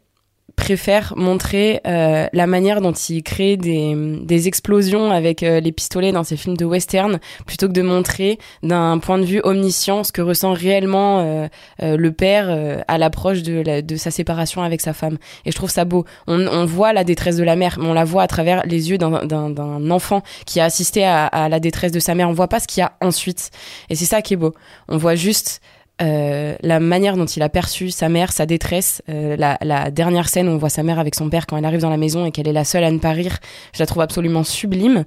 préfère 0.56 1.12
montrer 1.16 1.80
euh, 1.86 2.26
la 2.32 2.46
manière 2.46 2.80
dont 2.80 2.92
il 2.92 3.22
crée 3.22 3.56
des, 3.56 3.94
des 4.22 4.48
explosions 4.48 5.10
avec 5.10 5.42
euh, 5.42 5.60
les 5.60 5.72
pistolets 5.72 6.12
dans 6.12 6.24
ses 6.24 6.36
films 6.36 6.56
de 6.56 6.64
western 6.64 7.18
plutôt 7.46 7.68
que 7.68 7.72
de 7.72 7.82
montrer 7.82 8.38
d'un 8.62 8.98
point 8.98 9.18
de 9.18 9.24
vue 9.24 9.40
omniscient 9.44 10.04
ce 10.04 10.12
que 10.12 10.22
ressent 10.22 10.52
réellement 10.52 11.20
euh, 11.20 11.48
euh, 11.82 11.96
le 11.96 12.12
père 12.12 12.46
euh, 12.48 12.80
à 12.88 12.98
l'approche 12.98 13.42
de, 13.42 13.60
la- 13.60 13.82
de 13.82 13.96
sa 13.96 14.10
séparation 14.10 14.62
avec 14.62 14.80
sa 14.80 14.92
femme. 14.92 15.18
Et 15.44 15.50
je 15.50 15.56
trouve 15.56 15.70
ça 15.70 15.84
beau. 15.84 16.04
On, 16.26 16.46
on 16.46 16.64
voit 16.64 16.92
la 16.92 17.04
détresse 17.04 17.36
de 17.36 17.44
la 17.44 17.56
mère, 17.56 17.76
mais 17.78 17.86
on 17.86 17.92
la 17.94 18.04
voit 18.04 18.22
à 18.22 18.26
travers 18.28 18.62
les 18.64 18.90
yeux 18.90 18.98
d'un- 18.98 19.24
d'un 19.26 19.50
d'un 19.50 19.90
enfant 19.90 20.22
qui 20.46 20.60
a 20.60 20.64
assisté 20.64 21.04
à, 21.04 21.26
à 21.26 21.48
la 21.48 21.60
détresse 21.60 21.92
de 21.92 22.00
sa 22.00 22.14
mère. 22.14 22.28
On 22.28 22.32
voit 22.32 22.48
pas 22.48 22.60
ce 22.60 22.66
qu'il 22.66 22.80
y 22.80 22.84
a 22.84 22.92
ensuite. 23.00 23.50
Et 23.90 23.94
c'est 23.94 24.04
ça 24.04 24.22
qui 24.22 24.34
est 24.34 24.36
beau. 24.36 24.54
On 24.88 24.96
voit 24.96 25.14
juste 25.14 25.60
euh, 26.02 26.56
la 26.60 26.80
manière 26.80 27.16
dont 27.16 27.26
il 27.26 27.42
a 27.42 27.48
perçu 27.48 27.90
sa 27.90 28.08
mère, 28.08 28.32
sa 28.32 28.46
détresse, 28.46 29.00
euh, 29.08 29.36
la, 29.36 29.90
dernière 29.90 30.28
scène 30.28 30.48
où 30.48 30.52
on 30.52 30.58
voit 30.58 30.68
sa 30.68 30.82
mère 30.82 30.98
avec 30.98 31.14
son 31.14 31.30
père 31.30 31.46
quand 31.46 31.56
elle 31.56 31.64
arrive 31.64 31.80
dans 31.80 31.90
la 31.90 31.96
maison 31.96 32.26
et 32.26 32.32
qu'elle 32.32 32.48
est 32.48 32.52
la 32.52 32.64
seule 32.64 32.82
à 32.82 32.90
ne 32.90 32.98
pas 32.98 33.12
rire, 33.12 33.38
je 33.72 33.78
la 33.78 33.86
trouve 33.86 34.02
absolument 34.02 34.42
sublime, 34.42 35.04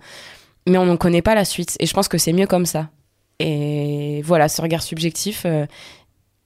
mais 0.66 0.78
on 0.78 0.86
n'en 0.86 0.98
connaît 0.98 1.22
pas 1.22 1.36
la 1.36 1.44
suite. 1.44 1.76
Et 1.80 1.86
je 1.86 1.94
pense 1.94 2.08
que 2.08 2.18
c'est 2.18 2.32
mieux 2.34 2.48
comme 2.48 2.66
ça. 2.66 2.90
Et 3.40 4.22
voilà, 4.24 4.48
ce 4.48 4.62
regard 4.62 4.82
subjectif, 4.82 5.44
euh, 5.46 5.66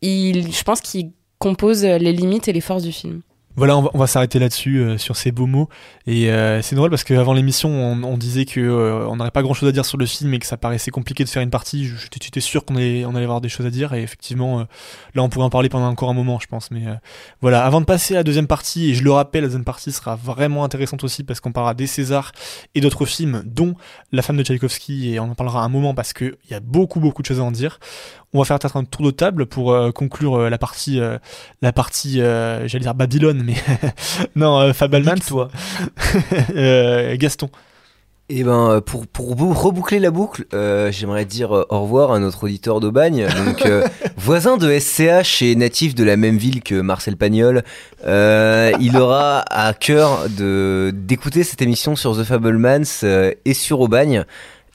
je 0.01 0.63
pense 0.63 0.81
qu'il 0.81 1.11
compose 1.37 1.83
les 1.83 2.11
limites 2.11 2.47
et 2.47 2.53
les 2.53 2.61
forces 2.61 2.83
du 2.83 2.91
film. 2.91 3.21
Voilà, 3.56 3.78
on 3.78 3.82
va, 3.82 3.91
va 3.93 4.08
s'arrêter 4.08 4.39
là-dessus 4.39 4.78
euh, 4.78 4.97
sur 4.97 5.16
ces 5.16 5.32
beaux 5.32 5.47
mots. 5.47 5.70
Et 6.08 6.32
euh, 6.32 6.62
c'est 6.62 6.76
drôle 6.76 6.89
parce 6.89 7.04
qu'avant 7.04 7.34
l'émission, 7.34 7.70
on, 7.70 8.04
on 8.04 8.18
disait 8.18 8.45
que 8.45 8.60
euh, 8.60 9.16
n'aurait 9.16 9.32
pas 9.32 9.43
grand-chose 9.43 9.70
à 9.70 9.72
dire 9.72 9.86
sur 9.86 9.97
le 9.97 10.06
film 10.06 10.34
et 10.34 10.39
que 10.39 10.45
ça 10.45 10.58
paraissait 10.58 10.91
compliqué 10.91 11.24
de 11.24 11.30
faire 11.30 11.43
une 11.43 11.49
partie. 11.52 11.86
J'étais 11.86 12.39
sûr 12.39 12.66
qu'on 12.66 12.76
allait, 12.76 13.06
on 13.06 13.16
allait 13.16 13.26
avoir 13.26 13.41
des 13.41 13.49
choses 13.49 13.66
à 13.66 13.70
dire 13.70 13.93
et 13.93 14.02
effectivement, 14.02 14.62
euh, 14.62 14.64
là, 15.14 15.22
on 15.22 15.30
pourrait 15.30 15.45
en 15.45 15.49
parler 15.49 15.70
pendant 15.70 15.88
encore 15.88 16.10
un 16.10 16.14
moment, 16.14 16.39
je 16.39 16.47
pense. 16.47 16.72
Mais 16.72 16.88
euh, 16.88 16.95
voilà, 17.41 17.64
avant 17.64 17.82
de 17.82 17.86
passer 17.86 18.16
à 18.16 18.18
la 18.18 18.24
deuxième 18.24 18.47
partie, 18.47 18.89
et 18.91 18.93
je 18.95 19.04
le 19.04 19.12
rappelle, 19.12 19.41
la 19.41 19.47
deuxième 19.47 19.64
partie 19.64 19.91
sera 19.91 20.16
vraiment 20.16 20.64
intéressante 20.64 21.04
aussi 21.04 21.24
parce 21.24 21.39
qu'on 21.39 21.52
parlera 21.52 21.74
des 21.74 21.88
Césars 21.88 22.32
et 22.74 22.82
d'autres 22.82 23.06
films, 23.06 23.43
dont 23.45 23.76
La 24.12 24.22
femme 24.22 24.38
de 24.38 24.43
Tchaïkovski, 24.43 25.14
et 25.14 25.20
on 25.20 25.32
en 25.32 25.36
parlera 25.36 25.64
un 25.64 25.70
moment 25.70 25.93
parce 25.93 26.14
qu'il 26.14 26.36
y 26.49 26.54
a 26.54 26.60
beaucoup, 26.60 26.99
beaucoup 26.99 27.22
de 27.22 27.28
choses 27.28 27.39
à 27.39 27.43
en 27.43 27.52
dire. 27.52 27.80
On 28.34 28.39
va 28.39 28.45
faire 28.45 28.58
peut-être 28.60 28.78
un 28.78 28.86
tour 28.86 29.06
de 29.06 29.12
table 29.12 29.45
pour 29.45 29.74
euh, 29.74 29.91
conclure 29.91 30.49
la 30.49 30.58
partie, 30.58 31.02
la 31.62 31.74
partie, 31.74 32.18
j'allais 32.18 32.80
dire 32.80 32.95
Babylone, 32.95 33.43
mais 33.43 33.51
non, 34.36 34.60
euh, 34.60 34.74
Fabelman. 34.74 35.16
Nique-toi. 35.16 35.49
Euh, 36.56 37.16
Gaston. 37.18 37.49
Et 38.30 38.43
ben 38.45 38.70
euh, 38.70 38.82
pour, 38.82 39.08
pour 39.08 39.36
bou- 39.36 39.52
reboucler 39.54 39.99
la 39.99 40.10
boucle, 40.10 40.45
euh, 40.54 40.89
j'aimerais 40.89 41.26
dire 41.26 41.52
au 41.52 41.82
revoir 41.82 42.14
à 42.14 42.20
notre 42.20 42.45
auditeur 42.45 42.80
d'Aubagne, 42.80 43.28
donc 43.45 43.66
euh, 43.66 43.86
voisin 44.18 44.56
de 44.56 44.78
SCH 44.80 45.41
et 45.41 45.54
natif 45.56 45.95
de 45.95 46.06
la 46.06 46.16
même 46.16 46.38
ville 46.38 46.62
que 46.64 46.80
Marcel 46.80 47.18
Pagnol. 47.18 47.64
Euh, 48.08 48.72
il 48.80 48.95
aura 48.95 49.39
à 49.49 49.74
cœur 49.74 50.30
de 50.30 50.91
d'écouter 50.95 51.43
cette 51.43 51.62
émission 51.62 51.97
sur 51.97 52.16
The 52.18 52.24
Fablemans 52.24 52.84
euh, 53.04 53.34
et 53.43 53.54
sur 53.54 53.82
Aubagne. 53.82 54.24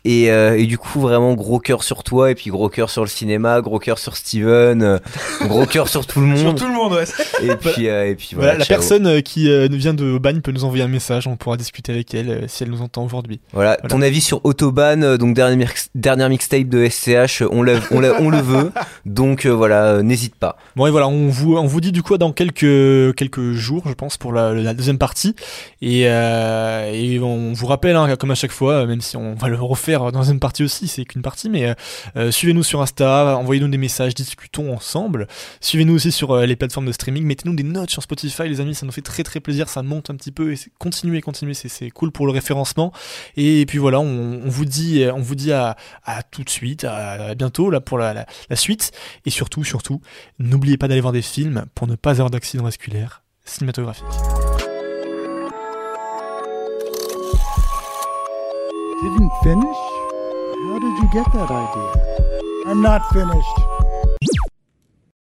Et, 0.09 0.31
euh, 0.31 0.57
et 0.57 0.67
du 0.67 0.79
coup, 0.79 1.01
vraiment 1.01 1.35
gros 1.35 1.59
cœur 1.59 1.83
sur 1.83 2.05
toi, 2.05 2.31
et 2.31 2.37
puis 2.37 2.51
gros 2.51 2.69
cœur 2.69 2.91
sur 2.91 3.03
le 3.03 3.09
cinéma, 3.09 3.61
gros 3.61 3.81
cœur 3.81 3.99
sur 3.99 4.17
Steven, 4.17 4.81
euh, 4.83 4.99
gros 5.43 5.67
cœur 5.67 5.89
sur 5.89 6.07
tout 6.07 6.21
le 6.21 6.27
monde. 6.29 6.39
Sur 6.39 6.55
tout 6.55 6.67
le 6.69 6.73
monde, 6.75 6.93
ouais. 6.93 7.05
Et 7.43 7.57
puis, 7.57 7.89
euh, 7.89 8.09
et 8.09 8.15
puis 8.15 8.29
Voilà, 8.35 8.51
voilà. 8.53 8.59
la 8.61 8.65
ciao. 8.65 8.77
personne 8.77 9.07
euh, 9.09 9.21
qui 9.21 9.51
euh, 9.51 9.67
nous 9.69 9.77
vient 9.79 9.95
de 9.95 10.17
Bagne 10.19 10.43
peut 10.43 10.53
nous 10.53 10.65
envoyer 10.65 10.85
un 10.85 10.89
message, 10.89 11.27
on 11.27 11.35
pourra 11.37 11.57
discuter 11.57 11.91
avec 11.91 12.15
elle 12.15 12.31
euh, 12.31 12.45
si 12.47 12.63
elle 12.63 12.71
nous 12.71 12.83
entend 12.83 13.05
aujourd'hui. 13.05 13.41
Voilà, 13.53 13.77
ton 13.89 14.01
avis 14.01 14.21
sur 14.21 14.41
Autobahn, 14.45 15.03
euh, 15.03 15.17
donc 15.19 15.35
dernière, 15.35 15.57
mix- 15.59 15.89
dernière 15.97 16.29
mixtape 16.29 16.69
de 16.69 16.89
SCH, 16.89 17.43
euh, 17.43 17.49
on, 17.51 17.63
l'a- 17.65 17.81
on, 17.91 18.03
on 18.05 18.31
le 18.31 18.41
veut, 18.41 18.71
donc 19.07 19.45
euh, 19.45 19.51
voilà, 19.51 19.87
euh, 19.87 20.03
n'hésite 20.03 20.37
pas. 20.37 20.57
Bon 20.77 20.87
et 20.87 20.91
voilà, 20.93 21.09
on 21.09 21.29
vous, 21.29 21.57
on 21.57 21.67
vous 21.67 21.81
dit 21.81 21.91
du 21.91 22.03
coup 22.05 22.17
dans 22.17 22.31
quelques, 22.33 23.15
quelques 23.17 23.53
jours, 23.55 23.83
je 23.87 23.93
pense, 23.95 24.17
pour 24.19 24.33
la, 24.33 24.53
la 24.55 24.73
deuxième 24.73 24.99
partie. 24.99 25.35
Et, 25.83 26.05
euh, 26.07 26.91
et 26.93 27.19
on 27.19 27.53
vous 27.53 27.67
rappelle, 27.67 27.97
hein, 27.97 28.15
comme 28.19 28.31
à 28.31 28.35
chaque 28.37 28.53
fois, 28.53 28.73
euh, 28.75 28.87
même 28.87 29.01
si 29.01 29.17
on 29.17 29.35
va 29.35 29.49
le 29.49 29.57
refaire 29.57 29.96
dans 29.99 30.23
une 30.23 30.41
partie 30.41 30.63
aussi, 30.63 30.89
c'est 30.89 31.05
qu'une 31.05 31.23
partie, 31.23 31.49
mais 31.49 31.67
euh, 31.67 31.75
euh, 32.17 32.31
suivez-nous 32.31 32.63
sur 32.63 32.81
Insta, 32.81 33.37
envoyez-nous 33.37 33.69
des 33.69 33.79
messages, 33.79 34.15
discutons 34.15 34.73
ensemble. 34.73 35.27
Suivez-nous 35.61 35.95
aussi 35.95 36.13
sur 36.13 36.33
euh, 36.33 36.47
les 36.47 36.57
plateformes 36.57 36.87
de 36.87 36.93
streaming, 36.93 37.25
mettez-nous 37.25 37.55
des 37.55 37.63
notes 37.63 37.91
sur 37.91 38.03
Spotify, 38.03 38.49
les 38.49 38.61
amis, 38.61 38.75
ça 38.75 38.87
nous 38.87 38.93
fait 38.93 39.03
très 39.03 39.23
très 39.23 39.41
plaisir, 39.41 39.69
ça 39.69 39.83
monte 39.83 40.11
un 40.11 40.17
petit 40.17 40.33
peu 40.33 40.53
et 40.53 40.59
continuez, 40.79 41.21
continuez, 41.21 41.55
c'est, 41.55 41.91
cool 41.91 42.11
pour 42.11 42.27
le 42.27 42.33
référencement. 42.33 42.93
Et, 43.37 43.65
puis 43.67 43.79
voilà, 43.79 44.01
on, 44.01 44.41
vous 44.45 44.65
dit, 44.65 45.05
on 45.13 45.21
vous 45.21 45.35
dit 45.35 45.53
à, 45.53 45.77
à 46.05 46.23
tout 46.23 46.43
de 46.43 46.51
suite, 46.51 46.85
à, 46.85 47.35
bientôt 47.35 47.71
là 47.71 47.81
pour 47.81 47.99
la, 47.99 48.27
la, 48.51 48.57
suite. 48.57 48.93
Et 49.25 49.31
surtout, 49.31 49.65
surtout, 49.65 50.01
n'oubliez 50.39 50.77
pas 50.77 50.89
d'aller 50.89 51.01
voir 51.01 51.13
des 51.13 51.23
films 51.23 51.67
pour 51.75 51.87
ne 51.87 51.95
pas 51.95 52.13
avoir 52.13 52.31
d'accident 52.31 52.65
vasculaire 52.65 53.23
cinématographique. 53.45 54.05
How 60.65 60.79
did 60.79 60.97
you 60.99 61.09
get 61.13 61.31
that 61.35 61.51
idea? 61.51 62.71
I'm 62.71 62.81
not 62.81 63.03
finished. 63.13 64.56